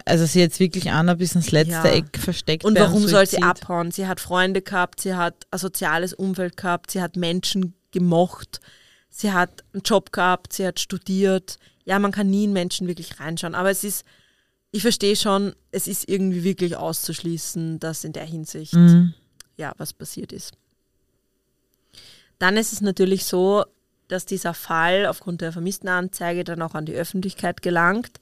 Also 0.08 0.26
sie 0.26 0.40
jetzt 0.40 0.58
wirklich 0.60 0.90
Anna 0.90 1.14
bis 1.14 1.34
ins 1.34 1.50
letzte 1.50 1.72
Ja. 1.72 1.84
Eck 1.94 2.18
versteckt. 2.18 2.64
Und 2.64 2.78
warum 2.78 3.06
soll 3.06 3.26
sie 3.26 3.42
abhauen? 3.42 3.90
Sie 3.90 4.06
hat 4.06 4.20
Freunde 4.20 4.62
gehabt, 4.62 5.00
sie 5.00 5.14
hat 5.14 5.46
ein 5.50 5.58
soziales 5.58 6.12
Umfeld 6.14 6.56
gehabt, 6.56 6.90
sie 6.90 7.00
hat 7.02 7.16
Menschen 7.16 7.74
gemocht, 7.92 8.60
sie 9.10 9.32
hat 9.32 9.64
einen 9.72 9.82
Job 9.82 10.12
gehabt, 10.12 10.52
sie 10.52 10.66
hat 10.66 10.80
studiert. 10.80 11.58
Ja, 11.84 11.98
man 11.98 12.12
kann 12.12 12.28
nie 12.30 12.44
in 12.44 12.52
Menschen 12.52 12.86
wirklich 12.86 13.18
reinschauen, 13.20 13.54
aber 13.54 13.70
es 13.70 13.84
ist, 13.84 14.04
ich 14.70 14.82
verstehe 14.82 15.16
schon, 15.16 15.54
es 15.70 15.86
ist 15.86 16.08
irgendwie 16.08 16.44
wirklich 16.44 16.76
auszuschließen, 16.76 17.80
dass 17.80 18.04
in 18.04 18.12
der 18.12 18.24
Hinsicht 18.24 18.74
Mhm. 18.74 19.14
ja 19.56 19.72
was 19.78 19.92
passiert 19.92 20.32
ist. 20.32 20.52
Dann 22.38 22.56
ist 22.56 22.72
es 22.72 22.80
natürlich 22.80 23.24
so, 23.24 23.64
dass 24.08 24.24
dieser 24.26 24.54
Fall 24.54 25.06
aufgrund 25.06 25.40
der 25.40 25.52
Vermisstenanzeige 25.52 26.44
dann 26.44 26.62
auch 26.62 26.74
an 26.74 26.86
die 26.86 26.94
Öffentlichkeit 26.94 27.62
gelangt. 27.62 28.20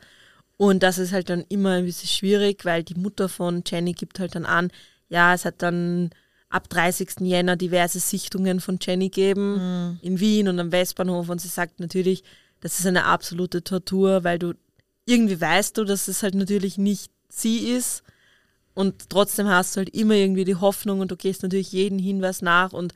Und 0.56 0.82
das 0.82 0.98
ist 0.98 1.12
halt 1.12 1.28
dann 1.28 1.44
immer 1.48 1.72
ein 1.72 1.84
bisschen 1.84 2.08
schwierig, 2.08 2.64
weil 2.64 2.82
die 2.82 2.94
Mutter 2.94 3.28
von 3.28 3.62
Jenny 3.66 3.92
gibt 3.92 4.18
halt 4.18 4.34
dann 4.34 4.46
an, 4.46 4.70
ja, 5.08 5.34
es 5.34 5.44
hat 5.44 5.56
dann 5.58 6.10
ab 6.48 6.68
30. 6.68 7.20
Jänner 7.20 7.56
diverse 7.56 8.00
Sichtungen 8.00 8.60
von 8.60 8.78
Jenny 8.80 9.08
gegeben 9.08 9.98
in 10.02 10.20
Wien 10.20 10.48
und 10.48 10.58
am 10.58 10.72
Westbahnhof 10.72 11.28
und 11.28 11.40
sie 11.40 11.48
sagt 11.48 11.80
natürlich, 11.80 12.22
das 12.60 12.78
ist 12.78 12.86
eine 12.86 13.04
absolute 13.04 13.62
Tortur, 13.62 14.24
weil 14.24 14.38
du 14.38 14.54
irgendwie 15.04 15.40
weißt 15.40 15.76
du, 15.76 15.84
dass 15.84 16.08
es 16.08 16.22
halt 16.22 16.34
natürlich 16.34 16.78
nicht 16.78 17.10
sie 17.28 17.68
ist 17.68 18.02
und 18.74 19.10
trotzdem 19.10 19.48
hast 19.48 19.74
du 19.74 19.78
halt 19.78 19.90
immer 19.90 20.14
irgendwie 20.14 20.44
die 20.44 20.56
Hoffnung 20.56 21.00
und 21.00 21.10
du 21.10 21.16
gehst 21.16 21.42
natürlich 21.42 21.72
jeden 21.72 21.98
Hinweis 21.98 22.42
nach 22.42 22.72
und 22.72 22.94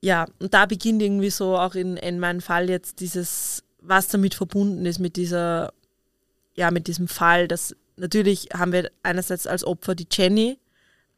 ja, 0.00 0.26
und 0.38 0.54
da 0.54 0.66
beginnt 0.66 1.02
irgendwie 1.02 1.30
so 1.30 1.56
auch 1.56 1.74
in, 1.74 1.96
in 1.96 2.20
meinem 2.20 2.40
Fall 2.40 2.68
jetzt 2.68 3.00
dieses, 3.00 3.64
was 3.80 4.08
damit 4.08 4.34
verbunden 4.34 4.84
ist 4.86 4.98
mit 4.98 5.16
dieser, 5.16 5.72
ja, 6.56 6.70
mit 6.70 6.86
diesem 6.88 7.06
Fall, 7.06 7.48
dass 7.48 7.76
natürlich 7.96 8.48
haben 8.54 8.72
wir 8.72 8.90
einerseits 9.02 9.46
als 9.46 9.64
Opfer 9.64 9.94
die 9.94 10.08
Jenny, 10.10 10.58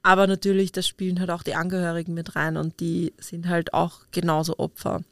aber 0.02 0.26
natürlich, 0.26 0.72
das 0.72 0.86
spielen 0.86 1.20
halt 1.20 1.30
auch 1.30 1.42
die 1.42 1.54
Angehörigen 1.54 2.14
mit 2.14 2.36
rein 2.36 2.56
und 2.56 2.80
die 2.80 3.14
sind 3.18 3.48
halt 3.48 3.74
auch 3.74 4.00
genauso 4.10 4.58
Opfer. 4.58 5.02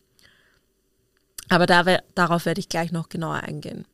Aber 1.48 1.66
da, 1.66 1.84
darauf 2.14 2.44
werde 2.44 2.60
ich 2.60 2.68
gleich 2.68 2.92
noch 2.92 3.08
genauer 3.08 3.36
eingehen. 3.36 3.84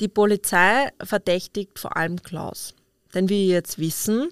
Die 0.00 0.08
Polizei 0.08 0.90
verdächtigt 1.02 1.78
vor 1.78 1.96
allem 1.96 2.22
Klaus. 2.22 2.74
Denn 3.14 3.28
wie 3.28 3.48
wir 3.48 3.54
jetzt 3.54 3.78
wissen, 3.78 4.28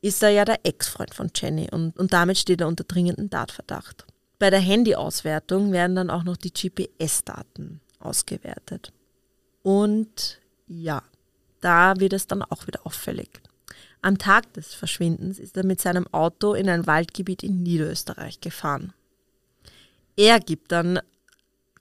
ist 0.00 0.22
er 0.22 0.30
ja 0.30 0.44
der 0.44 0.64
Ex-Freund 0.64 1.14
von 1.14 1.30
Jenny 1.34 1.68
und, 1.70 1.96
und 1.98 2.12
damit 2.12 2.38
steht 2.38 2.60
er 2.60 2.68
unter 2.68 2.84
dringendem 2.84 3.30
Tatverdacht. 3.30 4.06
Bei 4.38 4.50
der 4.50 4.60
Handyauswertung 4.60 5.72
werden 5.72 5.96
dann 5.96 6.10
auch 6.10 6.22
noch 6.22 6.36
die 6.36 6.52
GPS-Daten 6.52 7.80
ausgewertet. 7.98 8.92
Und 9.68 10.40
ja, 10.66 11.02
da 11.60 12.00
wird 12.00 12.14
es 12.14 12.26
dann 12.26 12.42
auch 12.42 12.66
wieder 12.66 12.86
auffällig. 12.86 13.28
Am 14.00 14.16
Tag 14.16 14.50
des 14.54 14.72
Verschwindens 14.72 15.38
ist 15.38 15.58
er 15.58 15.66
mit 15.66 15.78
seinem 15.78 16.06
Auto 16.06 16.54
in 16.54 16.70
ein 16.70 16.86
Waldgebiet 16.86 17.42
in 17.42 17.64
Niederösterreich 17.64 18.40
gefahren. 18.40 18.94
Er 20.16 20.40
gibt 20.40 20.72
dann 20.72 21.00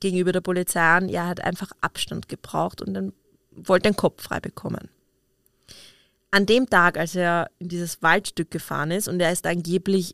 gegenüber 0.02 0.34
der 0.34 0.42
Polizei 0.42 0.82
an, 0.82 1.08
er 1.08 1.28
hat 1.28 1.40
einfach 1.40 1.72
Abstand 1.80 2.28
gebraucht 2.28 2.82
und 2.82 2.94
dann 2.94 3.14
wollte 3.52 3.88
den 3.88 3.96
Kopf 3.96 4.22
frei 4.22 4.42
bekommen. 4.42 4.90
An 6.30 6.46
dem 6.46 6.70
Tag, 6.70 6.98
als 6.98 7.16
er 7.16 7.50
in 7.58 7.70
dieses 7.70 8.02
Waldstück 8.02 8.52
gefahren 8.52 8.92
ist 8.92 9.08
und 9.08 9.22
er 9.22 9.32
ist 9.32 9.48
angeblich 9.48 10.14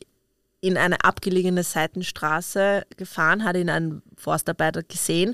in 0.61 0.77
eine 0.77 1.03
abgelegene 1.03 1.63
Seitenstraße 1.63 2.85
gefahren, 2.97 3.43
hat 3.43 3.57
ihn 3.57 3.71
ein 3.71 4.03
Forstarbeiter 4.15 4.83
gesehen 4.83 5.33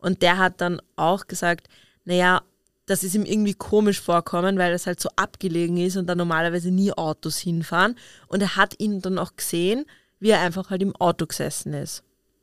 und 0.00 0.22
der 0.22 0.38
hat 0.38 0.60
dann 0.60 0.80
auch 0.96 1.26
gesagt, 1.26 1.68
naja, 2.04 2.42
das 2.86 3.04
ist 3.04 3.14
ihm 3.14 3.24
irgendwie 3.24 3.54
komisch 3.54 4.00
vorkommen, 4.00 4.58
weil 4.58 4.72
es 4.72 4.86
halt 4.86 4.98
so 4.98 5.08
abgelegen 5.14 5.76
ist 5.76 5.96
und 5.96 6.06
da 6.06 6.14
normalerweise 6.14 6.70
nie 6.70 6.92
Autos 6.92 7.38
hinfahren. 7.38 7.94
Und 8.26 8.42
er 8.42 8.56
hat 8.56 8.74
ihn 8.80 9.00
dann 9.00 9.18
auch 9.18 9.36
gesehen, 9.36 9.86
wie 10.18 10.30
er 10.30 10.40
einfach 10.40 10.70
halt 10.70 10.82
im 10.82 10.96
Auto 10.96 11.26
gesessen 11.26 11.72
ist. 11.72 12.02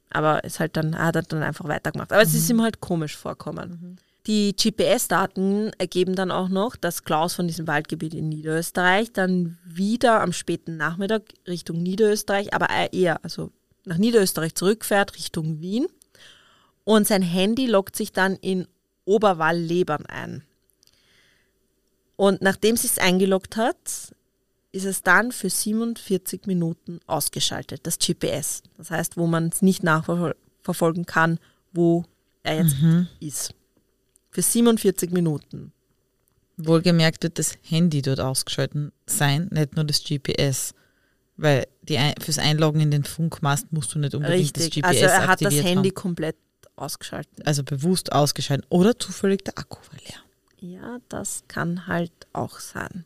Aber 0.10 0.46
es 0.46 0.62
halt 0.62 0.78
dann, 0.78 0.93
er 0.93 1.08
hat 1.08 1.17
er 1.17 1.24
dann 1.24 1.43
einfach 1.43 1.67
weitergemacht. 1.67 2.13
Aber 2.13 2.22
es 2.22 2.34
ist 2.34 2.50
ihm 2.50 2.62
halt 2.62 2.80
komisch 2.80 3.17
vorkommen. 3.17 4.00
Die 4.26 4.56
GPS-Daten 4.56 5.72
ergeben 5.78 6.15
dann 6.15 6.32
auch 6.32 6.50
noch, 6.50 6.76
dass 6.76 7.04
Klaus 7.04 7.34
von 7.34 7.48
diesem 7.48 7.67
Waldgebiet 7.67 8.13
in 8.13 8.30
Niederösterreich 8.30 9.12
dann 9.12 9.58
wieder 9.65 10.22
am 10.22 10.34
späten 10.34 10.78
Nachmittag 10.78 11.24
Richtung 11.48 11.82
Niederösterreich, 11.82 12.54
aber 12.54 12.67
eher 12.91 13.24
also 13.24 13.52
nach 13.86 13.98
Niederösterreich 13.98 14.54
zurückfährt, 14.54 15.15
Richtung 15.15 15.62
Wien. 15.62 15.88
Und 16.88 17.06
sein 17.06 17.21
Handy 17.21 17.65
loggt 17.65 17.97
sich 17.97 18.13
dann 18.13 18.38
in 18.38 18.65
Oberwall-Lebern 19.04 20.06
ein. 20.06 20.43
Und 22.15 22.41
nachdem 22.41 22.78
sie 22.78 22.88
es 22.88 22.97
eingeloggt 22.97 23.58
hat, 23.58 23.76
ist 24.71 24.86
es 24.86 25.02
dann 25.02 25.34
für 25.34 25.50
47 25.50 26.45
Minuten 26.45 27.02
ausgeschaltet, 27.06 27.82
das 27.84 28.00
GPS. 28.00 28.63
Das 28.78 28.89
heißt, 28.89 29.17
wo 29.17 29.28
man 29.28 29.50
es 29.50 29.62
nicht 29.62 29.84
nachverfolgen 29.84 31.06
kann, 31.06 31.39
wo 31.73 32.06
er 32.43 32.63
jetzt 32.63 32.78
ist. 33.19 33.54
Für 34.30 34.41
47 34.41 35.12
Minuten. 35.12 35.73
Wohlgemerkt 36.56 37.21
wird 37.21 37.38
das 37.38 37.58
Handy 37.63 38.02
dort 38.02 38.21
ausgeschalten 38.21 38.93
sein, 39.06 39.50
nicht 39.52 39.76
nur 39.76 39.84
das 39.84 40.02
GPS. 40.06 40.73
Weil 41.36 41.67
die 41.82 42.00
fürs 42.21 42.39
Einloggen 42.39 42.80
in 42.80 42.91
den 42.91 43.04
Funkmast 43.04 43.73
musst 43.73 43.93
du 43.93 44.00
nicht 44.00 44.15
unbedingt 44.15 44.56
das 44.56 44.63
Richtig. 44.67 44.84
GPS 44.86 44.88
Also 44.88 45.06
er 45.06 45.28
hat 45.28 45.41
das 45.41 45.54
Handy 45.54 45.89
haben. 45.89 45.93
komplett 45.93 46.38
ausgeschaltet. 46.78 47.46
Also 47.46 47.63
bewusst 47.63 48.12
ausgeschalten. 48.12 48.66
Oder 48.70 48.98
zufällig 48.98 49.44
der 49.44 49.58
Akku 49.58 49.78
war 49.92 50.00
leer. 50.00 50.22
Ja, 50.60 50.98
das 51.10 51.44
kann 51.48 51.88
halt 51.88 52.12
auch 52.34 52.60
sein. 52.60 53.06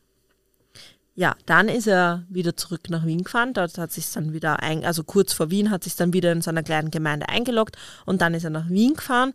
Ja, 1.13 1.35
dann 1.45 1.67
ist 1.67 1.87
er 1.87 2.23
wieder 2.29 2.55
zurück 2.55 2.89
nach 2.89 3.05
Wien 3.05 3.23
gefahren. 3.23 3.53
Dort 3.53 3.77
hat 3.77 3.91
sich 3.91 4.09
dann 4.11 4.33
wieder, 4.33 4.61
ein, 4.61 4.85
also 4.85 5.03
kurz 5.03 5.33
vor 5.33 5.51
Wien, 5.51 5.69
hat 5.69 5.83
sich 5.83 5.95
dann 5.95 6.13
wieder 6.13 6.31
in 6.31 6.41
seiner 6.41 6.63
kleinen 6.63 6.91
Gemeinde 6.91 7.27
eingeloggt 7.27 7.75
und 8.05 8.21
dann 8.21 8.33
ist 8.33 8.45
er 8.45 8.49
nach 8.49 8.69
Wien 8.69 8.93
gefahren 8.93 9.33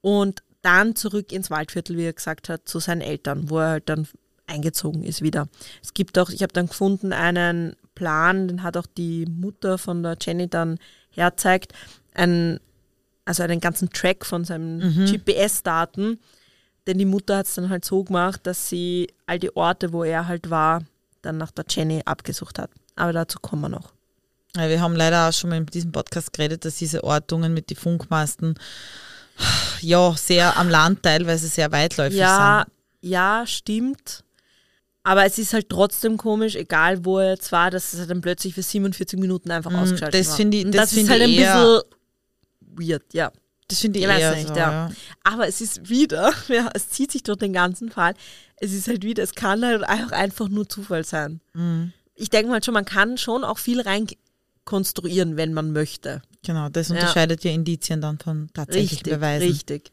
und 0.00 0.42
dann 0.62 0.94
zurück 0.94 1.32
ins 1.32 1.50
Waldviertel, 1.50 1.96
wie 1.96 2.04
er 2.04 2.12
gesagt 2.12 2.48
hat, 2.48 2.68
zu 2.68 2.78
seinen 2.78 3.00
Eltern, 3.00 3.50
wo 3.50 3.58
er 3.58 3.68
halt 3.68 3.88
dann 3.88 4.06
eingezogen 4.46 5.02
ist 5.02 5.22
wieder. 5.22 5.48
Es 5.82 5.94
gibt 5.94 6.18
auch, 6.18 6.30
ich 6.30 6.42
habe 6.42 6.52
dann 6.52 6.66
gefunden, 6.66 7.12
einen 7.12 7.76
Plan, 7.94 8.48
den 8.48 8.62
hat 8.62 8.76
auch 8.76 8.86
die 8.86 9.26
Mutter 9.26 9.78
von 9.78 10.02
der 10.02 10.16
Jenny 10.20 10.48
dann 10.48 10.78
herzeigt, 11.10 11.72
ein, 12.14 12.60
also 13.24 13.42
einen 13.42 13.60
ganzen 13.60 13.90
Track 13.90 14.24
von 14.26 14.44
seinen 14.44 15.06
GPS-Daten, 15.06 16.18
denn 16.86 16.98
die 16.98 17.04
Mutter 17.04 17.36
hat 17.38 17.46
es 17.46 17.54
dann 17.54 17.68
halt 17.68 17.84
so 17.84 18.02
gemacht, 18.04 18.40
dass 18.44 18.68
sie 18.68 19.08
all 19.26 19.38
die 19.38 19.54
Orte, 19.54 19.92
wo 19.92 20.02
er 20.04 20.26
halt 20.26 20.50
war, 20.50 20.82
dann 21.22 21.36
nach 21.38 21.50
der 21.50 21.64
Jenny 21.68 22.02
abgesucht 22.04 22.58
hat. 22.58 22.70
Aber 22.96 23.12
dazu 23.12 23.38
kommen 23.40 23.62
wir 23.62 23.68
noch. 23.68 23.92
Ja, 24.56 24.68
wir 24.68 24.80
haben 24.80 24.96
leider 24.96 25.28
auch 25.28 25.32
schon 25.32 25.50
mal 25.50 25.56
in 25.58 25.66
diesem 25.66 25.92
Podcast 25.92 26.32
geredet, 26.32 26.64
dass 26.64 26.76
diese 26.76 27.04
Ortungen 27.04 27.54
mit 27.54 27.70
den 27.70 27.76
Funkmasten 27.76 28.54
ja 29.80 30.14
sehr 30.16 30.56
am 30.56 30.68
Land 30.68 31.02
teilweise 31.02 31.46
sehr 31.48 31.70
weitläufig 31.72 32.18
Ja, 32.18 32.64
sind. 33.00 33.10
ja, 33.10 33.44
stimmt. 33.46 34.24
Aber 35.02 35.24
es 35.24 35.38
ist 35.38 35.54
halt 35.54 35.68
trotzdem 35.70 36.16
komisch, 36.18 36.56
egal 36.56 37.04
wo 37.04 37.18
er 37.20 37.30
jetzt 37.30 37.52
war, 37.52 37.70
dass 37.70 37.92
es 37.94 38.00
halt 38.00 38.10
dann 38.10 38.20
plötzlich 38.20 38.54
für 38.54 38.62
47 38.62 39.18
Minuten 39.18 39.50
einfach 39.50 39.72
ausgeschaltet 39.72 40.14
Mm, 40.14 40.22
das 40.22 40.28
war. 40.30 40.36
finde 40.36 40.56
ich- 40.58 40.64
das 40.64 40.72
das, 40.74 40.92
ist 40.92 41.08
halt 41.10 41.22
ein 41.22 41.28
bisschen 41.36 41.80
weird, 42.76 43.02
ja. 43.12 43.30
Das 43.68 43.78
finde 43.80 44.00
ich, 44.00 44.04
Ich 44.04 44.10
eher 44.10 44.34
nicht, 44.34 44.48
so, 44.48 44.54
ja. 44.54 44.88
ja. 44.88 44.92
Aber 45.22 45.46
es 45.46 45.60
ist 45.60 45.88
wieder, 45.88 46.32
ja, 46.48 46.70
es 46.74 46.88
zieht 46.88 47.12
sich 47.12 47.22
durch 47.22 47.38
den 47.38 47.52
ganzen 47.52 47.90
Fall. 47.90 48.14
Es 48.56 48.72
ist 48.72 48.88
halt 48.88 49.04
wieder, 49.04 49.22
es 49.22 49.34
kann 49.34 49.64
halt 49.64 49.84
auch 49.84 50.10
einfach 50.12 50.48
nur 50.48 50.68
Zufall 50.68 51.04
sein. 51.04 51.40
Mhm. 51.54 51.92
Ich 52.14 52.30
denke 52.30 52.50
mal 52.50 52.62
schon, 52.62 52.74
man 52.74 52.84
kann 52.84 53.16
schon 53.16 53.44
auch 53.44 53.58
viel 53.58 53.80
rein 53.80 54.06
konstruieren, 54.64 55.36
wenn 55.36 55.52
man 55.54 55.72
möchte. 55.72 56.22
Genau, 56.44 56.68
das 56.68 56.88
Ja. 56.88 56.94
unterscheidet 56.96 57.44
ja 57.44 57.50
Indizien 57.50 58.00
dann 58.00 58.18
von 58.18 58.50
tatsächlichen 58.52 58.96
Richtig, 58.98 59.12
Beweisen. 59.14 59.48
richtig. 59.48 59.92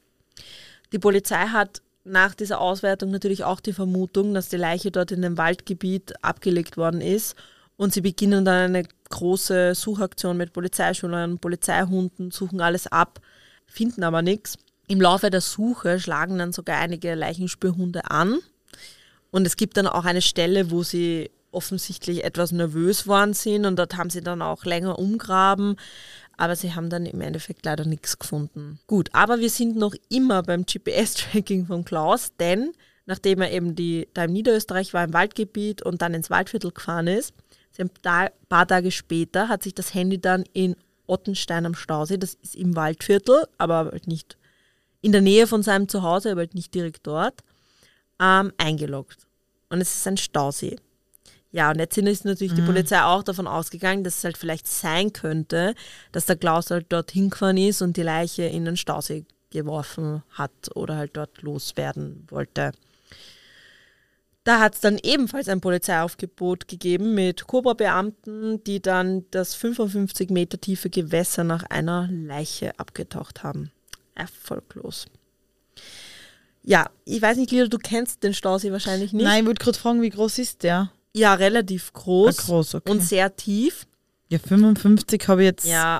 Die 0.91 0.99
Polizei 0.99 1.47
hat 1.47 1.81
nach 2.03 2.35
dieser 2.35 2.59
Auswertung 2.61 3.11
natürlich 3.11 3.43
auch 3.43 3.59
die 3.59 3.73
Vermutung, 3.73 4.33
dass 4.33 4.49
die 4.49 4.57
Leiche 4.57 4.91
dort 4.91 5.11
in 5.11 5.21
dem 5.21 5.37
Waldgebiet 5.37 6.13
abgelegt 6.23 6.77
worden 6.77 7.01
ist. 7.01 7.35
Und 7.75 7.93
sie 7.93 8.01
beginnen 8.01 8.43
dann 8.45 8.75
eine 8.75 8.83
große 9.09 9.75
Suchaktion 9.75 10.37
mit 10.37 10.53
Polizeischülern, 10.53 11.39
Polizeihunden, 11.39 12.31
suchen 12.31 12.61
alles 12.61 12.87
ab. 12.87 13.19
finden 13.65 14.03
aber 14.03 14.21
nichts. 14.21 14.57
Im 14.87 15.01
Laufe 15.01 15.29
der 15.29 15.41
Suche 15.41 15.99
schlagen 15.99 16.37
dann 16.37 16.53
sogar 16.53 16.77
einige 16.79 17.15
Leichenspürhunde 17.15 18.09
an. 18.09 18.39
Und 19.31 19.45
es 19.45 19.57
gibt 19.57 19.75
dann 19.77 19.87
auch 19.87 20.05
eine 20.05 20.21
Stelle, 20.21 20.71
wo 20.71 20.83
sie 20.83 21.29
offensichtlich 21.51 22.23
etwas 22.23 22.51
nervös 22.51 23.07
waren 23.07 23.33
sind 23.33 23.65
und 23.65 23.77
dort 23.77 23.97
haben 23.97 24.09
sie 24.09 24.21
dann 24.21 24.41
auch 24.41 24.63
länger 24.63 24.99
umgraben. 24.99 25.75
Aber 26.37 26.55
sie 26.55 26.75
haben 26.75 26.89
dann 26.89 27.05
im 27.05 27.19
Endeffekt 27.21 27.65
leider 27.65 27.85
nichts 27.85 28.19
gefunden. 28.19 28.79
Gut, 28.85 29.09
aber 29.13 29.39
wir 29.39 29.49
sind 29.49 29.75
noch 29.75 29.95
immer 30.09 30.43
beim 30.43 30.65
GPS-Tracking 30.65 31.65
von 31.65 31.83
Klaus, 31.83 32.31
denn 32.39 32.73
nachdem 33.07 33.41
er 33.41 33.51
eben 33.51 33.75
die, 33.75 34.07
da 34.13 34.25
in 34.25 34.33
Niederösterreich 34.33 34.93
war, 34.93 35.03
im 35.03 35.13
Waldgebiet 35.13 35.81
und 35.81 36.01
dann 36.01 36.13
ins 36.13 36.29
Waldviertel 36.29 36.71
gefahren 36.71 37.07
ist, 37.07 37.33
ein 37.79 37.89
paar 38.49 38.67
Tage 38.67 38.91
später 38.91 39.49
hat 39.49 39.63
sich 39.63 39.73
das 39.73 39.93
Handy 39.93 40.19
dann 40.19 40.43
in 40.53 40.75
Ottenstein 41.07 41.65
am 41.65 41.75
Stausee, 41.75 42.17
das 42.17 42.35
ist 42.35 42.55
im 42.55 42.75
Waldviertel, 42.75 43.45
aber 43.57 43.85
halt 43.91 44.07
nicht 44.07 44.37
in 45.01 45.11
der 45.11 45.21
Nähe 45.21 45.47
von 45.47 45.63
seinem 45.63 45.87
Zuhause, 45.87 46.31
aber 46.31 46.41
halt 46.41 46.55
nicht 46.55 46.73
direkt 46.73 47.07
dort, 47.07 47.41
ähm, 48.19 48.51
eingeloggt. 48.57 49.19
Und 49.69 49.81
es 49.81 49.95
ist 49.95 50.07
ein 50.07 50.17
Stausee. 50.17 50.77
Ja, 51.51 51.71
und 51.71 51.79
jetzt 51.79 51.97
ist 51.97 52.25
natürlich 52.25 52.53
mhm. 52.53 52.57
die 52.57 52.61
Polizei 52.63 53.01
auch 53.01 53.23
davon 53.23 53.47
ausgegangen, 53.47 54.03
dass 54.03 54.17
es 54.17 54.23
halt 54.23 54.37
vielleicht 54.37 54.67
sein 54.67 55.13
könnte, 55.13 55.75
dass 56.11 56.25
der 56.25 56.35
Klaus 56.35 56.71
halt 56.71 56.87
dort 56.89 57.11
hingefahren 57.11 57.57
ist 57.57 57.81
und 57.81 57.95
die 57.95 58.03
Leiche 58.03 58.43
in 58.43 58.65
den 58.65 58.77
Stausee 58.77 59.25
geworfen 59.49 60.23
hat 60.31 60.51
oder 60.75 60.97
halt 60.97 61.15
dort 61.15 61.41
loswerden 61.41 62.27
wollte. 62.29 62.73
Da 64.47 64.61
hat 64.61 64.75
es 64.75 64.79
dann 64.79 64.97
ebenfalls 65.03 65.49
ein 65.49 65.59
Polizeiaufgebot 65.59 66.69
gegeben 66.69 67.13
mit 67.13 67.47
Cobra-Beamten, 67.47 68.63
die 68.63 68.81
dann 68.81 69.25
das 69.29 69.55
55 69.55 70.29
Meter 70.29 70.57
tiefe 70.57 70.89
Gewässer 70.89 71.43
nach 71.43 71.63
einer 71.63 72.07
Leiche 72.09 72.79
abgetaucht 72.79 73.43
haben. 73.43 73.71
Erfolglos. 74.15 75.07
Ja, 76.63 76.89
ich 77.03 77.21
weiß 77.21 77.35
nicht, 77.35 77.51
Lila, 77.51 77.67
du 77.67 77.77
kennst 77.77 78.23
den 78.23 78.33
Stausee 78.33 78.71
wahrscheinlich 78.71 79.11
nicht. 79.11 79.25
Nein, 79.25 79.41
ich 79.41 79.47
wollte 79.47 79.65
gerade 79.65 79.77
fragen, 79.77 80.01
wie 80.01 80.11
groß 80.11 80.39
ist 80.39 80.63
der? 80.63 80.93
Ja, 81.13 81.33
relativ 81.33 81.91
groß, 81.91 82.39
ah, 82.39 82.43
groß 82.43 82.75
okay. 82.75 82.89
und 82.89 83.01
sehr 83.01 83.35
tief. 83.35 83.85
Ja, 84.29 84.39
55 84.39 85.27
habe 85.27 85.41
ich 85.41 85.47
jetzt. 85.47 85.65
Ja. 85.65 85.99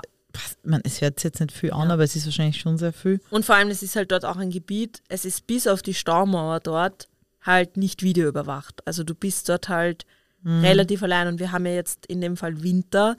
Man, 0.64 0.80
es 0.86 1.02
hört 1.02 1.22
jetzt 1.22 1.42
nicht 1.42 1.52
viel 1.52 1.74
an, 1.74 1.90
ja. 1.90 1.96
aber 1.96 2.04
es 2.04 2.16
ist 2.16 2.24
wahrscheinlich 2.24 2.62
schon 2.62 2.78
sehr 2.78 2.94
viel. 2.94 3.20
Und 3.30 3.44
vor 3.44 3.56
allem, 3.56 3.68
es 3.68 3.84
ist 3.84 3.98
halt 3.98 4.10
dort 4.14 4.24
auch 4.24 4.38
ein 4.38 4.52
Gebiet, 4.52 5.02
es 5.10 5.26
ist 5.26 5.48
bis 5.48 5.68
auf 5.68 5.82
die 5.82 5.94
Staumauer 5.94 6.62
dort 6.62 7.10
halt 7.48 7.78
nicht 7.78 8.04
videoüberwacht. 8.04 8.86
Also 8.86 9.04
du 9.04 9.16
bist 9.16 9.50
dort 9.50 9.70
halt 9.70 10.06
mhm. 10.44 10.60
relativ 10.60 11.02
allein 11.02 11.28
und 11.28 11.40
wir 11.40 11.52
haben 11.52 11.66
ja 11.66 11.74
jetzt 11.74 12.06
in 12.06 12.22
dem 12.22 12.38
Fall 12.38 12.62
Winter 12.62 13.18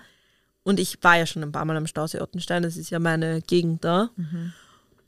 und 0.62 0.78
ich 0.78 1.02
war 1.02 1.16
ja 1.16 1.26
schon 1.26 1.42
ein 1.42 1.52
paar 1.52 1.64
Mal 1.64 1.76
am 1.76 1.86
Stausee 1.86 2.20
Ottenstein, 2.20 2.62
das 2.62 2.76
ist 2.76 2.90
ja 2.90 2.98
meine 2.98 3.40
Gegend 3.42 3.84
da. 3.84 4.10
Mhm. 4.16 4.52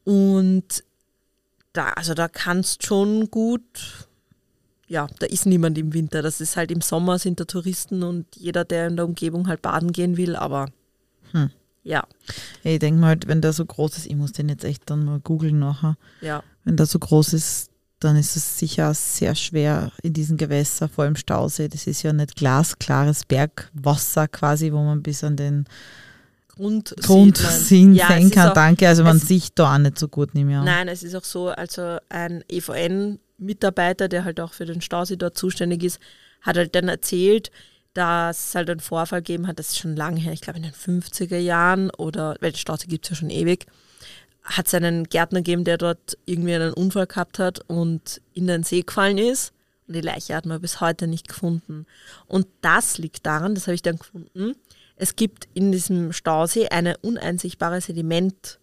Und 0.05 0.85
da, 1.73 1.91
also 1.91 2.15
da 2.15 2.29
kannst 2.29 2.85
schon 2.85 3.31
gut, 3.31 4.09
ja, 4.87 5.07
da 5.19 5.27
ist 5.27 5.47
niemand 5.47 5.79
im 5.79 5.93
Winter. 5.93 6.23
Das 6.23 6.41
ist 6.41 6.57
halt 6.57 6.71
im 6.71 6.81
Sommer 6.81 7.19
sind 7.19 7.39
da 7.41 7.45
Touristen 7.45 8.03
und 8.03 8.27
jeder, 8.37 8.65
der 8.65 8.89
in 8.89 8.97
der 8.97 9.05
Umgebung 9.05 9.47
halt 9.47 9.63
baden 9.63 9.93
gehen 9.93 10.17
will, 10.17 10.35
aber 10.35 10.67
hm. 11.33 11.51
ja. 11.85 12.05
Ich 12.65 12.79
denke 12.79 13.01
mal, 13.01 13.19
wenn 13.27 13.41
der 13.41 13.53
so 13.53 13.65
groß 13.65 13.99
ist, 13.99 14.07
ich 14.07 14.17
muss 14.17 14.33
den 14.33 14.49
jetzt 14.49 14.65
echt 14.65 14.89
dann 14.91 15.05
mal 15.05 15.21
googeln 15.21 15.59
nachher. 15.59 15.97
Ja. 16.23 16.43
Wenn 16.65 16.77
der 16.77 16.87
so 16.87 16.99
groß 16.99 17.35
ist, 17.35 17.70
dann 18.01 18.17
ist 18.17 18.37
es 18.37 18.59
sicher 18.59 18.93
sehr 18.95 19.35
schwer 19.35 19.93
in 20.03 20.15
diesen 20.15 20.37
Gewässern, 20.37 20.89
vor 20.89 21.05
allem 21.05 21.17
Stausee. 21.17 21.69
Das 21.69 21.87
ist 21.87 22.03
ja 22.03 22.13
nicht 22.13 22.35
glasklares 22.35 23.25
Bergwasser 23.27 24.27
quasi, 24.27 24.73
wo 24.73 24.83
man 24.83 25.03
bis 25.03 25.23
an 25.23 25.37
den 25.37 25.67
Grund, 26.49 26.95
Grund 27.01 27.37
sehen 27.39 27.95
ja, 27.95 28.07
kann. 28.07 28.51
Auch, 28.51 28.55
Danke, 28.55 28.89
also 28.89 29.05
man 29.05 29.19
sieht 29.19 29.53
da 29.55 29.75
auch 29.75 29.79
nicht 29.79 29.99
so 29.99 30.09
gut 30.09 30.35
nicht 30.35 30.45
mehr. 30.45 30.63
Nein, 30.63 30.89
es 30.89 31.03
ist 31.03 31.15
auch 31.15 31.25
so, 31.25 31.49
also 31.49 31.99
ein 32.09 32.43
EVN-Mitarbeiter, 32.49 34.09
der 34.09 34.25
halt 34.25 34.41
auch 34.41 34.53
für 34.53 34.67
den 34.67 34.81
Stausee 34.81 35.17
dort 35.17 35.39
zuständig 35.39 35.83
ist, 35.85 36.01
hat 36.43 36.57
halt 36.57 36.75
dann 36.75 36.89
erzählt, 36.89 37.51
dass 37.95 38.49
es 38.49 38.55
halt 38.55 38.71
einen 38.71 38.81
Vorfall 38.81 39.21
gegeben 39.21 39.47
hat, 39.47 39.59
das 39.59 39.71
ist 39.71 39.79
schon 39.79 39.97
lange 39.97 40.21
her, 40.21 40.33
ich 40.33 40.43
glaube 40.43 40.59
in 40.59 40.65
den 40.65 40.73
50er 40.73 41.39
Jahren 41.39 41.91
oder, 41.91 42.37
weil 42.41 42.55
Stausee 42.55 42.87
gibt 42.87 43.07
es 43.07 43.11
ja 43.11 43.17
schon 43.17 43.31
ewig, 43.31 43.67
hat 44.43 44.67
es 44.67 44.75
einen 44.75 45.05
Gärtner 45.05 45.41
gegeben, 45.41 45.65
der 45.65 45.79
dort 45.79 46.19
irgendwie 46.27 46.55
einen 46.55 46.73
Unfall 46.73 47.07
gehabt 47.07 47.39
hat 47.39 47.61
und 47.69 48.21
in 48.33 48.47
den 48.47 48.63
See 48.63 48.83
gefallen 48.83 49.19
ist. 49.19 49.53
Und 49.87 49.95
die 49.95 50.01
Leiche 50.01 50.35
hat 50.35 50.47
man 50.47 50.61
bis 50.61 50.81
heute 50.81 51.07
nicht 51.07 51.29
gefunden. 51.29 51.87
Und 52.27 52.47
das 52.61 52.99
liegt 52.99 53.27
daran, 53.27 53.55
das 53.55 53.67
habe 53.67 53.75
ich 53.75 53.83
dann 53.83 53.99
gefunden, 53.99 54.55
es 55.01 55.17
gibt 55.17 55.49
in 55.55 55.73
diesem 55.73 56.13
Stausee 56.13 56.69
eine 56.69 56.99
uneinsichtbare 56.99 57.81
Sedimentschicht, 57.81 58.61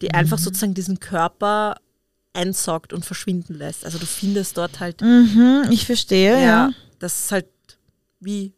die 0.00 0.06
mhm. 0.06 0.14
einfach 0.14 0.38
sozusagen 0.38 0.72
diesen 0.72 0.98
Körper 0.98 1.76
einsaugt 2.32 2.94
und 2.94 3.04
verschwinden 3.04 3.54
lässt. 3.54 3.84
Also 3.84 3.98
du 3.98 4.06
findest 4.06 4.56
dort 4.56 4.80
halt. 4.80 5.02
Mhm, 5.02 5.66
ich 5.70 5.84
verstehe, 5.86 6.34
ja, 6.34 6.40
ja. 6.40 6.70
Das 6.98 7.20
ist 7.20 7.32
halt 7.32 7.46
wie, 8.18 8.54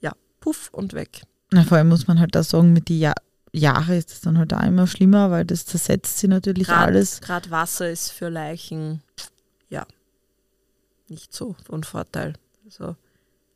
ja, 0.00 0.12
puff 0.38 0.68
und 0.72 0.92
weg. 0.92 1.22
Na, 1.50 1.64
vor 1.64 1.78
allem 1.78 1.88
muss 1.88 2.06
man 2.06 2.20
halt 2.20 2.34
da 2.34 2.44
sagen, 2.44 2.72
mit 2.72 2.88
die 2.88 3.00
ja 3.00 3.12
Jahre 3.52 3.96
ist 3.96 4.12
es 4.12 4.20
dann 4.20 4.38
halt 4.38 4.54
auch 4.54 4.62
immer 4.62 4.86
schlimmer, 4.86 5.30
weil 5.30 5.44
das 5.44 5.66
zersetzt 5.66 6.18
sie 6.18 6.28
natürlich 6.28 6.68
grad, 6.68 6.88
alles. 6.88 7.20
Gerade 7.20 7.50
Wasser 7.50 7.90
ist 7.90 8.10
für 8.10 8.28
Leichen, 8.28 9.02
ja, 9.68 9.86
nicht 11.08 11.34
so 11.34 11.56
von 11.64 11.82
Vorteil. 11.82 12.34
Also, 12.64 12.96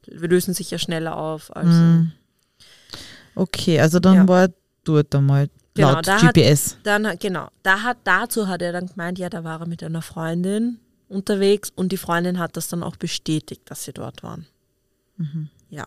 wir 0.07 0.29
lösen 0.29 0.55
sich 0.55 0.71
ja 0.71 0.79
schneller 0.79 1.17
auf. 1.17 1.55
Also. 1.55 1.71
Mm. 1.71 2.13
Okay, 3.37 3.81
also 3.81 4.01
dann 4.01 4.15
ja. 4.15 4.29
war 4.29 4.49
dort 4.85 5.15
einmal 5.15 5.49
genau, 5.75 5.93
laut 5.93 6.07
da 6.07 6.19
GPS. 6.19 6.75
Hat, 6.75 6.79
dann, 6.85 7.19
genau, 7.19 7.49
da 7.63 7.83
hat, 7.83 7.99
dazu 8.05 8.49
hat 8.49 8.63
er 8.63 8.73
dann 8.73 8.87
gemeint, 8.87 9.19
ja, 9.19 9.29
da 9.29 9.45
war 9.45 9.61
er 9.61 9.67
mit 9.67 9.83
einer 9.83 10.03
Freundin 10.03 10.79
unterwegs 11.09 11.73
und 11.75 11.93
die 11.93 11.97
Freundin 11.97 12.39
hat 12.39 12.57
das 12.57 12.69
dann 12.69 12.83
auch 12.83 12.97
bestätigt, 12.97 13.63
dass 13.67 13.85
sie 13.85 13.93
dort 13.93 14.23
waren. 14.23 14.47
Mhm. 15.17 15.49
Ja. 15.71 15.87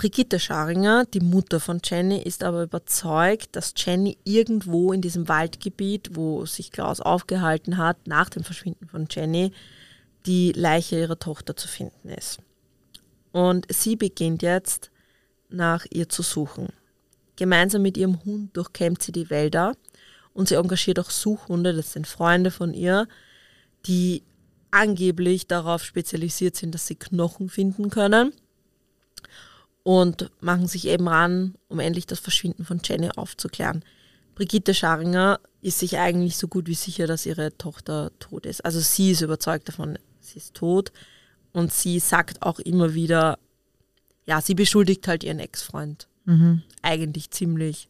Brigitte 0.00 0.40
Scharinger, 0.40 1.04
die 1.04 1.20
Mutter 1.20 1.60
von 1.60 1.82
Jenny, 1.84 2.22
ist 2.22 2.42
aber 2.42 2.62
überzeugt, 2.62 3.54
dass 3.54 3.74
Jenny 3.76 4.16
irgendwo 4.24 4.94
in 4.94 5.02
diesem 5.02 5.28
Waldgebiet, 5.28 6.16
wo 6.16 6.46
sich 6.46 6.72
Klaus 6.72 7.02
aufgehalten 7.02 7.76
hat, 7.76 8.06
nach 8.06 8.30
dem 8.30 8.42
Verschwinden 8.42 8.88
von 8.88 9.08
Jenny, 9.10 9.52
die 10.24 10.52
Leiche 10.52 10.98
ihrer 10.98 11.18
Tochter 11.18 11.54
zu 11.54 11.68
finden 11.68 12.08
ist. 12.08 12.38
Und 13.32 13.66
sie 13.70 13.94
beginnt 13.94 14.40
jetzt 14.40 14.90
nach 15.50 15.84
ihr 15.90 16.08
zu 16.08 16.22
suchen. 16.22 16.68
Gemeinsam 17.36 17.82
mit 17.82 17.98
ihrem 17.98 18.24
Hund 18.24 18.56
durchkämmt 18.56 19.02
sie 19.02 19.12
die 19.12 19.28
Wälder 19.28 19.74
und 20.32 20.48
sie 20.48 20.54
engagiert 20.54 20.98
auch 20.98 21.10
Suchhunde, 21.10 21.74
das 21.74 21.92
sind 21.92 22.06
Freunde 22.06 22.50
von 22.50 22.72
ihr, 22.72 23.06
die 23.84 24.22
angeblich 24.70 25.46
darauf 25.46 25.84
spezialisiert 25.84 26.56
sind, 26.56 26.74
dass 26.74 26.86
sie 26.86 26.96
Knochen 26.96 27.50
finden 27.50 27.90
können 27.90 28.32
und 29.82 30.30
machen 30.40 30.66
sich 30.66 30.86
eben 30.86 31.08
ran, 31.08 31.54
um 31.68 31.80
endlich 31.80 32.06
das 32.06 32.20
Verschwinden 32.20 32.64
von 32.64 32.80
Jenny 32.84 33.10
aufzuklären. 33.16 33.84
Brigitte 34.34 34.74
Scharinger 34.74 35.40
ist 35.60 35.78
sich 35.78 35.98
eigentlich 35.98 36.36
so 36.36 36.48
gut 36.48 36.66
wie 36.66 36.74
sicher, 36.74 37.06
dass 37.06 37.26
ihre 37.26 37.56
Tochter 37.56 38.10
tot 38.18 38.46
ist. 38.46 38.64
Also 38.64 38.80
sie 38.80 39.10
ist 39.10 39.20
überzeugt 39.20 39.68
davon, 39.68 39.98
sie 40.20 40.38
ist 40.38 40.54
tot. 40.54 40.92
Und 41.52 41.72
sie 41.72 41.98
sagt 41.98 42.42
auch 42.42 42.58
immer 42.60 42.94
wieder, 42.94 43.38
ja, 44.24 44.40
sie 44.40 44.54
beschuldigt 44.54 45.08
halt 45.08 45.24
ihren 45.24 45.40
Ex-Freund. 45.40 46.06
Mhm. 46.24 46.62
Eigentlich 46.82 47.30
ziemlich 47.30 47.88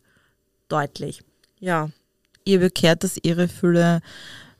deutlich. 0.68 1.22
Ja. 1.58 1.90
Ihr 2.44 2.60
bekehrt, 2.60 3.04
dass 3.04 3.18
ihre 3.22 3.48
Fülle 3.48 4.00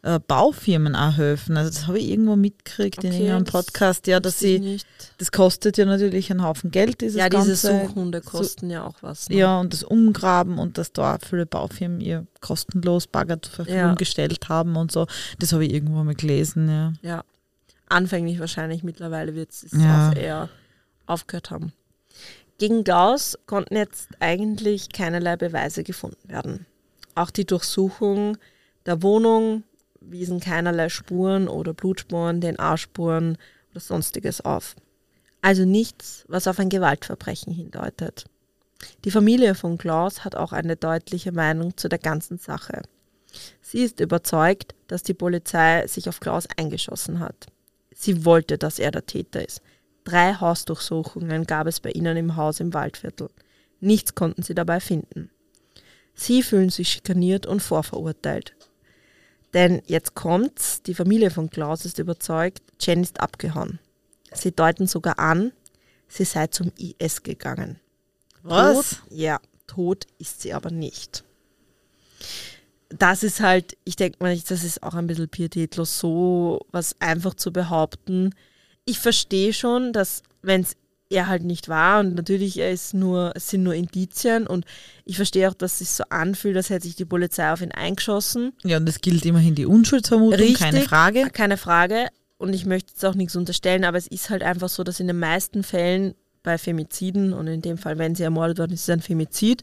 äh, 0.03 0.18
Baufirmen 0.18 0.96
auch 0.96 1.16
helfen. 1.16 1.57
Also 1.57 1.70
das 1.70 1.86
habe 1.86 1.98
ich 1.98 2.09
irgendwo 2.09 2.36
mitgekriegt 2.36 2.98
okay, 2.98 3.09
in 3.09 3.12
irgendeinem 3.12 3.44
Podcast, 3.44 4.07
ja, 4.07 4.18
dass 4.18 4.38
sie, 4.38 4.59
nicht. 4.59 4.86
das 5.18 5.30
kostet 5.30 5.76
ja 5.76 5.84
natürlich 5.84 6.30
einen 6.30 6.42
Haufen 6.42 6.70
Geld, 6.70 7.03
dieses 7.03 7.16
Ja, 7.16 7.28
ganze, 7.28 7.51
diese 7.51 7.80
Suchhunde 7.80 8.20
kosten 8.22 8.68
so, 8.68 8.72
ja 8.72 8.84
auch 8.84 8.96
was. 9.03 9.28
Ne? 9.28 9.36
Ja, 9.36 9.61
und 9.61 9.72
das 9.72 9.82
Umgraben 9.82 10.59
und 10.59 10.78
dass 10.78 10.92
da 10.92 11.18
viele 11.18 11.44
Baufirmen 11.44 12.01
ihr 12.01 12.26
kostenlos 12.40 13.07
Bagger 13.07 13.42
zur 13.42 13.53
Verfügung 13.53 13.78
ja. 13.78 13.94
gestellt 13.94 14.48
haben 14.48 14.76
und 14.76 14.90
so. 14.90 15.07
Das 15.38 15.53
habe 15.53 15.66
ich 15.66 15.72
irgendwo 15.74 16.03
mal 16.03 16.14
gelesen, 16.14 16.68
ja. 16.68 16.92
Ja, 17.03 17.24
anfänglich 17.88 18.40
wahrscheinlich, 18.40 18.82
mittlerweile 18.82 19.34
wird 19.34 19.51
es 19.51 19.66
ja. 19.72 20.12
eher 20.12 20.48
aufgehört 21.07 21.51
haben. 21.51 21.72
Gegen 22.57 22.84
Gauss 22.84 23.38
konnten 23.46 23.76
jetzt 23.76 24.09
eigentlich 24.20 24.90
keinerlei 24.90 25.36
Beweise 25.36 25.82
gefunden 25.82 26.28
werden. 26.28 26.66
Auch 27.14 27.30
die 27.30 27.46
Durchsuchung 27.46 28.38
der 28.86 29.03
Wohnung 29.03 29.64
wiesen 30.01 30.40
keinerlei 30.40 30.88
Spuren 30.88 31.48
oder 31.48 31.74
Blutspuren, 31.74 32.40
DNA-Spuren 32.40 33.38
oder 33.70 33.80
sonstiges 33.80 34.40
auf. 34.40 34.76
Also 35.42 35.64
nichts, 35.64 36.24
was 36.28 36.46
auf 36.46 36.59
ein 36.59 36.68
Gewaltverbrechen 36.68 37.53
hindeutet. 37.53 38.26
Die 39.05 39.11
Familie 39.11 39.55
von 39.55 39.78
Klaus 39.78 40.24
hat 40.24 40.34
auch 40.34 40.53
eine 40.53 40.76
deutliche 40.76 41.32
Meinung 41.32 41.76
zu 41.76 41.88
der 41.88 41.98
ganzen 41.98 42.38
Sache. 42.38 42.82
Sie 43.61 43.82
ist 43.82 44.01
überzeugt, 44.01 44.74
dass 44.88 45.03
die 45.03 45.14
Polizei 45.14 45.86
sich 45.86 46.09
auf 46.09 46.20
Klaus 46.20 46.46
eingeschossen 46.57 47.20
hat. 47.20 47.46
Sie 47.94 48.24
wollte, 48.24 48.59
dass 48.59 48.78
er 48.78 48.90
der 48.90 49.07
Täter 49.07 49.46
ist. 49.46 49.61
Drei 50.05 50.34
Hausdurchsuchungen 50.34 51.44
gab 51.44 51.66
es 51.66 51.80
bei 51.80 51.90
ihnen 51.90 52.16
im 52.16 52.36
Haus 52.36 52.61
im 52.61 52.72
Waldviertel. 52.72 53.28
Nichts 53.80 54.14
konnten 54.14 54.42
sie 54.42 54.55
dabei 54.55 54.80
finden. 54.80 55.30
Sie 56.14 56.42
fühlen 56.42 56.70
sich 56.70 56.88
schikaniert 56.88 57.46
und 57.46 57.61
vorverurteilt. 57.61 58.55
Denn 59.55 59.82
jetzt 59.86 60.14
kommt's, 60.14 60.82
die 60.82 60.94
Familie 60.94 61.30
von 61.30 61.51
Klaus 61.51 61.84
ist 61.84 61.98
überzeugt, 61.98 62.62
Jen 62.80 63.03
ist 63.03 63.20
abgehauen. 63.20 63.78
Sie 64.32 64.53
deuten 64.53 64.86
sogar 64.86 65.18
an, 65.18 65.53
sie 66.09 66.24
sei 66.24 66.46
zum 66.46 66.72
IS 66.78 67.22
gegangen. 67.22 67.80
Was? 68.42 68.74
Tot, 68.74 69.03
ja, 69.11 69.40
tot 69.66 70.07
ist 70.18 70.40
sie 70.42 70.55
aber 70.55 70.70
nicht. 70.70 71.24
Das 72.88 73.22
ist 73.22 73.40
halt, 73.40 73.76
ich 73.84 73.96
denke 73.96 74.18
mal, 74.20 74.36
das 74.36 74.64
ist 74.64 74.82
auch 74.82 74.94
ein 74.94 75.07
bisschen 75.07 75.28
pietätlos, 75.28 75.98
so 75.98 76.66
was 76.70 76.96
einfach 77.01 77.34
zu 77.34 77.53
behaupten. 77.53 78.34
Ich 78.84 78.98
verstehe 78.98 79.53
schon, 79.53 79.92
dass 79.92 80.22
wenn 80.42 80.62
es 80.62 80.76
er 81.11 81.27
halt 81.27 81.43
nicht 81.43 81.69
war 81.69 82.01
und 82.01 82.15
natürlich 82.15 82.59
er 82.59 82.71
ist 82.71 82.95
nur, 82.95 83.33
es 83.35 83.49
sind 83.49 83.65
nur 83.65 83.75
Indizien 83.75 84.47
und 84.47 84.65
ich 85.05 85.17
verstehe 85.17 85.49
auch, 85.49 85.55
dass 85.55 85.73
es 85.73 85.79
sich 85.79 85.91
so 85.91 86.05
anfühlt, 86.09 86.57
als 86.57 86.71
hätte 86.71 86.87
sich 86.87 86.97
die 86.97 87.05
Polizei 87.05 87.53
auf 87.53 87.61
ihn 87.61 87.73
eingeschossen. 87.73 88.53
Ja, 88.63 88.79
und 88.79 88.89
es 88.89 89.01
gilt 89.01 89.27
immerhin 89.27 89.57
die 89.57 89.67
Unschuldsvermutung, 89.67 90.55
keine 90.55 90.83
Frage. 90.83 91.29
Keine 91.33 91.57
Frage. 91.57 92.07
Und 92.39 92.55
ich 92.55 92.65
möchte 92.65 92.93
jetzt 92.93 93.05
auch 93.05 93.15
nichts 93.15 93.37
unterstellen, 93.37 93.85
aber 93.85 93.99
es 93.99 94.07
ist 94.07 94.31
halt 94.31 94.43
einfach 94.43 94.71
so, 94.71 94.83
dass 94.83 95.01
in 95.01 95.09
den 95.09 95.19
meisten 95.19 95.63
Fällen 95.63 96.15
bei 96.43 96.57
Femiziden 96.57 97.35
und 97.35 97.47
in 97.49 97.61
dem 97.61 97.77
Fall, 97.77 97.99
wenn 97.99 98.15
sie 98.15 98.23
ermordet 98.23 98.59
worden 98.59 98.73
ist, 98.73 98.81
ist 98.81 98.89
es 98.89 98.95
ein 98.95 99.03
Femizid, 99.03 99.63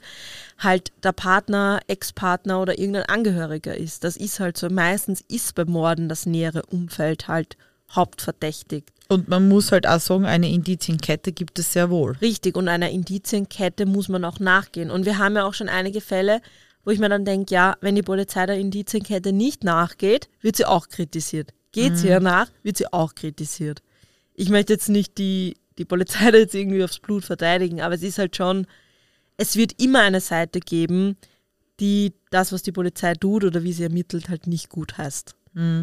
halt 0.59 0.91
der 1.01 1.11
Partner, 1.11 1.79
Ex-Partner 1.87 2.61
oder 2.61 2.77
irgendein 2.77 3.05
Angehöriger 3.05 3.75
ist. 3.75 4.03
Das 4.03 4.15
ist 4.15 4.39
halt 4.39 4.57
so. 4.57 4.69
Meistens 4.69 5.23
ist 5.27 5.55
beim 5.55 5.69
Morden 5.69 6.07
das 6.07 6.27
nähere 6.27 6.63
Umfeld 6.67 7.27
halt 7.27 7.57
hauptverdächtigt. 7.91 8.91
Und 9.09 9.29
man 9.29 9.47
muss 9.47 9.71
halt 9.71 9.87
auch 9.87 9.99
sagen, 9.99 10.25
eine 10.25 10.49
Indizienkette 10.49 11.31
gibt 11.31 11.59
es 11.59 11.73
sehr 11.73 11.89
wohl. 11.89 12.17
Richtig, 12.21 12.57
und 12.57 12.67
einer 12.67 12.89
Indizienkette 12.89 13.85
muss 13.85 14.09
man 14.09 14.25
auch 14.25 14.39
nachgehen. 14.39 14.91
Und 14.91 15.05
wir 15.05 15.17
haben 15.17 15.35
ja 15.35 15.45
auch 15.45 15.53
schon 15.53 15.69
einige 15.69 16.01
Fälle, 16.01 16.41
wo 16.83 16.91
ich 16.91 16.99
mir 16.99 17.09
dann 17.09 17.25
denke, 17.25 17.53
ja, 17.53 17.77
wenn 17.81 17.95
die 17.95 18.01
Polizei 18.01 18.45
der 18.45 18.57
Indizienkette 18.57 19.31
nicht 19.31 19.63
nachgeht, 19.63 20.29
wird 20.41 20.57
sie 20.57 20.65
auch 20.65 20.89
kritisiert. 20.89 21.53
Geht 21.71 21.97
sie 21.97 22.07
ja 22.07 22.19
nach, 22.19 22.49
wird 22.63 22.77
sie 22.77 22.91
auch 22.91 23.13
kritisiert. 23.13 23.81
Ich 24.33 24.49
möchte 24.49 24.73
jetzt 24.73 24.89
nicht 24.89 25.17
die, 25.17 25.57
die 25.77 25.85
Polizei 25.85 26.31
da 26.31 26.37
jetzt 26.37 26.55
irgendwie 26.55 26.83
aufs 26.83 26.99
Blut 26.99 27.23
verteidigen, 27.23 27.81
aber 27.81 27.95
es 27.95 28.03
ist 28.03 28.17
halt 28.17 28.35
schon, 28.35 28.67
es 29.37 29.55
wird 29.55 29.81
immer 29.81 30.01
eine 30.01 30.21
Seite 30.21 30.59
geben, 30.59 31.17
die 31.79 32.13
das, 32.31 32.51
was 32.51 32.63
die 32.63 32.71
Polizei 32.71 33.13
tut 33.13 33.43
oder 33.43 33.63
wie 33.63 33.73
sie 33.73 33.83
ermittelt, 33.83 34.29
halt 34.29 34.47
nicht 34.47 34.69
gut 34.69 34.97
heißt. 34.97 35.35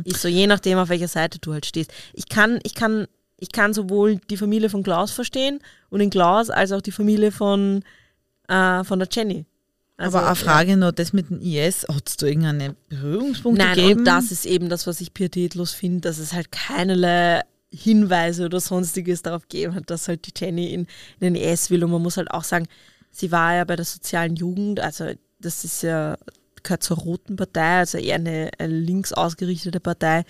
Ist 0.05 0.23
so, 0.23 0.29
je 0.29 0.47
nachdem, 0.47 0.79
auf 0.79 0.89
welcher 0.89 1.09
Seite 1.09 1.39
du 1.39 1.53
halt 1.53 1.67
stehst. 1.67 1.93
Ich 2.13 2.29
kann, 2.29 2.61
ich 2.63 2.75
kann, 2.75 3.07
ich 3.39 3.51
kann 3.51 3.75
sowohl 3.75 4.21
die 4.31 4.37
Familie 4.37 4.71
von 4.71 4.83
Klaus 4.83 5.11
verstehen 5.11 5.61
und 5.91 5.99
den 5.99 6.11
Klaus 6.11 6.51
als 6.51 6.73
auch 6.73 6.81
die 6.81 6.93
Familie 6.93 7.33
von, 7.33 7.83
äh, 8.49 8.85
von 8.85 8.99
der 8.99 9.09
Jenny. 9.11 9.47
Also, 9.97 10.19
Aber 10.19 10.27
eine 10.29 10.37
Frage 10.37 10.77
noch, 10.77 10.93
das 10.93 11.13
mit 11.13 11.31
dem 11.31 11.41
IS, 11.41 11.87
hat 11.89 12.09
es 12.09 12.17
da 12.17 12.27
irgendeine 12.27 12.75
Berührungspunkte 12.89 13.65
Nein, 13.65 13.77
gegeben? 13.77 14.01
und 14.01 14.05
das 14.07 14.33
ist 14.33 14.45
eben 14.45 14.69
das, 14.69 14.87
was 14.87 15.01
ich 15.01 15.15
pietätlos 15.15 15.73
finde, 15.73 16.01
dass 16.01 16.19
es 16.19 16.33
halt 16.33 16.51
keinerlei 16.51 17.43
Hinweise 17.73 18.47
oder 18.47 18.61
sonstiges 18.61 19.23
darauf 19.23 19.43
gegeben 19.43 19.75
hat, 19.75 19.91
dass 19.91 20.09
halt 20.09 20.27
die 20.27 20.33
Jenny 20.37 20.73
in, 20.73 20.87
in 21.21 21.35
den 21.35 21.37
IS 21.37 21.71
will. 21.71 21.85
Und 21.85 21.91
man 21.91 22.03
muss 22.03 22.17
halt 22.17 22.31
auch 22.31 22.45
sagen, 22.45 22.67
sie 23.11 23.31
war 23.31 23.55
ja 23.55 23.65
bei 23.65 23.77
der 23.77 23.85
sozialen 23.85 24.37
Jugend, 24.37 24.81
also 24.81 25.11
das 25.41 25.65
ist 25.65 25.83
ja, 25.83 26.17
gehört 26.65 26.83
zur 26.83 26.97
Roten 26.99 27.37
Partei, 27.37 27.79
also 27.79 27.99
eher 27.99 28.17
eine, 28.17 28.51
eine 28.59 28.73
links 28.75 29.13
ausgerichtete 29.13 29.79
Partei. 29.81 30.25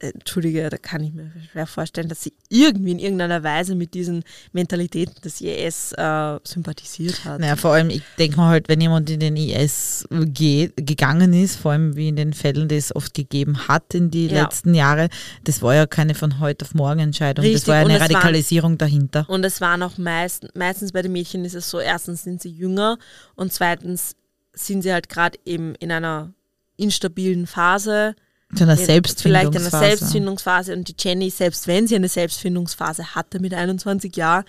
Äh, 0.00 0.10
Entschuldige, 0.14 0.68
da 0.68 0.78
kann 0.78 1.04
ich 1.04 1.12
mir 1.12 1.30
schwer 1.52 1.66
vorstellen, 1.68 2.08
dass 2.08 2.22
sie 2.24 2.32
irgendwie 2.48 2.90
in 2.90 2.98
irgendeiner 2.98 3.44
Weise 3.44 3.76
mit 3.76 3.94
diesen 3.94 4.24
Mentalitäten 4.52 5.14
des 5.22 5.40
IS 5.40 5.92
äh, 5.92 6.38
sympathisiert 6.42 7.24
hat. 7.24 7.38
Naja, 7.38 7.54
vor 7.54 7.70
allem, 7.74 7.88
ich 7.88 8.02
denke 8.18 8.36
mal 8.36 8.48
halt, 8.48 8.68
wenn 8.68 8.80
jemand 8.80 9.08
in 9.10 9.20
den 9.20 9.36
IS 9.36 10.04
geht, 10.10 10.72
gegangen 10.76 11.32
ist, 11.32 11.54
vor 11.56 11.70
allem 11.70 11.94
wie 11.94 12.08
in 12.08 12.16
den 12.16 12.32
Fällen, 12.32 12.66
die 12.66 12.74
es 12.76 12.94
oft 12.96 13.14
gegeben 13.14 13.68
hat 13.68 13.94
in 13.94 14.10
die 14.10 14.26
Ja. 14.26 14.42
letzten 14.42 14.74
Jahre, 14.74 15.08
das 15.44 15.62
war 15.62 15.76
ja 15.76 15.86
keine 15.86 16.16
von 16.16 16.40
heute 16.40 16.64
auf 16.64 16.74
morgen 16.74 16.98
Entscheidung, 16.98 17.44
Richtig, 17.44 17.60
das 17.62 17.68
war 17.68 17.76
ja 17.76 17.80
eine 17.82 17.94
es 17.94 18.00
waren- 18.00 18.10
Radikalisierung 18.12 18.78
dahinter. 18.78 19.24
Und 19.30 19.44
es 19.44 19.60
waren 19.60 19.84
auch 19.84 19.98
meist, 19.98 20.48
meistens 20.56 20.90
bei 20.90 21.02
den 21.02 21.12
Mädchen 21.12 21.44
ist 21.44 21.54
es 21.54 21.70
so, 21.70 21.78
erstens 21.78 22.24
sind 22.24 22.42
sie 22.42 22.50
jünger 22.50 22.98
und 23.36 23.52
zweitens 23.52 24.16
sind 24.54 24.82
sie 24.82 24.92
halt 24.92 25.08
gerade 25.08 25.38
eben 25.44 25.74
in 25.76 25.90
einer 25.92 26.32
instabilen 26.76 27.46
Phase. 27.46 28.14
Zu 28.54 28.64
einer 28.64 28.72
in- 28.78 28.78
Vielleicht 28.86 29.20
in 29.54 29.60
einer 29.60 29.70
Selbstfindungsphase. 29.70 29.78
Selbstfindungsphase. 29.98 30.72
Und 30.74 30.88
die 30.88 30.94
Jenny, 30.98 31.30
selbst 31.30 31.66
wenn 31.66 31.86
sie 31.86 31.96
eine 31.96 32.08
Selbstfindungsphase 32.08 33.14
hatte 33.14 33.40
mit 33.40 33.54
21 33.54 34.14
Jahren, 34.16 34.44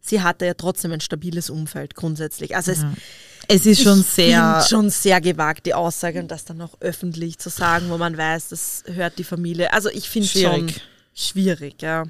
sie 0.00 0.22
hatte 0.22 0.46
ja 0.46 0.54
trotzdem 0.54 0.92
ein 0.92 1.00
stabiles 1.00 1.50
Umfeld 1.50 1.94
grundsätzlich. 1.96 2.54
Also 2.54 2.70
es, 2.72 2.84
Es 3.48 3.66
ist 3.66 3.82
schon 3.82 4.02
sehr, 4.02 4.64
schon 4.68 4.90
sehr 4.90 5.20
gewagt, 5.20 5.66
die 5.66 5.74
Aussage 5.74 6.20
und 6.20 6.28
das 6.30 6.44
dann 6.44 6.60
auch 6.60 6.74
öffentlich 6.80 7.38
zu 7.38 7.48
sagen, 7.48 7.86
wo 7.90 7.98
man 7.98 8.16
weiß, 8.16 8.48
das 8.50 8.84
hört 8.86 9.18
die 9.18 9.24
Familie. 9.24 9.72
Also 9.72 9.88
ich 9.90 10.08
finde 10.08 10.26
es 10.26 10.32
schon 10.40 10.68
Schwierig. 10.68 10.82
schwierig, 11.14 11.82
ja. 11.82 12.04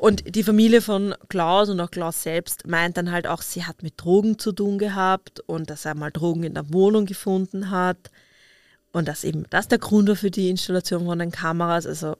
Und 0.00 0.34
die 0.34 0.44
Familie 0.44 0.80
von 0.80 1.14
Klaus 1.28 1.68
und 1.68 1.78
auch 1.78 1.90
Klaus 1.90 2.22
selbst 2.22 2.66
meint 2.66 2.96
dann 2.96 3.12
halt 3.12 3.26
auch, 3.26 3.42
sie 3.42 3.66
hat 3.66 3.82
mit 3.82 4.02
Drogen 4.02 4.38
zu 4.38 4.50
tun 4.50 4.78
gehabt 4.78 5.40
und 5.40 5.68
dass 5.68 5.84
er 5.84 5.94
mal 5.94 6.10
Drogen 6.10 6.42
in 6.42 6.54
der 6.54 6.72
Wohnung 6.72 7.04
gefunden 7.04 7.70
hat 7.70 7.98
und 8.92 9.08
dass 9.08 9.24
eben 9.24 9.44
das 9.50 9.68
der 9.68 9.76
Grund 9.76 10.08
war 10.08 10.16
für 10.16 10.30
die 10.30 10.48
Installation 10.48 11.04
von 11.04 11.18
den 11.18 11.30
Kameras. 11.30 11.86
Also 11.86 12.16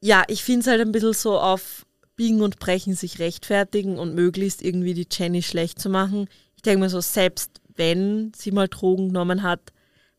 ja, 0.00 0.24
ich 0.26 0.42
finde 0.42 0.62
es 0.62 0.66
halt 0.66 0.80
ein 0.80 0.90
bisschen 0.90 1.12
so 1.12 1.38
auf 1.38 1.86
Biegen 2.16 2.42
und 2.42 2.58
Brechen 2.58 2.96
sich 2.96 3.20
rechtfertigen 3.20 3.96
und 3.96 4.16
möglichst 4.16 4.60
irgendwie 4.60 4.94
die 4.94 5.06
Jenny 5.08 5.44
schlecht 5.44 5.78
zu 5.78 5.88
machen. 5.88 6.28
Ich 6.56 6.62
denke 6.62 6.80
mir 6.80 6.90
so, 6.90 7.00
selbst 7.00 7.52
wenn 7.76 8.32
sie 8.34 8.50
mal 8.50 8.66
Drogen 8.66 9.10
genommen 9.10 9.44
hat, 9.44 9.60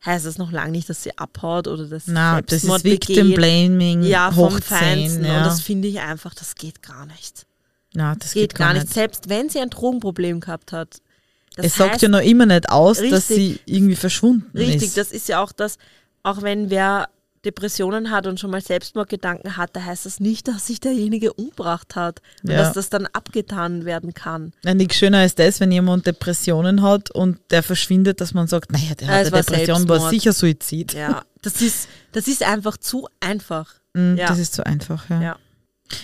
heißt 0.04 0.24
das 0.26 0.38
noch 0.38 0.50
lange 0.50 0.72
nicht, 0.72 0.88
dass 0.88 1.02
sie 1.02 1.16
abhaut 1.18 1.68
oder 1.68 1.86
dass 1.86 2.06
sie 2.06 2.12
na, 2.12 2.40
das 2.40 2.64
ist 2.64 2.84
Victim. 2.84 3.34
Blaming, 3.34 4.02
Ja, 4.02 4.30
vom 4.32 4.60
Feinsten. 4.60 5.22
10, 5.22 5.24
ja. 5.24 5.38
Und 5.38 5.44
das 5.46 5.60
finde 5.60 5.88
ich 5.88 6.00
einfach, 6.00 6.34
das 6.34 6.54
geht 6.54 6.82
gar 6.82 7.06
nicht. 7.06 7.46
na, 7.92 8.14
das 8.14 8.32
geht, 8.32 8.54
gar 8.54 8.72
nicht. 8.72 8.88
Selbst 8.88 9.28
wenn 9.28 9.48
sie 9.50 9.58
ein 9.60 9.70
Drogenproblem 9.70 10.40
gehabt 10.40 10.72
hat. 10.72 11.00
Es 11.56 11.74
sagt 11.74 11.94
heißt, 11.94 12.02
ja 12.02 12.08
noch 12.08 12.20
immer 12.20 12.46
nicht 12.46 12.70
aus, 12.70 12.98
dass 12.98 13.28
Richtig. 13.30 13.36
sie 13.36 13.60
irgendwie 13.66 13.96
verschwunden 13.96 14.56
Richtig, 14.56 14.88
ist. 14.88 14.96
das 14.96 15.10
ist 15.12 15.28
ja 15.28 15.42
auch 15.42 15.52
das, 15.52 15.76
auch 16.22 16.42
wenn 16.42 16.70
wer 16.70 17.08
Depressionen 17.44 18.10
hat 18.10 18.26
und 18.26 18.38
schon 18.38 18.50
mal 18.50 18.60
Selbstmordgedanken 18.60 19.56
hat, 19.56 19.74
da 19.74 19.82
heißt 19.84 20.04
das 20.06 20.20
nicht, 20.20 20.46
dass 20.48 20.66
sich 20.66 20.78
derjenige 20.80 21.32
umgebracht 21.32 21.96
hat 21.96 22.20
und 22.42 22.50
Ja. 22.50 22.58
dass 22.58 22.72
das 22.74 22.90
dann 22.90 23.06
abgetan 23.06 23.84
werden 23.84 24.12
kann. 24.12 24.52
Nein, 24.62 24.76
nichts 24.76 24.96
schöner 24.96 25.24
ist 25.24 25.38
das, 25.38 25.58
wenn 25.60 25.72
jemand 25.72 26.06
Depressionen 26.06 26.82
hat 26.82 27.10
und 27.10 27.38
der 27.50 27.62
verschwindet, 27.62 28.20
dass 28.20 28.34
man 28.34 28.46
sagt, 28.46 28.72
naja, 28.72 28.94
der 28.94 29.08
Ja, 29.08 29.14
hat 29.14 29.20
es 29.22 29.26
eine 29.28 29.32
war 29.32 29.42
Depression, 29.42 29.88
war 29.88 30.10
sicher 30.10 30.32
Suizid. 30.32 30.92
Ja, 30.92 31.22
das 31.42 31.62
ist, 31.62 31.88
das 32.12 32.28
ist 32.28 32.42
einfach 32.42 32.76
zu 32.76 33.08
einfach. 33.20 33.74
Mm, 33.94 34.16
Ja. 34.16 34.26
Das 34.28 34.38
ist 34.38 34.52
zu 34.52 34.64
einfach, 34.66 35.08
ja. 35.08 35.20
Ja. 35.22 35.36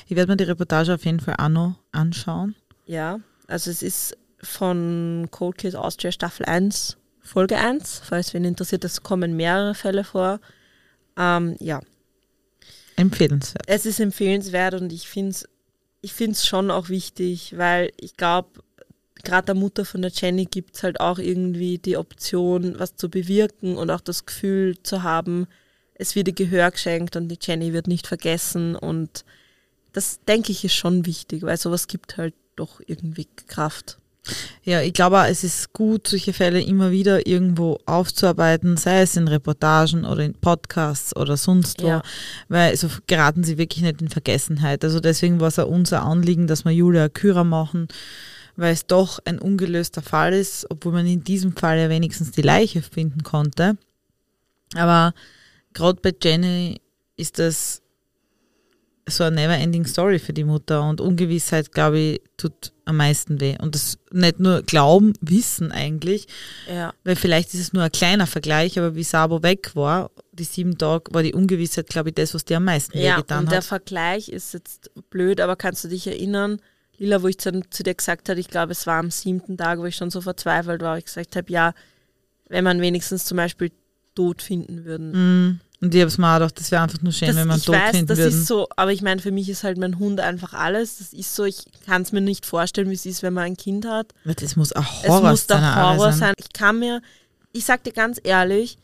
Ich 0.09 0.17
werde 0.17 0.33
mir 0.33 0.37
die 0.37 0.45
Reportage 0.45 0.95
auf 0.95 1.05
jeden 1.05 1.21
Fall 1.21 1.37
auch 1.39 1.49
noch 1.49 1.75
anschauen. 1.93 2.55
Ja, 2.87 3.21
also 3.47 3.71
es 3.71 3.83
ist 3.83 4.17
von 4.43 5.29
Cold 5.31 5.59
Case 5.59 5.79
Austria 5.79 6.13
Staffel 6.13 6.47
1, 6.47 6.97
Folge 7.21 7.57
1, 7.59 8.01
falls 8.05 8.33
wen 8.35 8.45
interessiert, 8.45 8.85
es 8.85 9.03
kommen 9.03 9.37
mehrere 9.37 9.75
Fälle 9.75 10.03
vor. 10.05 10.41
Ähm, 11.17 11.57
ja, 11.61 11.81
Empfehlenswert. 12.97 13.65
es 13.67 13.87
ist 13.87 14.01
empfehlenswert 14.01 14.75
und 14.75 14.93
ich 14.93 15.09
finde 15.09 15.31
es 15.31 15.49
ich 16.03 16.13
find's 16.13 16.47
schon 16.47 16.71
auch 16.71 16.89
wichtig, 16.89 17.55
weil 17.57 17.91
ich 17.97 18.17
glaube, 18.17 18.63
gerade 19.25 19.47
der 19.47 19.55
Mutter 19.57 19.85
von 19.85 20.03
der 20.03 20.13
Jenny 20.13 20.45
gibt 20.45 20.77
es 20.77 20.85
halt 20.85 21.01
auch 21.01 21.19
irgendwie 21.19 21.79
die 21.79 21.97
Option, 21.97 22.79
was 22.79 22.95
zu 22.95 23.11
bewirken 23.11 23.77
und 23.77 23.91
auch 23.91 24.01
das 24.01 24.25
Gefühl 24.25 24.81
zu 24.85 25.03
haben, 25.03 25.49
es 25.95 26.15
wird 26.15 26.29
ihr 26.29 26.35
Gehör 26.35 26.71
geschenkt 26.71 27.17
und 27.17 27.29
die 27.29 27.39
Jenny 27.41 27.73
wird 27.73 27.89
nicht 27.89 28.07
vergessen 28.07 28.77
und 28.77 29.25
das 29.93 30.21
denke 30.29 30.53
ich 30.53 30.65
ist 30.65 30.75
schon 30.75 31.07
wichtig, 31.07 31.43
weil 31.43 31.57
sowas 31.57 31.89
gibt 31.89 32.19
halt 32.19 32.35
doch 32.55 32.81
irgendwie 32.87 33.27
Kraft. 33.49 33.99
Ja, 34.65 34.81
ich 34.83 34.93
glaube, 34.93 35.25
es 35.29 35.45
ist 35.45 35.73
gut, 35.73 36.09
solche 36.09 36.33
Fälle 36.33 36.61
immer 36.61 36.91
wieder 36.91 37.27
irgendwo 37.27 37.79
aufzuarbeiten, 37.87 38.77
sei 38.77 39.03
es 39.03 39.17
in 39.17 39.29
Reportagen 39.29 40.05
oder 40.05 40.25
in 40.25 40.35
Podcasts 40.35 41.15
oder 41.17 41.37
sonst 41.37 41.83
wo, 41.83 41.87
Ja. 41.89 42.03
weil 42.49 42.77
so 42.77 42.89
geraten 43.07 43.45
sie 43.45 43.59
wirklich 43.59 43.83
nicht 43.85 44.03
in 44.03 44.09
Vergessenheit. 44.09 44.83
Also 44.85 45.01
deswegen 45.01 45.39
war 45.41 45.49
es 45.49 45.59
auch 45.59 45.69
unser 45.69 46.03
Anliegen, 46.03 46.47
dass 46.47 46.65
wir 46.65 46.73
Julia 46.73 47.09
Kürer 47.09 47.45
machen, 47.45 47.87
weil 48.57 48.73
es 48.73 48.87
doch 48.87 49.21
ein 49.25 49.39
ungelöster 49.39 50.03
Fall 50.03 50.33
ist, 50.33 50.67
obwohl 50.71 50.93
man 50.93 51.07
in 51.07 51.23
diesem 51.23 51.55
Fall 51.57 51.79
ja 51.79 51.89
wenigstens 51.89 52.33
die 52.33 52.43
Leiche 52.43 52.83
finden 52.83 53.23
konnte. 53.23 53.77
Aber 54.75 55.15
gerade 55.75 56.01
bei 56.03 56.13
Jenny 56.21 56.81
ist 57.17 57.39
das 57.39 57.83
so 59.09 59.23
eine 59.25 59.37
never-ending 59.37 59.87
Story 59.87 60.19
für 60.19 60.33
die 60.33 60.43
Mutter 60.45 60.83
und 60.89 61.01
Ungewissheit, 61.01 61.71
glaube 61.71 61.99
ich, 61.99 62.21
tut 62.37 62.73
am 62.87 62.97
meisten 62.97 63.41
weh. 63.41 63.57
Und 63.61 63.75
das 63.75 63.99
nicht 64.11 64.41
nur 64.41 64.63
Glauben, 64.63 65.13
Wissen 65.21 65.71
eigentlich, 65.73 66.27
Ja. 66.73 66.95
weil 67.05 67.17
vielleicht 67.17 67.53
ist 67.53 67.61
es 67.61 67.73
nur 67.73 67.83
ein 67.83 67.93
kleiner 67.93 68.27
Vergleich, 68.27 68.79
aber 68.79 68.95
wie 68.95 69.03
Sabo 69.05 69.43
weg 69.43 69.73
war, 69.75 70.11
die 70.33 70.45
sieben 70.45 70.79
Tage, 70.79 71.13
war 71.13 71.23
die 71.23 71.35
Ungewissheit, 71.35 71.89
glaube 71.89 72.11
ich, 72.11 72.15
das, 72.15 72.33
was 72.33 72.45
dir 72.45 72.57
am 72.59 72.65
meisten 72.65 72.97
Ja, 72.99 73.17
wehgetan 73.17 73.41
und 73.45 73.51
der 73.51 73.59
hat. 73.59 73.65
Vergleich 73.65 74.29
ist 74.29 74.55
jetzt 74.55 74.91
blöd, 75.11 75.41
aber 75.41 75.57
kannst 75.57 75.85
du 75.85 75.89
dich 75.89 76.07
erinnern, 76.07 76.61
Lila, 76.99 77.23
wo 77.23 77.29
ich 77.29 77.37
dann 77.37 77.65
zu 77.71 77.83
dir 77.83 77.95
gesagt 77.95 78.29
habe, 78.31 78.41
ich 78.41 78.49
glaube, 78.49 78.73
es 78.73 78.87
war 78.87 78.99
am 78.99 79.11
siebten 79.11 79.59
Tag, 79.59 79.79
wo 79.81 79.85
ich 79.85 79.97
schon 79.97 80.11
so 80.11 80.21
verzweifelt 80.23 80.81
war, 80.81 80.95
wo 80.95 80.99
ich 80.99 81.05
gesagt 81.05 81.37
habe, 81.37 81.53
ja, 81.53 81.75
wenn 82.49 82.65
man 82.65 82.81
wenigstens 82.81 83.25
zum 83.25 83.37
Beispiel 83.37 83.71
tot 84.15 84.41
finden 84.41 84.85
würden. 84.87 85.11
Mm. 85.51 85.61
Und 85.81 85.95
ich 85.95 86.01
habe 86.01 86.09
es 86.09 86.17
mir 86.17 86.29
auch 86.31 86.35
gedacht, 86.39 86.59
das 86.59 86.71
wäre 86.71 86.83
einfach 86.83 87.03
nur 87.03 87.13
schön, 87.13 87.29
Das, 87.29 87.37
wenn 87.37 87.49
man 87.49 87.61
tot 87.61 87.75
weiß, 87.75 87.91
finden 87.91 88.07
das 88.07 88.19
würden. 88.19 88.29
ist 88.41 88.47
so, 88.47 88.67
aber 88.77 88.93
ich 88.93 89.03
meine, 89.03 89.21
für 89.21 89.31
mich 89.31 89.49
ist 89.51 89.63
halt 89.63 89.77
mein 89.77 89.99
Hund 89.99 90.21
einfach 90.21 90.55
alles. 90.55 90.99
Das 90.99 91.13
ist 91.13 91.35
so, 91.35 91.45
ich 91.45 91.65
kann 91.85 92.01
es 92.03 92.13
mir 92.13 92.23
nicht 92.23 92.47
vorstellen, 92.47 92.89
wie 92.89 92.95
es 92.95 93.05
ist, 93.05 93.23
wenn 93.23 93.35
man 93.35 93.45
ein 93.45 93.57
Kind 93.59 93.85
hat. 93.87 94.13
das 94.25 94.57
muss 94.57 94.73
ein 94.73 94.87
Es 95.03 95.09
Horror 95.09 95.31
muss 95.31 95.47
der 95.47 95.59
sein. 95.61 95.77
Horror 95.77 96.13
sein. 96.13 96.35
Ich 96.39 96.53
kann 96.55 96.79
mir, 96.79 97.03
ich 97.53 97.65
sag 97.67 97.85
dir 97.85 97.93
ganz 97.93 98.19
ehrlich, 98.25 98.79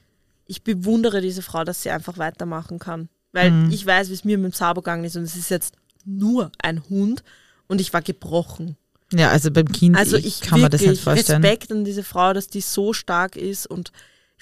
ich 0.46 0.62
bewundere 0.62 1.22
diese 1.22 1.40
Frau, 1.40 1.64
dass 1.64 1.82
sie 1.82 1.90
einfach 1.90 2.18
weitermachen 2.18 2.78
kann. 2.78 3.08
Weil 3.32 3.50
Mhm. 3.50 3.70
ich 3.70 3.86
weiß, 3.86 4.10
wie 4.10 4.14
es 4.14 4.24
mir 4.24 4.36
mit 4.36 4.52
dem 4.52 4.54
Sabo 4.54 4.82
gegangen 4.82 5.04
ist 5.04 5.16
und 5.16 5.22
es 5.22 5.34
ist 5.36 5.48
jetzt 5.48 5.74
nur 6.04 6.52
ein 6.62 6.82
Hund 6.90 7.22
und 7.68 7.80
ich 7.80 7.94
war 7.94 8.02
gebrochen. 8.02 8.76
Ja, 9.14 9.30
also 9.30 9.50
beim 9.50 9.70
Kind 9.72 9.96
Also 9.96 10.18
ich 10.18 10.40
kann 10.42 10.60
mir 10.60 10.68
das 10.68 10.82
nicht 10.82 11.02
vorstellen. 11.02 11.42
Respekt 11.42 11.72
an 11.72 11.84
diese 11.84 12.02
Frau, 12.02 12.34
dass 12.34 12.48
die 12.48 12.60
so 12.60 12.92
stark 12.92 13.36
ist 13.36 13.66
und 13.66 13.92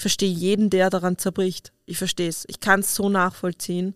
ich 0.00 0.02
verstehe 0.02 0.32
jeden, 0.32 0.70
der 0.70 0.88
daran 0.88 1.18
zerbricht. 1.18 1.72
Ich 1.84 1.98
verstehe 1.98 2.30
es. 2.30 2.46
Ich 2.48 2.58
kann 2.60 2.80
es 2.80 2.94
so 2.94 3.10
nachvollziehen. 3.10 3.94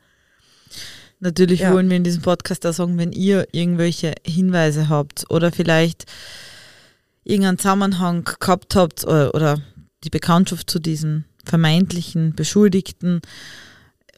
Natürlich 1.19 1.61
Ja. 1.61 1.73
wollen 1.73 1.89
wir 1.89 1.97
in 1.97 2.05
diesem 2.05 2.21
Podcast 2.21 2.67
auch 2.67 2.75
sagen, 2.75 2.99
wenn 2.99 3.13
ihr 3.13 3.49
irgendwelche 3.53 4.13
Hinweise 4.23 4.91
habt 4.91 5.25
oder 5.31 5.51
vielleicht 5.51 6.05
irgendeinen 7.25 7.57
Zusammenhang 7.57 8.29
gehabt 8.39 8.77
habt 8.77 9.05
oder, 9.05 9.35
oder 9.35 9.63
die 10.05 10.11
Bekanntschaft 10.11 10.69
zu 10.69 10.79
diesen 10.79 11.25
vermeintlichen 11.47 12.35
Beschuldigten 12.35 13.23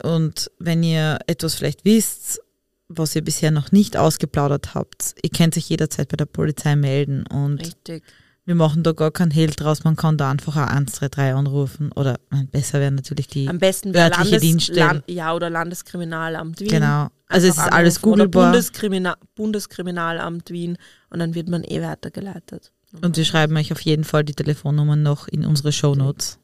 und 0.02 0.50
wenn 0.58 0.82
ihr 0.82 1.20
etwas 1.28 1.54
vielleicht 1.54 1.84
wisst, 1.84 2.40
was 2.88 3.14
ihr 3.14 3.22
bisher 3.22 3.52
noch 3.52 3.70
nicht 3.70 3.96
ausgeplaudert 3.96 4.74
habt, 4.74 5.14
ihr 5.22 5.30
könnt 5.30 5.56
euch 5.56 5.68
jederzeit 5.68 6.08
bei 6.08 6.16
der 6.16 6.26
Polizei 6.26 6.74
melden 6.74 7.24
und 7.28 7.60
Richtig. 7.60 8.02
Wir 8.46 8.54
machen 8.54 8.82
da 8.82 8.92
gar 8.92 9.10
keinen 9.10 9.32
Hehl 9.32 9.50
draus, 9.50 9.84
man 9.84 9.96
kann 9.96 10.16
da 10.16 10.30
einfach 10.30 10.56
auch 10.56 10.68
133 10.68 11.34
anrufen 11.34 11.92
oder 11.92 12.16
besser 12.52 12.80
wäre 12.80 12.92
natürlich 12.92 13.26
die 13.28 13.48
Am 13.48 13.58
besten 13.58 13.94
örtliche 13.94 14.22
Landes 14.22 14.40
Dienststellen. 14.40 14.86
Land, 14.86 15.04
ja, 15.08 15.34
oder 15.34 15.50
Landeskriminalamt 15.50 16.60
Wien. 16.60 16.68
Genau. 16.68 17.08
Also 17.28 17.48
es 17.48 17.58
ist 17.58 17.72
alles 17.72 18.00
googelbar. 18.00 18.52
Bundeskrimina 18.52 19.16
Bundeskriminalamt 19.34 20.50
Wien 20.50 20.78
und 21.10 21.18
dann 21.18 21.34
wird 21.34 21.48
man 21.48 21.64
eh 21.64 21.82
weitergeleitet. 21.82 22.72
Und 23.02 23.16
wir 23.16 23.24
schreiben 23.24 23.54
euch 23.56 23.72
auf 23.72 23.80
jeden 23.82 24.04
Fall 24.04 24.24
die 24.24 24.32
Telefonnummern 24.32 25.02
noch 25.02 25.28
in 25.28 25.44
unsere 25.44 25.72
Shownotes. 25.72 26.38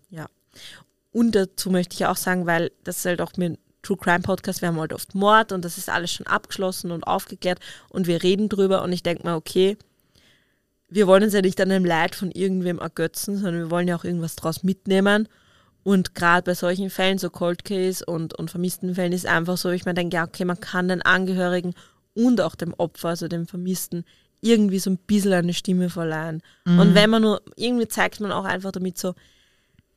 Und 1.13 1.35
dazu 1.35 1.71
möchte 1.71 1.95
ich 1.95 2.07
auch 2.07 2.17
sagen, 2.17 2.47
weil 2.47 2.73
das 2.85 2.99
ist 2.99 3.05
halt 3.05 3.21
auch 3.21 3.33
mit 3.37 3.59
True 3.83 3.97
Crime 3.97 4.21
Podcast, 4.21 4.63
wir 4.63 4.69
haben 4.69 4.81
halt 4.81 4.93
oft 4.93 5.15
Mord 5.15 5.53
und 5.53 5.65
das 5.65 5.77
ist 5.77 5.91
alles 5.91 6.13
schon 6.13 6.27
abgeschlossen 6.27 6.91
und 6.93 7.05
aufgeklärt 7.05 7.59
und 7.91 8.07
wir 8.07 8.23
reden 8.23 8.49
drüber 8.49 8.83
und 8.83 8.93
ich 8.93 9.03
denke 9.03 9.25
mal, 9.25 9.35
okay, 9.35 9.77
wir 10.95 11.07
wollen 11.07 11.23
uns 11.23 11.33
ja 11.33 11.41
nicht 11.41 11.61
an 11.61 11.69
dem 11.71 11.85
Leid 11.85 12.15
von 12.15 12.31
irgendwem 12.31 12.79
ergötzen, 12.79 13.37
sondern 13.37 13.57
wir 13.63 13.71
wollen 13.71 13.89
ja 13.89 13.97
auch 13.97 14.05
irgendwas 14.05 14.37
draus 14.37 14.63
mitnehmen. 14.63 15.29
Und 15.85 16.15
gerade 16.15 16.45
bei 16.45 16.55
solchen 16.55 16.91
Fällen, 16.91 17.19
so 17.19 17.29
Cold 17.31 17.65
Case 17.65 18.05
und, 18.05 18.35
und 18.39 18.51
vermissten 18.51 18.95
Fällen, 18.95 19.13
ist 19.13 19.27
einfach 19.27 19.57
so, 19.57 19.71
ich 19.71 19.85
mir 19.85 19.95
denke, 19.95 20.17
ja, 20.17 20.25
okay, 20.25 20.45
man 20.45 20.61
kann 20.61 20.89
den 20.89 21.03
Angehörigen 21.03 21.75
und 22.15 22.41
auch 22.41 22.55
dem 22.55 22.73
Opfer, 22.75 23.09
also 23.09 23.27
dem 23.27 23.47
Vermissten, 23.47 24.05
irgendwie 24.41 24.79
so 24.79 24.91
ein 24.91 24.99
bisschen 24.99 25.33
eine 25.33 25.55
Stimme 25.55 25.89
verleihen. 25.89 26.43
Und 26.67 26.95
wenn 26.95 27.11
man 27.11 27.23
nur, 27.23 27.43
irgendwie 27.57 27.89
zeigt 27.89 28.21
man 28.21 28.33
auch 28.33 28.45
einfach 28.45 28.73
damit 28.73 28.99
so, 28.99 29.15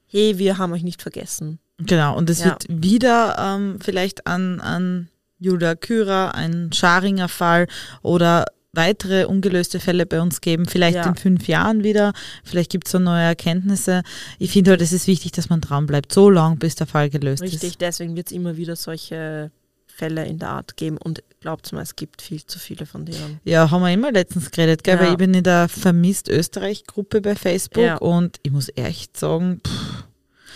hey, 0.07 0.37
wir 0.37 0.57
haben 0.57 0.71
euch 0.73 0.83
nicht 0.83 1.01
vergessen. 1.01 1.59
Genau, 1.79 2.15
und 2.15 2.29
es 2.29 2.39
Ja. 2.39 2.45
wird 2.51 2.65
wieder 2.69 3.35
ähm, 3.37 3.79
vielleicht 3.81 4.27
an, 4.27 4.61
an 4.61 5.09
Julia 5.39 5.75
Kürer 5.75 6.33
ein 6.35 6.71
Scharinger 6.71 7.27
Fall 7.27 7.67
oder 8.01 8.45
weitere 8.75 9.25
ungelöste 9.25 9.79
Fälle 9.79 10.05
bei 10.05 10.21
uns 10.21 10.41
geben, 10.41 10.65
vielleicht 10.65 10.95
Ja. 10.97 11.07
in 11.07 11.15
fünf 11.15 11.47
Jahren 11.47 11.83
wieder, 11.83 12.13
vielleicht 12.43 12.71
gibt 12.71 12.87
es 12.87 12.91
so 12.91 12.99
neue 12.99 13.23
Erkenntnisse. 13.23 14.03
Ich 14.39 14.51
finde 14.51 14.71
halt, 14.71 14.81
es 14.81 14.91
ist 14.93 15.07
wichtig, 15.07 15.31
dass 15.33 15.49
man 15.49 15.61
dran 15.61 15.85
bleibt, 15.85 16.11
so 16.13 16.29
lange, 16.29 16.55
bis 16.57 16.75
der 16.75 16.87
Fall 16.87 17.09
gelöst 17.09 17.43
Richtig, 17.43 17.63
ist. 17.63 17.81
deswegen 17.81 18.15
wird 18.15 18.27
es 18.27 18.33
immer 18.33 18.57
wieder 18.57 18.75
solche 18.75 19.51
Fälle 19.87 20.25
in 20.25 20.39
der 20.39 20.49
Art 20.49 20.75
geben. 20.75 20.97
Und 20.97 21.23
glaubt 21.39 21.71
mir, 21.71 21.81
es 21.81 21.95
gibt 21.95 22.21
viel 22.21 22.45
zu 22.45 22.59
viele 22.59 22.85
von 22.85 23.05
denen. 23.05 23.39
Ja, 23.45 23.71
haben 23.71 23.81
wir 23.81 23.93
immer 23.93 24.11
letztens 24.11 24.51
geredet, 24.51 24.83
gell? 24.83 24.95
Ja. 24.95 25.01
weil 25.01 25.11
ich 25.11 25.17
bin 25.17 25.33
in 25.33 25.43
der 25.43 25.69
Vermisst 25.69 26.27
Österreich-Gruppe 26.27 27.21
bei 27.21 27.35
Facebook 27.35 27.81
Ja. 27.83 27.95
und 27.97 28.37
ich 28.43 28.51
muss 28.51 28.69
echt 28.75 29.15
sagen, 29.17 29.61
pff, 29.65 30.03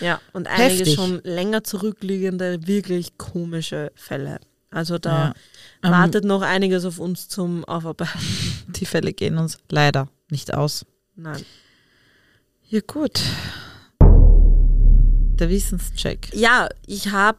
Ja, 0.01 0.19
und 0.33 0.47
einige 0.47 0.79
Heftig. 0.79 0.95
schon 0.95 1.19
länger 1.23 1.63
zurückliegende, 1.63 2.65
wirklich 2.67 3.17
komische 3.17 3.91
Fälle. 3.95 4.39
Also 4.71 4.97
da 4.99 5.29
ja. 5.29 5.33
Ähm, 5.83 5.91
wartet 5.91 6.25
noch 6.25 6.41
einiges 6.41 6.85
auf 6.85 6.99
uns 6.99 7.27
zum 7.27 7.65
Aufarbeiten. 7.65 8.19
die 8.67 8.85
Fälle 8.85 9.13
gehen 9.13 9.37
uns 9.37 9.57
leider 9.69 10.07
nicht 10.29 10.53
aus. 10.53 10.85
Nein. 11.15 11.43
Ja, 12.69 12.81
gut. 12.85 13.19
Der 15.39 15.49
Wissenscheck. 15.49 16.29
Ja, 16.33 16.67
ich 16.85 17.11
habe, 17.11 17.37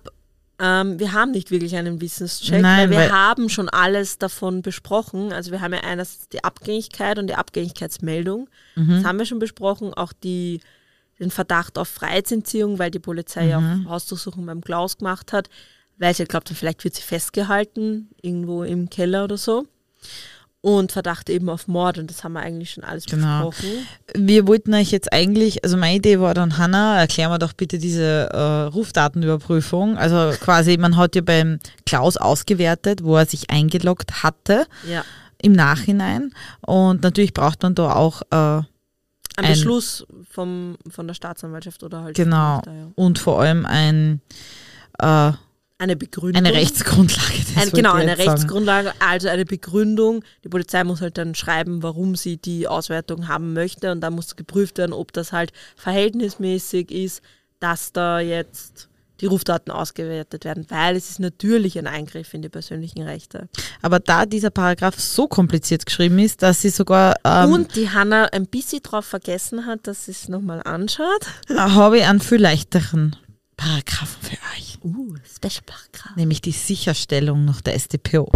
ähm, 0.59 0.99
wir 0.99 1.13
haben 1.13 1.33
nicht 1.33 1.51
wirklich 1.51 1.77
einen 1.77 2.01
Wissenscheck, 2.01 2.63
Nein, 2.63 2.91
weil 2.91 2.91
wir 2.91 2.97
weil- 2.99 3.13
haben 3.13 3.49
schon 3.49 3.69
alles 3.69 4.19
davon 4.19 4.63
besprochen. 4.63 5.33
Also 5.33 5.51
wir 5.51 5.61
haben 5.61 5.75
ja 5.75 5.81
einerseits 5.81 6.29
die 6.31 6.43
Abgängigkeit 6.43 7.19
und 7.19 7.27
die 7.27 7.35
Abgängigkeitsmeldung. 7.35 8.49
Mhm. 8.75 8.89
Das 8.89 9.05
haben 9.05 9.19
wir 9.19 9.27
schon 9.27 9.39
besprochen. 9.39 9.93
Auch 9.93 10.13
die, 10.15 10.61
den 11.19 11.31
Verdacht 11.31 11.77
auf 11.79 11.89
Freiheitsentziehung, 11.89 12.79
weil 12.79 12.91
die 12.91 12.99
Polizei 12.99 13.47
ja 13.49 13.61
Mhm. 13.61 13.87
auch 13.87 13.91
Hausdurchsuchung 13.93 14.47
beim 14.47 14.63
Klaus 14.63 14.97
gemacht 14.97 15.33
hat, 15.35 15.51
weil 16.01 16.13
sie 16.15 16.25
glaubt, 16.25 16.49
vielleicht 16.49 16.83
wird 16.83 16.97
sie 16.97 17.03
festgehalten, 17.03 18.09
irgendwo 18.23 18.65
im 18.65 18.91
Keller 18.91 19.23
oder 19.23 19.37
so. 19.37 19.67
Und 20.63 20.93
Verdacht 20.93 21.31
eben 21.31 21.49
auf 21.49 21.69
Mord 21.69 21.97
und 21.97 22.11
das 22.11 22.23
haben 22.23 22.35
wir 22.35 22.41
eigentlich 22.41 22.73
schon 22.73 22.85
alles 22.85 23.07
Genau. 23.07 23.49
besprochen. 23.49 23.87
Wir 24.15 24.47
wollten 24.47 24.75
euch 24.75 24.91
jetzt 24.91 25.11
eigentlich, 25.11 25.65
also 25.65 25.79
meine 25.79 25.97
Idee 25.97 26.21
war 26.21 26.35
dann, 26.35 26.59
Hanna, 26.59 26.99
erklär 27.01 27.31
mir 27.31 27.39
doch 27.39 27.55
bitte 27.55 27.79
diese 27.79 28.29
äh, 28.31 28.63
Rufdatenüberprüfung. 28.69 29.97
Also 29.97 30.33
quasi, 30.41 30.77
man 30.77 30.97
hat 30.99 31.15
ja 31.17 31.23
beim 31.23 31.61
Klaus 31.87 32.19
ausgewertet, 32.19 33.03
wo 33.05 33.17
er 33.17 33.25
sich 33.25 33.49
eingeloggt 33.49 34.23
hatte 34.23 34.67
Ja. 34.87 35.03
im 35.41 35.53
Nachhinein. 35.53 36.35
Und 36.61 37.03
natürlich 37.03 37.33
braucht 37.33 37.63
man 37.63 37.75
da 37.75 37.95
auch 37.95 38.21
äh, 38.31 38.35
Ein, 38.37 38.67
Beschluss 39.39 40.07
vom, 40.31 40.77
von 40.91 41.07
der 41.07 41.15
Staatsanwaltschaft 41.15 41.83
oder 41.85 42.03
halt 42.03 42.17
Genau. 42.17 42.57
Richter, 42.57 42.73
ja. 42.75 42.87
und 42.97 43.19
vor 43.19 43.41
allem 43.41 43.65
ein, 43.65 44.21
äh, 44.99 45.33
eine 45.81 45.97
Begründung. 45.97 46.45
eine 46.45 46.55
Rechtsgrundlage. 46.55 47.33
Ein, 47.57 47.71
genau, 47.71 47.95
eine 47.95 48.11
jetzt 48.11 48.19
sagen. 48.19 48.31
Rechtsgrundlage, 48.31 48.93
also 49.01 49.29
eine 49.29 49.47
Begründung. 49.47 50.23
Die 50.45 50.49
Polizei 50.49 50.85
muss 50.85 51.01
halt 51.01 51.17
dann 51.17 51.35
schreiben, 51.35 51.83
warum 51.83 52.17
sie 52.17 52.37
die 52.37 52.69
Auswertung 52.69 53.29
haben 53.29 53.55
möchte 53.55 53.91
und 53.91 54.03
dann 54.03 54.15
muss 54.15 54.37
geprüft 54.37 54.79
werden, 54.79 54.93
ob 54.93 55.13
das 55.13 55.33
halt 55.33 55.53
verhältnismäßig 55.77 56.91
ist, 56.91 57.23
dass 57.61 57.93
da 57.93 58.21
jetzt 58.21 58.89
die 59.21 59.27
Rufdaten 59.27 59.71
ausgewertet 59.71 60.45
werden, 60.45 60.67
weil 60.69 60.97
es 60.97 61.11
ist 61.11 61.21
natürlich 61.21 61.79
ein 61.79 61.87
Eingriff 61.87 62.33
in 62.33 62.43
die 62.43 62.49
persönlichen 62.49 63.03
Rechte. 63.03 63.49
Aber 63.83 64.01
da 64.01 64.25
dieser 64.25 64.51
Paragraph 64.51 64.99
so 64.99 65.29
kompliziert 65.29 65.85
geschrieben 65.85 66.19
ist, 66.19 66.43
dass 66.43 66.63
sie 66.63 66.71
sogar 66.71 67.17
ähm, 67.25 67.53
und 67.53 67.77
die 67.77 67.91
Hanna 67.91 68.27
ein 68.27 68.47
bisschen 68.47 68.83
drauf 68.83 69.05
vergessen 69.05 69.67
hat, 69.67 69.87
dass 69.87 70.07
sie 70.07 70.13
es 70.13 70.29
nochmal 70.29 70.63
anschaut. 70.63 71.27
habe 71.55 71.99
ich 71.99 72.05
einen 72.05 72.21
viel 72.21 72.41
leichteren 72.41 73.17
Paragraphen 73.61 74.23
für 74.23 74.37
euch. 74.57 74.79
Uh, 74.83 75.15
Special 75.37 75.63
Paragraph. 75.67 76.17
Nämlich 76.17 76.41
die 76.41 76.53
Sicherstellung 76.53 77.45
nach 77.45 77.61
der 77.61 77.79
StPO. 77.79 78.27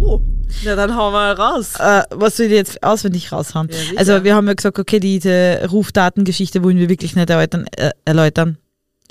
Oh, 0.00 0.20
na 0.64 0.74
dann 0.74 0.96
hauen 0.96 1.12
wir 1.12 1.38
raus. 1.38 1.74
Äh, 1.78 2.02
was 2.10 2.40
will 2.40 2.46
ich 2.46 2.52
jetzt 2.52 2.82
auswendig 2.82 3.30
raushauen? 3.30 3.68
Ja, 3.70 3.96
also 3.96 4.24
wir 4.24 4.34
haben 4.34 4.48
ja 4.48 4.54
gesagt, 4.54 4.80
okay, 4.80 4.98
diese 4.98 5.68
Rufdatengeschichte 5.70 6.64
wollen 6.64 6.78
wir 6.78 6.88
wirklich 6.88 7.14
nicht 7.14 7.30
erläutern. 7.30 7.66
Äh, 7.76 7.90
erläutern. 8.04 8.58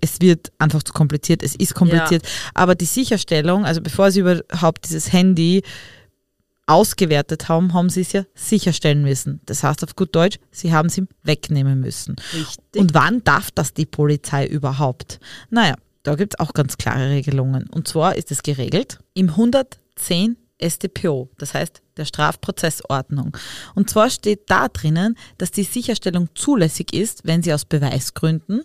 Es 0.01 0.19
wird 0.19 0.51
einfach 0.59 0.84
zu 0.84 0.91
kompliziert, 0.91 1.41
es 1.41 1.55
ist 1.55 1.74
kompliziert. 1.74 2.28
Aber 2.53 2.76
die 2.76 2.84
Sicherstellung, 2.84 3.63
also 3.63 3.80
bevor 3.80 4.11
sie 4.11 4.19
überhaupt 4.19 4.84
dieses 4.84 5.13
Handy 5.13 5.63
ausgewertet 6.66 7.49
haben, 7.49 7.74
haben 7.74 7.89
sie 7.89 8.01
es 8.01 8.14
ja 8.14 8.24
sicherstellen 8.36 9.01
müssen. 9.01 9.41
Das 9.45 9.64
heißt 9.64 9.84
auf 9.84 9.95
gut 9.95 10.16
Deutsch, 10.16 10.39
sie 10.51 10.74
haben 10.74 10.88
es 10.88 10.97
ihm 10.97 11.07
wegnehmen 11.24 11.80
müssen. 11.80 12.16
Richtig. 12.34 12.82
Und 12.82 12.93
wann 12.93 13.24
darf 13.24 13.51
das 13.51 13.74
die 13.74 13.86
Polizei 13.86 14.45
überhaupt? 14.45 15.20
Naja, 15.49 15.76
da 16.03 16.16
gibt 16.16 16.36
es 16.36 16.39
auch 16.39 16.53
ganz 16.53 16.78
klare 16.78 17.09
Regelungen. 17.09 17.70
Und 17.70 17.88
zwar 17.88 18.16
ist 18.16 18.32
es 18.32 18.43
geregelt 18.43 18.99
im 19.14 19.30
110 19.30 20.38
StPO, 20.61 21.30
das 21.38 21.53
heißt 21.53 21.82
der 21.97 22.05
Strafprozessordnung. 22.05 23.36
Und 23.76 23.89
zwar 23.89 24.09
steht 24.09 24.49
da 24.49 24.70
drinnen, 24.70 25.18
dass 25.38 25.51
die 25.51 25.64
Sicherstellung 25.64 26.30
zulässig 26.36 26.93
ist, 26.93 27.26
wenn 27.26 27.43
sie 27.43 27.53
aus 27.53 27.66
Beweisgründen 27.66 28.64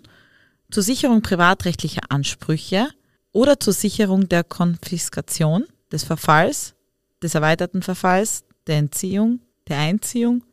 zur 0.71 0.83
Sicherung 0.83 1.21
privatrechtlicher 1.21 2.01
Ansprüche 2.09 2.87
oder 3.31 3.59
zur 3.59 3.73
Sicherung 3.73 4.29
der 4.29 4.43
Konfiskation, 4.43 5.65
des 5.91 6.03
Verfalls, 6.03 6.75
des 7.21 7.35
erweiterten 7.35 7.81
Verfalls, 7.81 8.43
der 8.67 8.77
Entziehung, 8.77 9.39
der 9.67 9.79
Einziehung 9.79 10.43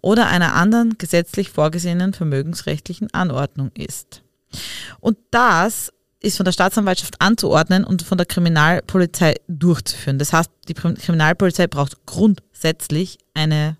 oder 0.00 0.26
einer 0.28 0.54
anderen 0.54 0.98
gesetzlich 0.98 1.50
vorgesehenen 1.50 2.12
vermögensrechtlichen 2.12 3.12
Anordnung 3.12 3.70
ist. 3.74 4.22
Und 5.00 5.18
das 5.30 5.92
ist 6.20 6.36
von 6.36 6.44
der 6.44 6.52
Staatsanwaltschaft 6.52 7.20
anzuordnen 7.20 7.84
und 7.84 8.02
von 8.02 8.18
der 8.18 8.26
Kriminalpolizei 8.26 9.34
durchzuführen. 9.48 10.18
Das 10.18 10.32
heißt, 10.32 10.50
die 10.68 10.74
Kriminalpolizei 10.74 11.66
braucht 11.66 12.06
grundsätzlich 12.06 13.18
eine 13.34 13.76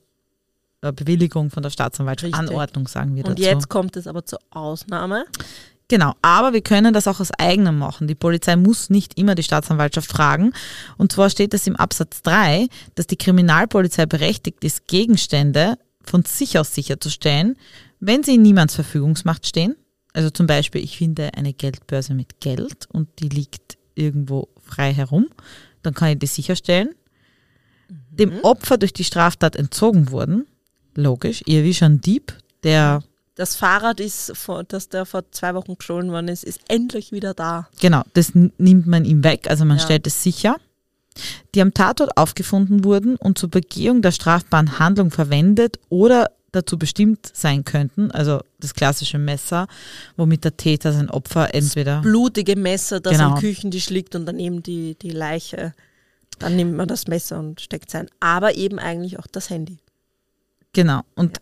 äh, 0.83 0.93
Bewilligung 0.93 1.51
von 1.51 1.63
der 1.63 1.71
Staatsanwaltschaft. 1.71 2.35
Richtig. 2.35 2.51
Anordnung, 2.51 2.87
sagen 2.89 3.15
wir 3.17 3.25
Und 3.25 3.39
dazu. 3.39 3.43
jetzt 3.43 3.69
kommt 3.69 3.97
es 3.97 4.07
aber 4.07 4.25
zur 4.25 4.39
Ausnahme. 4.51 5.25
Genau, 5.89 6.15
aber 6.21 6.53
wir 6.53 6.63
können 6.63 6.93
das 6.93 7.07
auch 7.07 7.21
aus 7.21 7.31
eigenem 7.31 7.79
machen. 7.79 8.09
Die 8.09 8.17
Polizei 8.17 8.57
muss 8.57 8.91
nicht 8.91 9.17
immer 9.19 9.37
die 9.37 9.45
Staatsanwaltschaft 9.45 10.11
fragen. 10.11 10.53
Und 10.97 11.13
zwar 11.13 11.31
steht 11.31 11.55
es 11.55 11.67
im 11.69 11.77
Absatz 11.77 12.23
3, 12.23 12.67
dass 12.97 13.07
die 13.07 13.17
Kriminalpolizei 13.17 14.07
berechtigt 14.07 14.65
ist, 14.65 14.89
Gegenstände 14.89 15.79
von 16.03 16.25
sich 16.25 16.59
aus 16.59 16.75
sicherzustellen, 16.75 17.57
wenn 18.01 18.25
sie 18.25 18.35
in 18.35 18.43
niemands 18.43 18.75
Verfügungsmacht 18.75 19.47
stehen. 19.47 19.77
Also 20.13 20.31
zum 20.31 20.47
Beispiel, 20.47 20.83
ich 20.83 20.99
finde 20.99 21.35
eine 21.35 21.53
Geldbörse 21.53 22.15
mit 22.15 22.41
Geld 22.41 22.87
und 22.91 23.09
die 23.21 23.29
liegt 23.29 23.77
irgendwo 23.95 24.49
frei 24.61 24.93
herum, 24.93 25.27
dann 25.83 25.95
kann 25.95 26.11
ich 26.11 26.19
die 26.19 26.27
sicherstellen. 26.27 26.95
Dem 28.11 28.41
Opfer 28.41 28.79
durch 28.79 28.93
die 28.93 29.05
Straftat 29.05 29.55
entzogen 29.55 30.11
wurden, 30.11 30.47
logisch, 30.95 31.43
ihr 31.47 31.63
wie 31.63 31.75
schon 31.75 32.01
Dieb, 32.01 32.37
der 32.63 33.03
Das 33.37 33.55
Fahrrad, 33.55 34.01
ist, 34.01 34.33
das 34.69 34.89
da 34.89 35.05
vor 35.05 35.31
zwei 35.31 35.55
Wochen 35.55 35.77
gestohlen 35.77 36.11
worden 36.11 36.29
ist, 36.29 36.43
ist 36.43 36.61
endlich 36.69 37.13
wieder 37.13 37.35
da. 37.35 37.69
Genau, 37.81 38.03
das 38.15 38.33
nimmt 38.35 38.87
man 38.87 39.05
ihm 39.05 39.23
weg, 39.23 39.49
also 39.49 39.65
man 39.65 39.77
Ja. 39.77 39.85
stellt 39.85 40.07
es 40.07 40.23
sicher. 40.23 40.57
Die 41.55 41.61
am 41.63 41.73
Tatort 41.73 42.17
aufgefunden 42.17 42.83
wurden 42.85 43.17
und 43.17 43.39
zur 43.39 43.51
Begehung 43.51 44.03
der 44.03 44.13
strafbaren 44.13 44.79
Handlung 44.79 45.11
verwendet 45.11 45.79
oder 45.91 46.31
dazu 46.53 46.79
bestimmt 46.79 47.31
sein 47.35 47.65
könnten, 47.65 48.11
also 48.11 48.41
das 48.59 48.73
klassische 48.75 49.19
Messer, 49.19 49.67
womit 50.17 50.45
der 50.45 50.57
Täter 50.57 50.93
sein 50.95 51.11
Opfer 51.11 51.55
entweder 51.55 52.01
Blutige 52.01 52.57
Messer, 52.57 53.01
das 53.01 53.13
Genau. 53.19 53.33
am 53.35 53.41
Küchentisch 53.41 53.91
liegt 53.91 54.15
und 54.15 54.25
daneben 54.25 54.63
die, 54.63 54.95
die 55.01 55.11
Leiche. 55.11 55.75
Dann 56.39 56.57
nimmt 56.57 56.75
man 56.75 56.89
das 56.89 57.07
Messer 57.07 57.39
und 57.39 57.61
steckt 57.61 57.89
es 57.89 57.95
ein. 57.95 58.09
Aber 58.21 58.55
eben 58.57 58.79
eigentlich 58.79 59.19
auch 59.19 59.27
das 59.27 59.51
Handy. 59.51 59.79
genau 60.73 61.01
und 61.15 61.39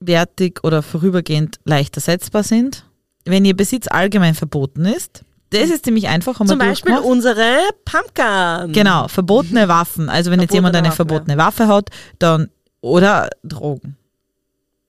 geringwertig 0.00 0.60
oder 0.62 0.82
vorübergehend 0.82 1.58
leicht 1.64 1.96
ersetzbar 1.96 2.42
sind. 2.42 2.84
Wenn 3.24 3.44
ihr 3.44 3.54
Besitz 3.56 3.86
allgemein 3.88 4.34
verboten 4.34 4.84
ist, 4.86 5.22
das 5.50 5.68
ist 5.68 5.84
ziemlich 5.84 6.08
einfach. 6.08 6.38
haben 6.40 6.46
Zum 6.48 6.58
Beispiel 6.58 6.92
durchgemacht. 6.92 7.12
unsere 7.12 7.58
Pumpgun. 7.84 8.72
Genau, 8.72 9.08
verbotene 9.08 9.68
Waffen. 9.68 10.08
Also 10.08 10.30
wenn 10.30 10.40
jetzt 10.40 10.54
jemand 10.54 10.74
eine 10.76 10.92
Verbotene 10.92 11.36
verbotene 11.36 11.38
Waffe, 11.38 11.68
Waffe 11.68 11.74
hat, 11.74 11.90
dann 12.18 12.50
oder 12.80 13.28
Drogen. 13.44 13.96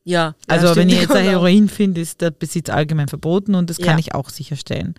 Ja. 0.03 0.35
Also 0.47 0.67
ja, 0.67 0.75
wenn 0.75 0.89
ich 0.89 1.01
jetzt 1.01 1.11
ein 1.15 1.25
Heroin 1.29 1.67
finde, 1.67 2.01
ist 2.01 2.21
der 2.21 2.31
Besitz 2.31 2.69
allgemein 2.69 3.07
verboten 3.07 3.55
und 3.55 3.69
das 3.69 3.77
kann 3.77 3.97
Ja. 3.97 3.99
ich 3.99 4.13
auch 4.15 4.29
sicherstellen. 4.29 4.95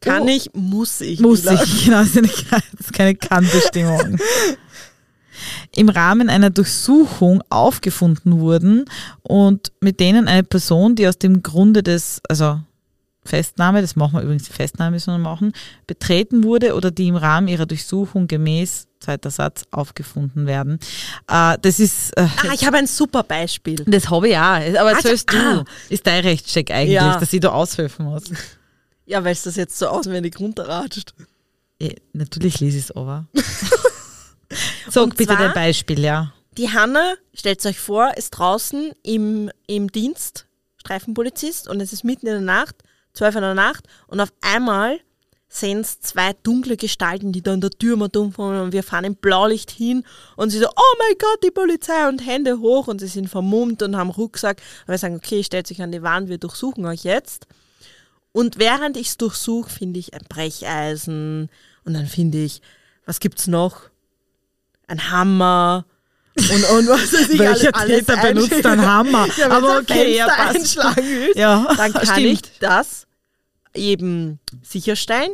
Kann 0.00 0.24
Oh. 0.24 0.28
ich, 0.28 0.50
muss 0.52 1.00
ich. 1.00 1.20
Muss 1.20 1.46
ich, 1.46 1.84
genau, 1.84 2.02
das 2.02 2.14
ist 2.16 2.92
keine 2.92 3.14
Kannbestimmung. 3.14 4.18
Im 5.74 5.88
Rahmen 5.88 6.28
einer 6.28 6.50
Durchsuchung 6.50 7.42
aufgefunden 7.50 8.40
wurden 8.40 8.84
und 9.22 9.72
mit 9.80 10.00
denen 10.00 10.28
eine 10.28 10.42
Person, 10.44 10.94
die 10.96 11.06
aus 11.08 11.18
dem 11.18 11.42
Grunde 11.42 11.82
des, 11.82 12.20
also 12.28 12.60
Festnahme, 13.24 13.80
das 13.82 13.96
machen 13.96 14.14
wir 14.14 14.22
übrigens, 14.22 14.44
die 14.44 14.52
Festnahme 14.52 14.98
wir 15.04 15.18
machen, 15.18 15.52
betreten 15.86 16.44
wurde 16.44 16.74
oder 16.74 16.90
die 16.90 17.08
im 17.08 17.16
Rahmen 17.16 17.48
ihrer 17.48 17.66
Durchsuchung 17.66 18.28
gemäß, 18.28 18.86
zweiter 19.00 19.30
Satz, 19.30 19.64
aufgefunden 19.72 20.46
werden. 20.46 20.78
Äh, 21.28 21.58
das 21.60 21.80
ist, 21.80 22.16
äh, 22.16 22.22
Ah, 22.22 22.52
ich 22.54 22.64
habe 22.66 22.76
ein 22.78 22.86
super 22.86 23.22
Beispiel. 23.22 23.76
das 23.86 24.10
habe 24.10 24.28
ich 24.28 24.36
auch, 24.36 24.40
aber 24.40 24.60
Also, 24.60 25.08
erzählst 25.08 25.32
du, 25.32 25.36
ah. 25.38 25.64
ist 25.88 26.06
dein 26.06 26.22
Rechtscheck 26.22 26.70
eigentlich, 26.70 26.94
Ja. 26.94 27.18
dass 27.18 27.32
ich 27.32 27.40
da 27.40 27.48
aushelfen 27.50 28.06
muss. 28.06 28.24
Ja, 29.06 29.22
weil 29.22 29.32
es 29.32 29.42
das 29.42 29.56
jetzt 29.56 29.78
so 29.78 29.86
auswendig 29.88 30.38
runterratscht. 30.40 31.14
Ja, 31.80 31.90
natürlich 32.12 32.60
lese 32.60 32.78
ich 32.78 32.84
es 32.84 32.90
aber. 32.90 33.26
Sag 34.88 35.16
bitte 35.16 35.36
dein 35.36 35.52
Beispiel, 35.52 36.00
ja. 36.00 36.32
Die 36.56 36.72
Hanne, 36.72 37.18
stellt 37.34 37.64
euch 37.66 37.78
vor, 37.78 38.16
ist 38.16 38.30
draußen 38.30 38.92
im, 39.02 39.50
im 39.66 39.92
Dienst, 39.92 40.46
Streifenpolizist, 40.78 41.68
und 41.68 41.80
es 41.80 41.92
ist 41.92 42.04
mitten 42.04 42.26
in 42.26 42.32
der 42.32 42.40
Nacht, 42.40 42.76
12 43.12 43.34
Uhr 43.34 43.38
in 43.40 43.42
der 43.42 43.54
Nacht, 43.54 43.84
und 44.06 44.20
auf 44.20 44.32
einmal 44.40 45.00
sehen 45.48 45.80
es 45.80 46.00
zwei 46.00 46.32
dunkle 46.42 46.76
Gestalten, 46.76 47.32
die 47.32 47.42
da 47.42 47.52
an 47.52 47.60
der 47.60 47.70
Tür 47.70 47.96
mal 47.96 48.08
dumm 48.08 48.32
fahren, 48.32 48.62
und 48.62 48.72
wir 48.72 48.82
fahren 48.82 49.04
im 49.04 49.16
Blaulicht 49.16 49.70
hin, 49.70 50.04
und 50.36 50.50
sie 50.50 50.58
so, 50.58 50.66
oh 50.66 50.94
mein 50.98 51.16
Gott, 51.18 51.44
die 51.44 51.50
Polizei, 51.50 52.08
und 52.08 52.26
Hände 52.26 52.58
hoch, 52.58 52.88
und 52.88 53.00
sie 53.00 53.06
sind 53.06 53.28
vermummt 53.28 53.82
und 53.82 53.96
haben 53.96 54.10
Rucksack, 54.10 54.62
und 54.86 54.92
wir 54.92 54.98
sagen, 54.98 55.16
okay, 55.16 55.44
stellt 55.44 55.66
sich 55.66 55.82
an 55.82 55.92
die 55.92 56.02
Wand, 56.02 56.28
wir 56.28 56.38
durchsuchen 56.38 56.86
euch 56.86 57.04
jetzt. 57.04 57.46
Und 58.32 58.58
während 58.58 58.96
ich 58.96 59.08
es 59.08 59.16
durchsuche, 59.18 59.70
finde 59.70 60.00
ich 60.00 60.14
ein 60.14 60.24
Brecheisen, 60.28 61.50
und 61.84 61.94
dann 61.94 62.06
finde 62.06 62.38
ich, 62.38 62.60
was 63.04 63.20
gibt's 63.20 63.46
noch? 63.46 63.90
Ein 64.88 65.10
Hammer, 65.10 65.84
und, 66.38 66.64
und 66.70 66.88
was 66.88 67.12
weiß 67.14 67.30
ich, 67.30 67.38
Welcher 67.38 67.74
alles, 67.74 68.06
alles 68.06 68.06
Täter 68.06 68.16
benutzt 68.18 68.66
einen 68.66 68.86
Hammer? 68.86 69.26
Ja, 69.38 69.50
Aber 69.50 69.78
okay, 69.78 70.16
ja, 70.16 70.26
passt. 70.28 70.56
einschlagen 70.56 71.02
willst, 71.02 71.36
Ja, 71.38 71.66
dann 71.76 71.92
kann 71.94 72.04
stimmt. 72.04 72.26
ich 72.26 72.40
das 72.60 73.06
eben 73.74 74.38
sicherstellen, 74.62 75.30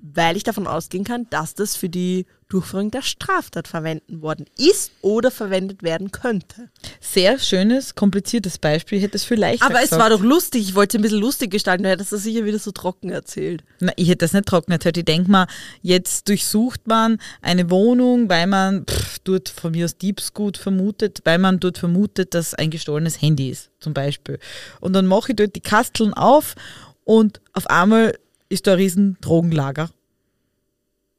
weil 0.00 0.36
ich 0.36 0.44
davon 0.44 0.66
ausgehen 0.66 1.04
kann, 1.04 1.26
dass 1.28 1.54
das 1.54 1.76
für 1.76 1.90
die 1.90 2.24
Durchführung 2.48 2.92
der 2.92 3.02
Straftat 3.02 3.66
verwenden 3.66 4.22
worden 4.22 4.46
ist 4.56 4.92
oder 5.02 5.32
verwendet 5.32 5.82
werden 5.82 6.12
könnte. 6.12 6.70
Sehr 7.00 7.40
schönes, 7.40 7.96
kompliziertes 7.96 8.58
Beispiel. 8.58 8.98
Ich 8.98 9.04
hätte 9.04 9.16
es 9.16 9.24
viel 9.24 9.40
leichter 9.40 9.66
Aber 9.66 9.76
es 9.76 9.90
gesagt. 9.90 10.00
war 10.00 10.10
doch 10.10 10.22
lustig, 10.22 10.62
ich 10.62 10.74
wollte 10.76 10.96
es 10.96 11.00
ein 11.00 11.02
bisschen 11.02 11.18
lustig 11.18 11.50
gestalten, 11.50 11.82
du 11.82 11.88
hättest 11.88 12.12
das 12.12 12.22
sicher 12.22 12.44
wieder 12.44 12.60
so 12.60 12.70
trocken 12.70 13.10
erzählt. 13.10 13.64
Na, 13.80 13.92
ich 13.96 14.08
hätte 14.08 14.24
das 14.24 14.32
nicht 14.32 14.46
trocken 14.46 14.70
erzählt. 14.70 14.96
Ich 14.96 15.04
denke 15.04 15.28
mal, 15.28 15.48
jetzt 15.82 16.28
durchsucht 16.28 16.86
man 16.86 17.18
eine 17.42 17.68
Wohnung, 17.68 18.28
weil 18.28 18.46
man 18.46 18.86
pff, 18.86 19.18
dort 19.24 19.48
von 19.48 19.72
mir 19.72 19.84
aus 19.84 19.98
Diebsgut 19.98 20.56
vermutet, 20.56 21.22
weil 21.24 21.38
man 21.38 21.58
dort 21.58 21.78
vermutet, 21.78 22.34
dass 22.34 22.54
ein 22.54 22.70
gestohlenes 22.70 23.20
Handy 23.20 23.50
ist, 23.50 23.70
zum 23.80 23.92
Beispiel. 23.92 24.38
Und 24.80 24.92
dann 24.92 25.06
mache 25.06 25.32
ich 25.32 25.36
dort 25.36 25.56
die 25.56 25.60
Kasteln 25.60 26.14
auf 26.14 26.54
und 27.02 27.40
auf 27.54 27.68
einmal 27.68 28.16
ist 28.48 28.68
da 28.68 28.72
ein 28.72 28.78
riesen 28.78 29.16
Drogenlager. 29.20 29.90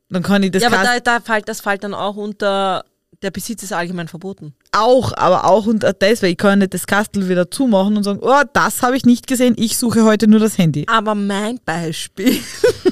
Dann 0.10 0.24
kann 0.24 0.44
ich 0.44 0.52
das 0.52 0.64
ja, 0.64 0.70
aber 0.70 0.84
da, 0.84 1.00
da 1.00 1.20
fällt, 1.20 1.50
das 1.50 1.62
fällt 1.62 1.84
dann 1.84 1.94
auch 1.94 2.16
unter, 2.16 2.86
der 3.22 3.32
Besitz 3.32 3.64
ist 3.64 3.74
allgemein 3.74 4.08
verboten. 4.08 4.54
auch, 4.72 5.12
aber 5.18 5.46
auch 5.46 5.66
unter 5.66 5.94
das, 5.94 6.22
weil 6.22 6.32
ich 6.32 6.38
kann 6.38 6.60
nicht 6.60 6.74
das 6.74 6.88
Kastel 6.88 7.28
wieder 7.28 7.52
zumachen 7.52 7.98
und 7.98 8.04
sagen, 8.04 8.20
oh, 8.22 8.42
das 8.54 8.82
habe 8.82 8.96
ich 8.96 9.06
nicht 9.06 9.28
gesehen, 9.28 9.56
ich 9.58 9.78
suche 9.78 10.04
heute 10.04 10.28
nur 10.28 10.40
das 10.40 10.58
Handy. 10.58 10.86
Aber 10.88 11.14
mein 11.14 11.60
Beispiel, 11.66 12.40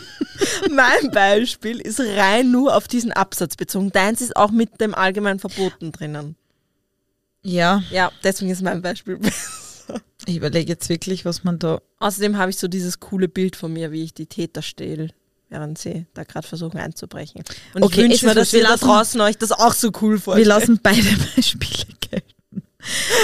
mein 0.69 1.11
Beispiel 1.11 1.79
ist 1.79 1.99
rein 1.99 2.51
nur 2.51 2.75
auf 2.75 2.87
diesen 2.87 3.11
Absatz 3.13 3.55
bezogen. 3.55 3.91
Deins 3.91 4.21
ist 4.21 4.35
auch 4.35 4.51
mit 4.51 4.81
dem 4.81 4.93
allgemein 4.93 5.39
Verboten 5.39 5.91
drinnen. 5.91 6.35
Ja, 7.43 7.83
Ja, 7.91 8.11
deswegen 8.23 8.51
ist 8.51 8.63
mein 8.63 8.81
Beispiel. 8.81 9.19
ich 10.25 10.35
überlege 10.35 10.73
jetzt 10.73 10.89
wirklich, 10.89 11.25
was 11.25 11.43
man 11.43 11.59
da 11.59 11.79
Außerdem 11.99 12.37
habe 12.37 12.49
ich 12.49 12.57
so 12.57 12.67
dieses 12.67 12.99
coole 12.99 13.27
Bild 13.27 13.55
von 13.55 13.71
mir, 13.71 13.91
wie 13.91 14.03
ich 14.03 14.13
die 14.13 14.25
Täter 14.25 14.61
stehle, 14.61 15.09
während 15.49 15.77
sie 15.77 16.05
da 16.13 16.23
gerade 16.23 16.47
versuchen 16.47 16.77
einzubrechen. 16.77 17.43
Und 17.73 17.83
Okay, 17.83 18.01
ich 18.01 18.09
wünsche 18.09 18.25
mir, 18.27 18.35
dass 18.35 18.53
wir 18.53 18.63
da 18.63 18.75
draußen 18.75 19.19
euch 19.21 19.37
das 19.37 19.51
auch 19.51 19.73
so 19.73 19.91
cool 20.01 20.15
Wir 20.15 20.19
vorstellt. 20.21 20.47
lassen 20.47 20.79
beide 20.81 21.01
Beispiele 21.35 21.95
gelten. 22.09 22.63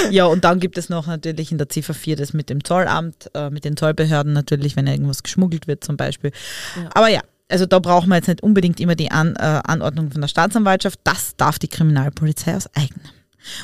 Ja, 0.09 0.25
und 0.25 0.43
dann 0.43 0.59
gibt 0.59 0.77
es 0.77 0.89
noch 0.89 1.07
natürlich 1.07 1.51
in 1.51 1.57
der 1.57 1.69
Ziffer 1.69 1.93
4 1.93 2.15
das 2.15 2.33
mit 2.33 2.49
dem 2.49 2.63
Zollamt, 2.63 3.29
äh, 3.33 3.49
mit 3.49 3.63
den 3.63 3.77
Zollbehörden 3.77 4.33
natürlich, 4.33 4.75
wenn 4.75 4.87
irgendwas 4.87 5.23
geschmuggelt 5.23 5.67
wird 5.67 5.83
zum 5.83 5.97
Beispiel. 5.97 6.31
Ja. 6.75 6.89
Aber 6.93 7.09
ja, 7.09 7.21
also 7.49 7.65
da 7.65 7.79
brauchen 7.79 8.09
wir 8.09 8.15
jetzt 8.15 8.27
nicht 8.27 8.41
unbedingt 8.41 8.79
immer 8.79 8.95
die 8.95 9.11
An, 9.11 9.35
äh, 9.35 9.61
Anordnung 9.63 10.11
von 10.11 10.21
der 10.21 10.27
Staatsanwaltschaft. 10.27 10.99
Das 11.03 11.35
darf 11.35 11.59
die 11.59 11.67
Kriminalpolizei 11.67 12.55
aus 12.55 12.67
eigenem. 12.75 13.01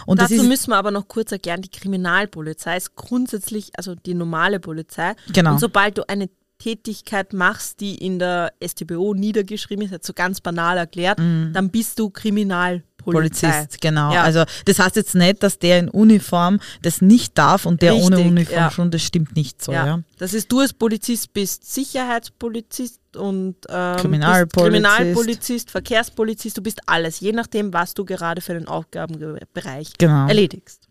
Und 0.06 0.20
Dazu 0.20 0.44
müssen 0.44 0.72
wir 0.72 0.78
aber 0.78 0.92
noch 0.92 1.08
kurz 1.08 1.32
erklären, 1.32 1.62
die 1.62 1.70
Kriminalpolizei 1.70 2.78
ist 2.78 2.96
grundsätzlich, 2.96 3.72
also 3.78 3.94
die 3.96 4.14
normale 4.16 4.60
Polizei. 4.60 5.14
Genau. 5.32 5.54
Und 5.54 5.60
sobald 5.60 5.98
du 5.98 6.10
eine 6.10 6.30
Tätigkeit 6.60 7.34
machst, 7.34 7.80
die 7.80 7.96
in 7.96 8.20
der 8.20 8.54
StBO 8.66 9.14
niedergeschrieben 9.14 9.86
ist, 9.86 9.92
jetzt 9.92 10.08
so 10.08 10.14
ganz 10.14 10.42
banal 10.42 10.78
erklärt, 10.78 11.20
dann 11.20 11.70
bist 11.70 12.00
du. 12.00 12.08
Mhm. 12.08 12.84
Polizist, 13.04 13.80
genau. 13.80 14.12
Ja. 14.14 14.24
Also 14.24 14.44
das 14.66 14.80
heißt 14.80 14.98
jetzt 14.98 15.16
nicht, 15.16 15.42
dass 15.42 15.60
der 15.60 15.80
in 15.80 15.90
Uniform 15.90 16.60
das 16.82 17.02
nicht 17.02 17.38
darf 17.38 17.66
und 17.66 17.82
der 17.82 17.96
ohne 17.96 18.18
Richtig, 18.18 18.32
Uniform 18.32 18.58
ja. 18.58 18.72
schon, 18.72 18.92
das 18.92 19.02
stimmt 19.02 19.36
nicht 19.36 19.64
so, 19.64 19.72
ja. 19.72 19.86
ja. 19.86 20.00
Das 20.18 20.34
ist, 20.34 20.52
du 20.52 20.60
als 20.60 20.74
Polizist 20.74 21.32
bist 21.32 21.74
Sicherheitspolizist 21.74 23.00
und 23.16 23.56
ähm, 23.70 23.98
Kriminalpolizist. 23.98 24.86
Kriminalpolizist, 24.86 25.72
Verkehrspolizist, 25.72 26.58
du 26.58 26.62
bist 26.62 26.82
alles, 26.86 27.22
je 27.22 27.32
nachdem, 27.32 27.72
was 27.72 27.94
du 27.94 28.04
gerade 28.04 28.42
für 28.42 28.54
den 28.54 28.68
Aufgabenbereich 28.68 29.94
Genau. 29.98 30.28
erledigst. 30.28 30.88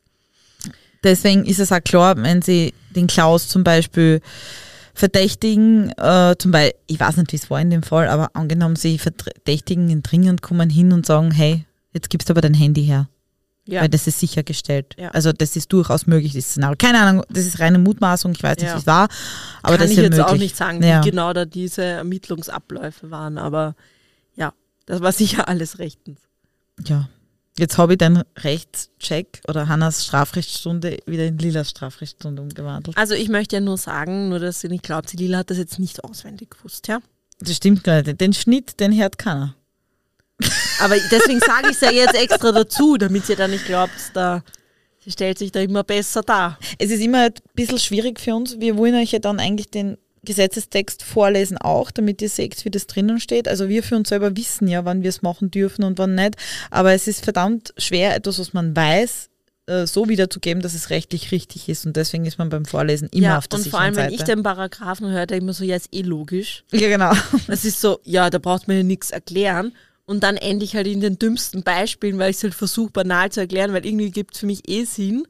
Deswegen 1.05 1.45
ist 1.45 1.61
es 1.61 1.71
auch 1.71 1.85
klar, 1.85 2.17
wenn 2.17 2.41
sie 2.41 2.73
den 2.95 3.07
Klaus 3.07 3.49
zum 3.49 3.62
Beispiel 3.62 4.21
verdächtigen, 4.97 5.90
äh, 5.99 6.34
zum 6.38 6.51
Beispiel, 6.51 6.74
ich 6.86 6.99
weiß 6.99 7.18
nicht, 7.18 7.32
wie 7.32 7.36
es 7.36 7.51
war 7.51 7.61
in 7.61 7.70
dem 7.70 7.82
Fall, 7.82 8.09
aber 8.09 8.30
angenommen, 8.34 8.76
sie 8.76 8.99
verdächtigen 8.99 9.88
ihn 9.90 10.03
dringend, 10.03 10.42
kommen 10.42 10.70
hin 10.70 10.92
und 10.92 11.05
sagen, 11.07 11.30
hey, 11.30 11.66
jetzt 11.92 12.11
gibst 12.11 12.28
du 12.28 12.32
aber 12.32 12.40
dein 12.40 12.55
Handy 12.55 12.84
her. 12.84 13.09
Ja. 13.68 13.82
Weil 13.82 13.88
das 13.88 14.07
ist 14.07 14.20
sichergestellt. 14.20 14.94
Ja. 14.97 15.09
Also 15.11 15.32
das 15.32 15.57
ist 15.57 15.72
durchaus 15.72 16.07
möglich, 16.07 16.32
das 16.34 16.44
Szenario. 16.47 16.76
Keine 16.78 17.01
Ahnung, 17.01 17.24
das 17.28 17.47
ist 17.47 17.59
reine 17.59 17.78
Mutmaßung, 17.78 18.32
ich 18.32 18.42
weiß 18.42 18.57
nicht, 18.59 18.66
Ja. 18.68 18.74
wie 18.74 18.78
es 18.78 18.86
war. 18.86 19.09
Aber 19.62 19.72
Kann 19.76 19.80
das 19.80 19.90
ich 19.90 19.99
ist 19.99 20.03
jetzt 20.05 20.16
möglich. 20.16 20.26
auch 20.34 20.38
nicht 20.38 20.57
sagen, 20.57 20.82
Ja. 20.82 21.05
wie 21.05 21.11
genau 21.11 21.32
da 21.32 21.44
diese 21.44 21.82
Ermittlungsabläufe 21.82 23.11
waren, 23.11 23.38
aber 23.38 23.74
ja, 24.36 24.53
das 24.86 25.01
war 25.03 25.12
sicher 25.12 25.49
alles 25.49 25.78
rechtens. 25.78 26.20
Ja. 26.86 27.09
Jetzt 27.59 27.79
habe 27.79 27.95
ich 27.95 27.99
den 27.99 28.23
Rechtscheck 28.37 29.41
oder 29.49 29.69
Hannas 29.69 30.05
Strafrechtsstunde 30.05 30.99
wieder 31.07 31.25
in 31.25 31.39
Lilas 31.39 31.71
Strafrechtsstunde 31.71 32.43
umgewandelt. 32.43 32.97
Also 32.99 33.15
ich 33.15 33.31
möchte 33.31 33.57
ja 33.57 33.61
nur 33.61 33.79
sagen, 33.79 34.29
nur 34.29 34.41
dass 34.41 34.63
ihr 34.63 34.69
nicht 34.69 34.83
glaubt, 34.83 35.11
die 35.13 35.17
Lila 35.17 35.39
hat 35.39 35.51
das 35.51 35.57
jetzt 35.57 35.79
nicht 35.79 36.05
auswendig 36.05 36.51
gewusst, 36.51 36.89
ja? 36.89 37.01
Das 37.41 37.57
stimmt 37.57 37.85
gar 37.85 38.03
nicht. 38.03 38.21
Den 38.21 38.35
Schnitt, 38.35 38.79
den 38.79 38.99
hört 38.99 39.19
keiner. 39.19 39.57
Aber 40.81 40.97
deswegen 41.11 41.41
sage 41.41 41.71
ich 41.71 41.77
es 41.77 41.81
ja 41.81 41.91
jetzt 41.91 42.15
extra 42.15 42.53
dazu, 42.53 42.99
damit 42.99 43.29
ihr 43.29 43.37
da 43.37 43.49
nicht 43.49 43.65
glaubt, 43.65 43.93
da 44.13 44.43
sie 45.03 45.11
stellt 45.11 45.39
sich 45.39 45.51
da 45.51 45.61
immer 45.61 45.83
besser 45.83 46.23
dar. 46.23 46.59
Es 46.79 46.91
ist 46.91 47.01
immer 47.01 47.27
ein 47.27 47.35
bisschen 47.55 47.79
schwierig 47.79 48.21
für 48.21 48.35
uns. 48.35 48.61
Wir 48.61 48.77
wollen 48.77 48.95
euch 48.95 49.13
ja 49.13 49.19
dann 49.19 49.41
eigentlich 49.41 49.71
den 49.71 49.97
Gesetzestext 50.27 51.03
vorlesen 51.03 51.57
auch, 51.57 51.91
damit 51.91 52.20
ihr 52.20 52.29
seht, 52.29 52.62
wie 52.66 52.70
das 52.70 52.87
drinnen 52.87 53.18
steht. 53.18 53.49
Also 53.49 53.70
wir 53.70 53.83
für 53.83 53.97
uns 53.97 54.11
selber 54.11 54.37
wissen 54.37 54.68
ja, 54.68 54.85
wann 54.85 55.03
wir 55.03 55.09
es 55.09 55.22
machen 55.22 55.51
dürfen 55.51 55.85
und 55.85 55.99
wann 55.99 56.14
nicht. 56.14 56.37
Aber 56.70 56.93
es 56.93 57.09
ist 57.09 57.24
verdammt 57.24 57.72
schwer, 57.79 58.14
etwas, 58.14 58.39
was 58.39 58.53
man 58.53 58.77
weiß, 58.77 59.31
äh, 59.66 59.87
so 59.87 60.09
wiederzugeben, 60.09 60.62
dass 60.62 60.74
es 60.74 60.91
rechtlich 60.91 61.33
richtig 61.33 61.68
ist. 61.68 61.87
Und 61.87 61.97
deswegen 61.97 62.24
ist 62.24 62.39
man 62.39 62.51
beim 62.51 62.66
Vorlesen 62.66 63.09
immer 63.09 63.27
ja, 63.27 63.39
auf 63.39 63.49
der 63.49 63.59
und 63.59 63.62
vor 63.64 63.81
sicheren 63.81 63.85
allem, 63.85 63.97
wenn 63.97 64.11
Seite. 64.11 64.14
ich 64.14 64.22
den 64.22 64.43
Paragraphen 64.43 65.11
höre, 65.11 65.27
denke 65.27 65.45
ich 65.45 65.47
mir 65.47 65.53
so, 65.55 65.64
ja, 65.64 65.77
ist 65.77 65.89
eh 65.93 66.03
logisch. 66.03 66.64
ja, 66.72 66.89
genau. 66.89 67.12
Das 67.47 67.64
ist 67.64 67.81
so, 67.81 67.99
ja, 68.05 68.31
da 68.31 68.39
braucht 68.39 68.68
man 68.68 68.77
ja 68.77 68.83
nichts 68.83 69.11
erklären. 69.11 69.72
Und 70.05 70.22
dann 70.22 70.37
endlich 70.37 70.77
halt 70.77 70.87
in 70.87 71.01
den 71.01 71.18
dümmsten 71.18 71.64
Beispielen, 71.64 72.16
weil 72.18 72.31
ich 72.31 72.37
es 72.37 72.43
halt 72.45 72.55
versuche, 72.55 72.93
banal 72.93 73.33
zu 73.33 73.41
erklären, 73.41 73.72
weil 73.72 73.85
irgendwie 73.85 74.12
gibt 74.12 74.35
es 74.35 74.41
für 74.41 74.47
mich 74.47 74.68
eh 74.68 74.85
Sinn. 74.85 75.27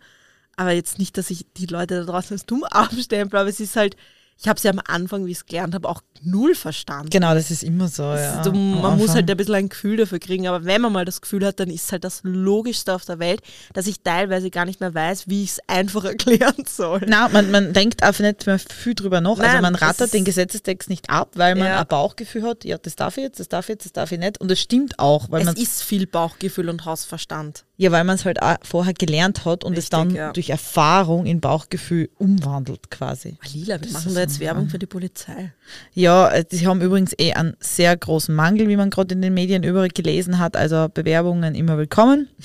Aber 0.57 0.73
jetzt 0.73 0.99
nicht, 0.99 1.17
dass 1.17 1.31
ich 1.31 1.47
die 1.57 1.67
Leute 1.67 2.01
da 2.01 2.05
draußen 2.05 2.35
als 2.35 2.45
dumm 2.45 2.65
abstempel, 2.71 3.41
aber 3.41 3.49
es 3.49 3.61
ist 3.61 3.77
halt, 3.77 3.97
ich 4.39 4.49
habe 4.49 4.57
es 4.59 4.63
ja 4.65 4.71
am 4.71 4.81
Anfang, 4.87 5.25
wie 5.27 5.31
ich 5.31 5.39
es 5.39 5.47
gelernt 5.47 5.75
habe, 5.75 5.89
auch 5.89 6.03
null 6.23 6.55
verstanden. 6.55 7.11
Genau, 7.11 7.35
das 7.35 7.51
ist 7.51 7.63
immer 7.63 7.89
so. 7.89 8.03
Ja. 8.03 8.43
Am 8.43 8.81
man 8.81 8.93
muss 8.99 9.09
Anfang. 9.11 9.15
halt 9.17 9.31
ein 9.31 9.37
bisschen 9.37 9.55
ein 9.55 9.69
Gefühl 9.69 9.97
dafür 9.97 10.19
kriegen, 10.19 10.47
aber 10.47 10.65
wenn 10.65 10.81
man 10.83 10.93
mal 10.93 11.05
das 11.05 11.21
Gefühl 11.21 11.45
hat, 11.47 11.59
dann 11.61 11.71
ist 11.71 11.85
es 11.87 11.93
halt 11.93 12.05
das 12.05 12.21
Logischste 12.23 12.95
auf 12.95 13.05
der 13.05 13.19
Welt, 13.19 13.41
dass 13.73 13.87
ich 13.87 14.01
teilweise 14.01 14.51
gar 14.51 14.65
nicht 14.67 14.81
mehr 14.81 14.95
weiß, 14.95 15.29
wie 15.29 15.43
ich 15.45 15.51
es 15.53 15.61
einfach 15.69 16.05
erklären 16.17 16.65
soll. 16.69 17.01
Nein, 17.07 17.33
man, 17.33 17.51
man 17.51 17.73
denkt 17.73 18.03
einfach 18.03 18.23
nicht 18.25 18.47
mehr 18.47 18.59
viel 18.59 18.95
drüber 18.95 19.21
nach. 19.21 19.39
also 19.39 19.43
Nein, 19.43 19.63
man 19.63 19.73
das 19.75 19.83
rattert 19.83 20.13
den 20.13 20.25
Gesetzestext 20.25 20.89
nicht 20.91 21.09
ab, 21.11 21.31
weil 21.35 21.55
man 21.55 21.69
Ja. 21.69 21.81
ein 21.81 21.87
Bauchgefühl 21.87 22.43
hat, 22.43 22.65
ja, 22.65 22.77
das 22.79 22.97
darf 22.97 23.17
ich 23.17 23.25
jetzt, 23.25 23.41
das 23.41 23.49
darf 23.49 23.67
ich 23.67 23.75
jetzt, 23.75 23.85
das 23.87 23.93
darf 23.93 24.13
ich 24.13 24.19
nicht. 24.19 24.39
Und 24.41 24.51
das 24.51 24.59
stimmt 24.61 24.99
auch, 24.99 25.31
weil 25.31 25.41
Es 25.41 25.47
man 25.47 25.57
ist 25.57 25.83
viel 25.83 26.07
Bauchgefühl 26.07 26.69
und 26.69 26.85
Hausverstand. 26.85 27.65
ja, 27.79 27.91
weil 27.93 28.05
man 28.05 28.17
es 28.17 28.25
halt 28.25 28.43
auch 28.43 28.57
vorher 28.63 28.95
gelernt 28.95 29.45
hat 29.45 29.65
und 29.65 29.73
es 29.73 29.85
Richtig, 29.85 29.91
dann 29.91 30.15
ja. 30.15 30.33
durch 30.33 30.51
Erfahrung 30.51 31.27
in 31.27 31.41
Bauchgefühl 31.41 32.11
umwandelt 32.19 32.91
quasi. 32.91 33.39
Ah, 33.43 33.47
Lila, 33.53 33.67
wir 33.75 33.79
Das 33.79 33.93
machen 33.93 34.15
da 34.15 34.26
jetzt 34.27 34.41
Werbung 34.41 34.69
für 34.69 34.79
die 34.79 34.87
Polizei. 34.87 35.53
Ja, 35.95 36.29
äh, 36.29 36.45
die 36.45 36.67
haben 36.67 36.81
übrigens 36.81 37.15
eh 37.19 37.33
einen 37.33 37.57
sehr 37.61 37.97
großen 37.97 38.35
Mangel, 38.35 38.69
wie 38.69 38.77
man 38.77 38.91
gerade 38.91 39.15
in 39.15 39.23
den 39.23 39.35
Medien 39.35 39.63
überall 39.63 39.89
gelesen 39.89 40.39
hat. 40.39 40.57
Also 40.57 40.89
Bewerbungen 40.93 41.55
immer 41.55 41.79
willkommen. 41.79 42.29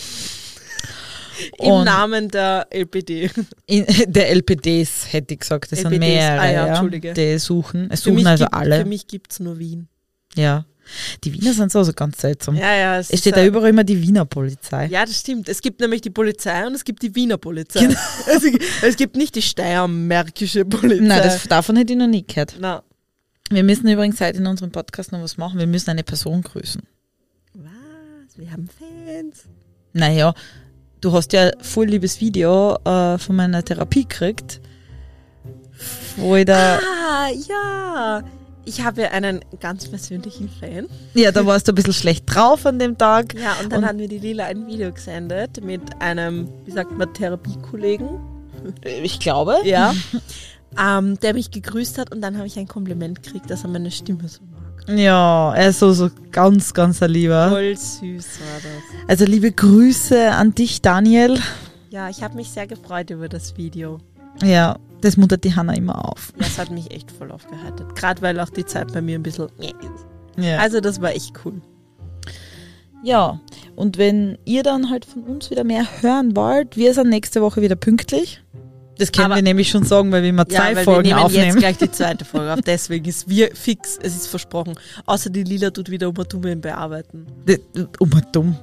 Im 1.58 1.72
Und- 1.72 1.86
Namen 1.86 2.28
der 2.30 2.68
LPD. 2.70 3.32
In, 3.66 3.86
der 4.08 4.30
LPDs 4.30 5.12
hätte 5.12 5.34
ich 5.34 5.40
gesagt, 5.40 5.72
das 5.72 5.80
sind 5.80 5.92
LPDs, 5.94 6.08
mehrere, 6.08 6.40
ah 6.40 6.52
ja, 6.52 6.84
ja, 6.84 7.14
die 7.14 7.40
suchen. 7.40 7.90
Es 7.90 8.04
Für 8.04 8.12
suchen 8.12 8.28
also 8.28 8.46
gibt, 8.46 8.54
alle. 8.54 8.78
Für 8.80 8.86
mich 8.86 9.08
gibt 9.08 9.32
es 9.32 9.40
nur 9.40 9.58
Wien. 9.58 9.88
Ja. 10.36 10.66
Die 11.24 11.34
Wiener 11.34 11.54
sind 11.54 11.72
so, 11.72 11.84
so 11.84 11.94
ganz 11.94 12.20
seltsam. 12.20 12.56
Ja, 12.56 12.76
ja. 12.76 13.00
Es, 13.00 13.10
Es 13.10 13.20
steht 13.22 13.36
da 13.36 13.42
ein- 13.42 13.48
überall 13.48 13.70
immer 13.70 13.84
die 13.84 14.02
Wiener 14.02 14.26
Polizei. 14.26 14.88
Ja, 14.88 15.06
das 15.06 15.20
stimmt. 15.20 15.48
Es 15.48 15.62
gibt 15.62 15.80
nämlich 15.80 16.02
die 16.02 16.10
Polizei 16.10 16.66
und 16.68 16.74
es 16.76 16.84
gibt 16.84 17.02
die 17.04 17.16
Wiener 17.16 17.38
Polizei. 17.38 17.82
Genau. 17.82 18.00
Es, 18.28 18.44
es 18.84 18.96
gibt 18.98 19.16
nicht 19.16 19.36
die 19.36 19.42
steiermärkische 19.42 20.66
Polizei. 20.66 21.04
Nein, 21.06 21.22
das, 21.24 21.48
davon 21.48 21.76
hätte 21.78 21.94
ich 21.94 22.00
noch 22.00 22.08
nie 22.08 22.26
gehört. 22.26 22.56
Na, 22.60 22.84
Wir 23.50 23.64
müssen 23.64 23.88
übrigens 23.88 24.20
heute 24.20 24.40
in 24.40 24.48
unserem 24.48 24.72
Podcast 24.72 25.12
noch 25.12 25.22
was 25.22 25.38
machen. 25.38 25.60
Wir 25.60 25.68
müssen 25.68 25.90
eine 25.92 26.04
Person 26.04 26.42
grüßen. 26.42 26.82
was? 27.54 28.38
Wir 28.38 28.52
haben 28.52 28.68
Fans. 28.68 29.44
Naja, 29.94 30.34
du 31.00 31.12
hast 31.14 31.32
ja 31.34 31.52
voll 31.62 31.86
liebes 31.88 32.20
Video 32.22 32.76
äh, 32.86 33.18
von 33.18 33.36
meiner 33.36 33.64
Therapie 33.64 34.04
gekriegt, 34.04 34.60
wo 36.18 36.36
ich 36.36 36.46
da, 36.46 36.80
Ah, 36.80 37.30
ja. 37.30 38.24
Ich 38.66 38.84
habe 38.84 39.09
einen 39.12 39.41
ganz 39.59 39.88
persönlichen 39.88 40.47
Fan. 40.49 40.88
ja, 41.16 41.32
da 41.32 41.45
warst 41.45 41.68
du 41.68 41.72
ein 41.72 41.76
bisschen 41.76 41.93
schlecht 41.93 42.26
drauf 42.34 42.66
an 42.66 42.78
dem 42.80 42.97
Tag. 42.97 43.34
Ja, 43.34 43.55
und 43.64 43.72
dann 43.72 43.80
Und- 43.80 43.89
hat 43.89 43.95
mir 43.95 44.07
die 44.07 44.20
Lila 44.20 44.45
ein 44.45 44.68
Video 44.68 44.91
gesendet 44.91 45.64
mit 45.64 45.82
einem, 45.99 46.47
wie 46.66 46.72
sagt 46.72 46.91
man, 46.97 47.12
Therapiekollegen. 47.14 48.07
Ich 49.03 49.20
glaube. 49.20 49.55
Ja. 49.64 49.93
ähm, 50.80 51.20
der 51.20 51.34
mich 51.34 51.49
gegrüßt 51.51 51.97
hat 51.97 52.12
und 52.14 52.22
dann 52.22 52.38
habe 52.38 52.47
ich 52.47 52.57
ein 52.59 52.68
Kompliment 52.68 53.24
gekriegt, 53.24 53.49
dass 53.49 53.64
er 53.64 53.70
meine 53.70 53.89
Stimme 53.91 54.28
so 54.28 54.41
mag. 54.43 54.97
Ja, 54.97 55.53
er 55.55 55.70
ist 55.70 55.80
so, 55.80 55.91
so 55.93 56.09
ganz, 56.32 56.74
ganz 56.74 57.01
ein 57.01 57.12
Lieber. 57.12 57.49
Voll 57.49 57.76
süß 57.76 58.01
war 58.39 58.57
das. 58.62 59.09
Also 59.09 59.26
liebe 59.26 59.51
Grüße 59.51 60.32
an 60.32 60.53
dich, 60.55 60.82
Daniel. 60.82 61.39
Ja, 61.89 62.09
ich 62.09 62.24
habe 62.24 62.36
mich 62.36 62.49
sehr 62.49 62.68
gefreut 62.68 63.09
über 63.09 63.28
das 63.28 63.57
Video. 63.57 63.99
Ja, 64.44 64.78
das 65.02 65.18
muntert 65.18 65.44
die 65.44 65.56
Hanna 65.56 65.74
immer 65.74 66.08
auf. 66.10 66.32
Ja, 66.40 66.46
es 66.46 66.58
hat 66.58 66.72
mich 66.72 66.92
echt 66.92 67.12
voll 67.12 67.32
aufgeheitert. 67.32 67.96
Gerade 67.96 68.22
weil 68.22 68.40
auch 68.40 68.50
die 68.50 68.66
Zeit 68.66 68.92
bei 68.94 69.02
mir 69.02 69.18
ein 69.18 69.24
bisschen. 69.24 69.48
Ja. 70.38 70.58
Also 70.60 70.80
das 70.80 71.02
war 71.02 71.12
echt 71.12 71.34
cool. 71.46 71.62
Ja, 73.04 73.40
und 73.76 73.98
wenn 73.98 74.38
ihr 74.46 74.62
dann 74.64 74.90
halt 74.92 75.06
von 75.06 75.24
uns 75.24 75.50
wieder 75.50 75.64
mehr 75.64 75.86
hören 76.02 76.36
wollt, 76.36 76.78
wir 76.78 76.94
sind 76.94 77.10
nächste 77.10 77.42
Woche 77.42 77.62
wieder 77.62 77.76
pünktlich. 77.76 78.44
Das 79.00 79.12
können 79.12 79.26
Aber- 79.28 79.36
wir 79.38 79.42
nämlich 79.42 79.70
schon 79.70 79.84
sagen, 79.84 80.12
weil 80.12 80.22
wir 80.22 80.30
immer 80.30 80.48
zwei 80.48 80.70
ja, 80.72 80.76
weil 80.76 80.84
Folgen 80.84 81.06
wir 81.10 81.16
nehmen 81.16 81.26
aufnehmen. 81.26 81.46
jetzt 81.48 81.58
gleich 81.58 81.78
die 81.80 81.92
zweite 81.92 82.24
Folge 82.26 82.54
auf. 82.54 82.62
Deswegen 82.62 83.06
ist 83.10 83.28
wir 83.28 83.56
fix, 83.56 83.98
es 84.00 84.16
ist 84.16 84.28
versprochen. 84.28 84.76
Außer 85.08 85.32
die 85.32 85.44
Lila 85.44 85.72
tut 85.72 85.90
wieder 85.90 86.10
Umatume 86.10 86.56
bearbeiten. 86.58 87.26
Oh, 88.00 88.06
mal 88.06 88.22
dumm. 88.32 88.56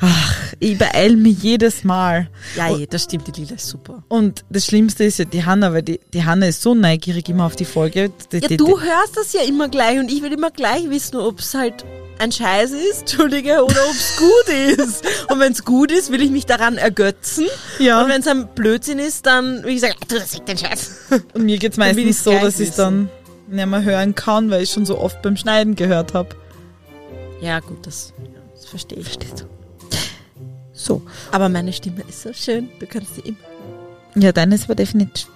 Ach, 0.00 0.36
ich 0.60 0.78
beeil 0.78 1.16
mich 1.16 1.42
jedes 1.42 1.82
Mal. 1.82 2.28
Ja, 2.56 2.76
eh, 2.76 2.86
das 2.86 3.04
stimmt, 3.04 3.26
die 3.26 3.40
Lila 3.40 3.56
ist 3.56 3.66
super. 3.66 4.04
Und 4.08 4.44
das 4.48 4.66
Schlimmste 4.66 5.04
ist 5.04 5.18
ja 5.18 5.24
die 5.24 5.44
Hanna, 5.44 5.72
weil 5.72 5.82
die, 5.82 6.00
die 6.12 6.24
Hanna 6.24 6.46
ist 6.46 6.62
so 6.62 6.74
neugierig 6.74 7.28
immer 7.28 7.46
auf 7.46 7.56
die 7.56 7.64
Folge. 7.64 8.12
Die, 8.32 8.38
Ja, 8.38 8.48
die, 8.48 8.56
du 8.56 8.80
hörst 8.80 9.16
das 9.16 9.32
ja 9.32 9.40
immer 9.42 9.68
gleich 9.68 9.98
und 9.98 10.10
ich 10.10 10.22
will 10.22 10.32
immer 10.32 10.50
gleich 10.50 10.88
wissen, 10.88 11.16
ob 11.16 11.40
es 11.40 11.54
halt 11.54 11.84
ein 12.18 12.30
Scheiß 12.30 12.70
ist, 12.70 13.00
Entschuldige, 13.00 13.64
oder 13.64 13.84
ob 13.84 13.94
es 13.94 14.16
gut 14.16 14.54
ist. 14.54 15.04
Und 15.30 15.40
wenn 15.40 15.52
es 15.52 15.64
gut 15.64 15.90
ist, 15.90 16.12
will 16.12 16.22
ich 16.22 16.30
mich 16.30 16.46
daran 16.46 16.76
ergötzen. 16.76 17.46
Ja. 17.80 18.02
Und 18.02 18.08
wenn 18.08 18.20
es 18.20 18.26
ein 18.28 18.48
Blödsinn 18.54 18.98
ist, 19.00 19.26
dann 19.26 19.64
will 19.64 19.74
ich 19.74 19.80
sagen, 19.80 19.94
du, 20.06 20.14
das 20.16 20.34
ist 20.34 20.46
den 20.46 20.58
Scheiß. 20.58 20.90
Und 21.34 21.44
mir 21.44 21.58
Dann 21.58 21.72
will 21.76 21.78
meistens 21.78 22.24
so, 22.24 22.32
dass 22.32 22.60
ich 22.60 22.68
wissen. 22.68 22.76
dann 22.76 23.10
nicht 23.48 23.66
mehr 23.66 23.82
hören 23.82 24.14
kann, 24.14 24.50
weil 24.50 24.62
ich 24.62 24.70
schon 24.70 24.86
so 24.86 24.98
oft 24.98 25.22
beim 25.22 25.36
Schneiden 25.36 25.74
gehört 25.74 26.14
habe. 26.14 26.28
Ja, 27.40 27.60
gut, 27.60 27.86
das, 27.86 28.12
das 28.54 28.66
verstehe 28.66 28.98
ich. 28.98 29.04
Verstehst 29.04 29.40
du? 29.40 29.44
So. 30.78 31.02
Aber 31.32 31.48
meine 31.48 31.72
Stimme 31.72 32.02
ist 32.08 32.22
so 32.22 32.32
schön, 32.32 32.68
du 32.78 32.86
kannst 32.86 33.16
sie 33.16 33.22
immer. 33.22 33.36
Ja, 34.14 34.30
deine 34.32 34.54
ist 34.54 34.64
aber 34.64 34.74
definitiv, 34.76 35.26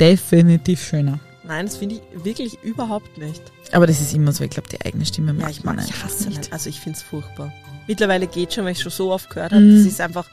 definitiv 0.00 0.82
schöner. 0.84 1.18
Nein, 1.44 1.66
das 1.66 1.76
finde 1.76 1.96
ich 1.96 2.24
wirklich 2.24 2.58
überhaupt 2.62 3.16
nicht. 3.18 3.42
Aber 3.72 3.86
das 3.86 4.00
ist 4.00 4.14
immer 4.14 4.32
so, 4.32 4.44
ich 4.44 4.50
glaube, 4.50 4.68
die 4.68 4.80
eigene 4.84 5.04
Stimme 5.06 5.32
Ja, 5.32 5.40
mag 5.40 5.50
ich 5.50 5.64
man 5.64 5.76
mag, 5.76 5.84
ich 5.86 5.92
einfach 5.92 6.06
hasse 6.08 6.28
nicht. 6.28 6.38
nicht. 6.38 6.52
Also 6.52 6.68
ich 6.70 6.80
finde 6.80 6.98
es 6.98 7.02
furchtbar. 7.02 7.52
Mittlerweile 7.86 8.26
geht 8.26 8.52
schon, 8.54 8.64
weil 8.64 8.72
ich 8.72 8.80
schon 8.80 8.92
so 8.92 9.12
oft 9.12 9.28
gehört 9.30 9.52
habe, 9.52 9.62
Mhm. 9.62 9.76
dass 9.76 9.86
ich 9.86 9.92
es 9.92 10.00
einfach 10.00 10.26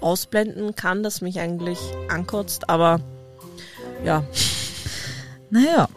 ausblenden 0.00 0.74
kann, 0.76 1.02
dass 1.02 1.20
mich 1.20 1.38
eigentlich 1.40 1.78
ankotzt. 2.08 2.68
Aber 2.68 3.00
ja, 4.04 4.24
Naja, 5.50 5.88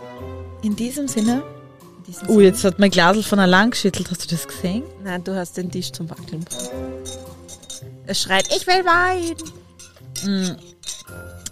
in 0.62 0.76
diesem 0.76 1.08
Sinne. 1.08 1.42
in 1.98 2.04
diesem 2.04 2.28
Oh, 2.30 2.34
Sinne- 2.34 2.44
jetzt 2.44 2.64
hat 2.64 2.78
mein 2.80 2.92
Glasel 2.92 3.24
von 3.24 3.40
allein 3.40 3.72
geschüttelt. 3.72 4.10
Hast 4.12 4.24
du 4.26 4.36
das 4.36 4.48
gesehen? 4.48 4.84
Nein, 5.04 5.24
du 5.24 5.36
hast 5.36 5.58
den 5.58 5.72
Tisch 5.72 5.92
zum 5.92 6.10
Wackeln. 6.10 6.46
Es 8.10 8.24
schreit, 8.24 8.48
ich 8.48 8.66
will 8.66 8.84
Wein. 8.86 9.36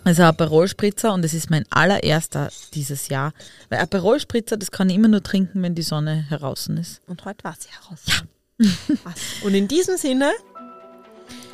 Also 0.04 0.24
Aperol-Spritzer 0.24 1.14
und 1.14 1.24
es 1.24 1.36
ist 1.36 1.52
mein 1.52 1.66
allererster 1.70 2.50
dieses 2.74 3.10
Jahr. 3.10 3.32
Weil 3.70 3.80
Aperol-Spritzer, 3.80 4.58
das 4.58 4.72
kann 4.72 4.90
ich 4.90 4.96
immer 4.96 5.08
nur 5.08 5.22
trinken, 5.22 5.62
wenn 5.62 5.76
die 5.76 5.84
Sonne 5.84 6.26
heraus 6.30 6.68
ist. 6.68 7.02
Und 7.06 7.26
heute 7.26 7.44
war 7.44 7.56
sie 7.60 7.70
heraus. 7.70 8.00
Ja. 8.08 9.14
Und 9.44 9.54
in 9.54 9.68
diesem 9.68 9.98
Sinne, 9.98 10.32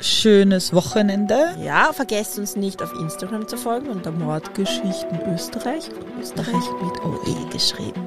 Schönes 0.00 0.72
Wochenende. 0.72 1.54
ja, 1.62 1.92
vergesst 1.92 2.38
uns 2.38 2.56
nicht 2.56 2.82
auf 2.82 2.92
Instagram 2.94 3.46
zu 3.46 3.58
folgen 3.58 3.88
unter 3.88 4.10
Mordgeschichten 4.10 5.20
Österreich. 5.34 5.90
Österreich 6.18 6.64
mit 6.82 7.04
OE 7.04 7.50
geschrieben. 7.50 8.02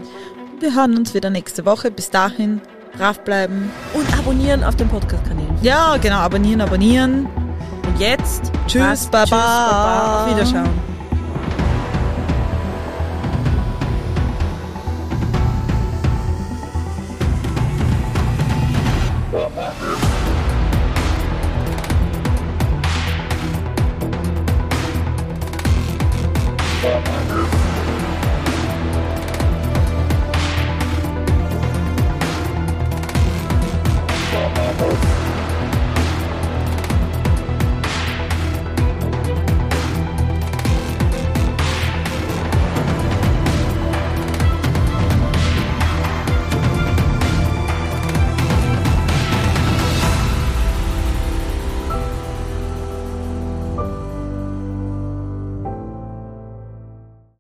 Wir 0.60 0.74
hören 0.74 0.98
uns 0.98 1.14
wieder 1.14 1.30
nächste 1.30 1.64
Woche. 1.64 1.92
Bis 1.92 2.10
dahin, 2.10 2.60
brav 2.98 3.20
bleiben. 3.20 3.72
Und 3.94 4.18
abonnieren 4.18 4.64
auf 4.64 4.76
den 4.76 4.88
Podcast-Kanälen. 4.90 5.56
Ja, 5.62 5.98
genau, 5.98 6.18
abonnieren, 6.18 6.62
abonnieren. 6.62 7.28
Und 7.86 8.00
jetzt, 8.00 8.52
Tschüss. 8.68 9.08
Baba. 9.08 9.24
Tschüss, 9.24 9.30
Baba. 9.32 10.24
Auf 10.26 10.36
Wiederschauen. 10.36 10.97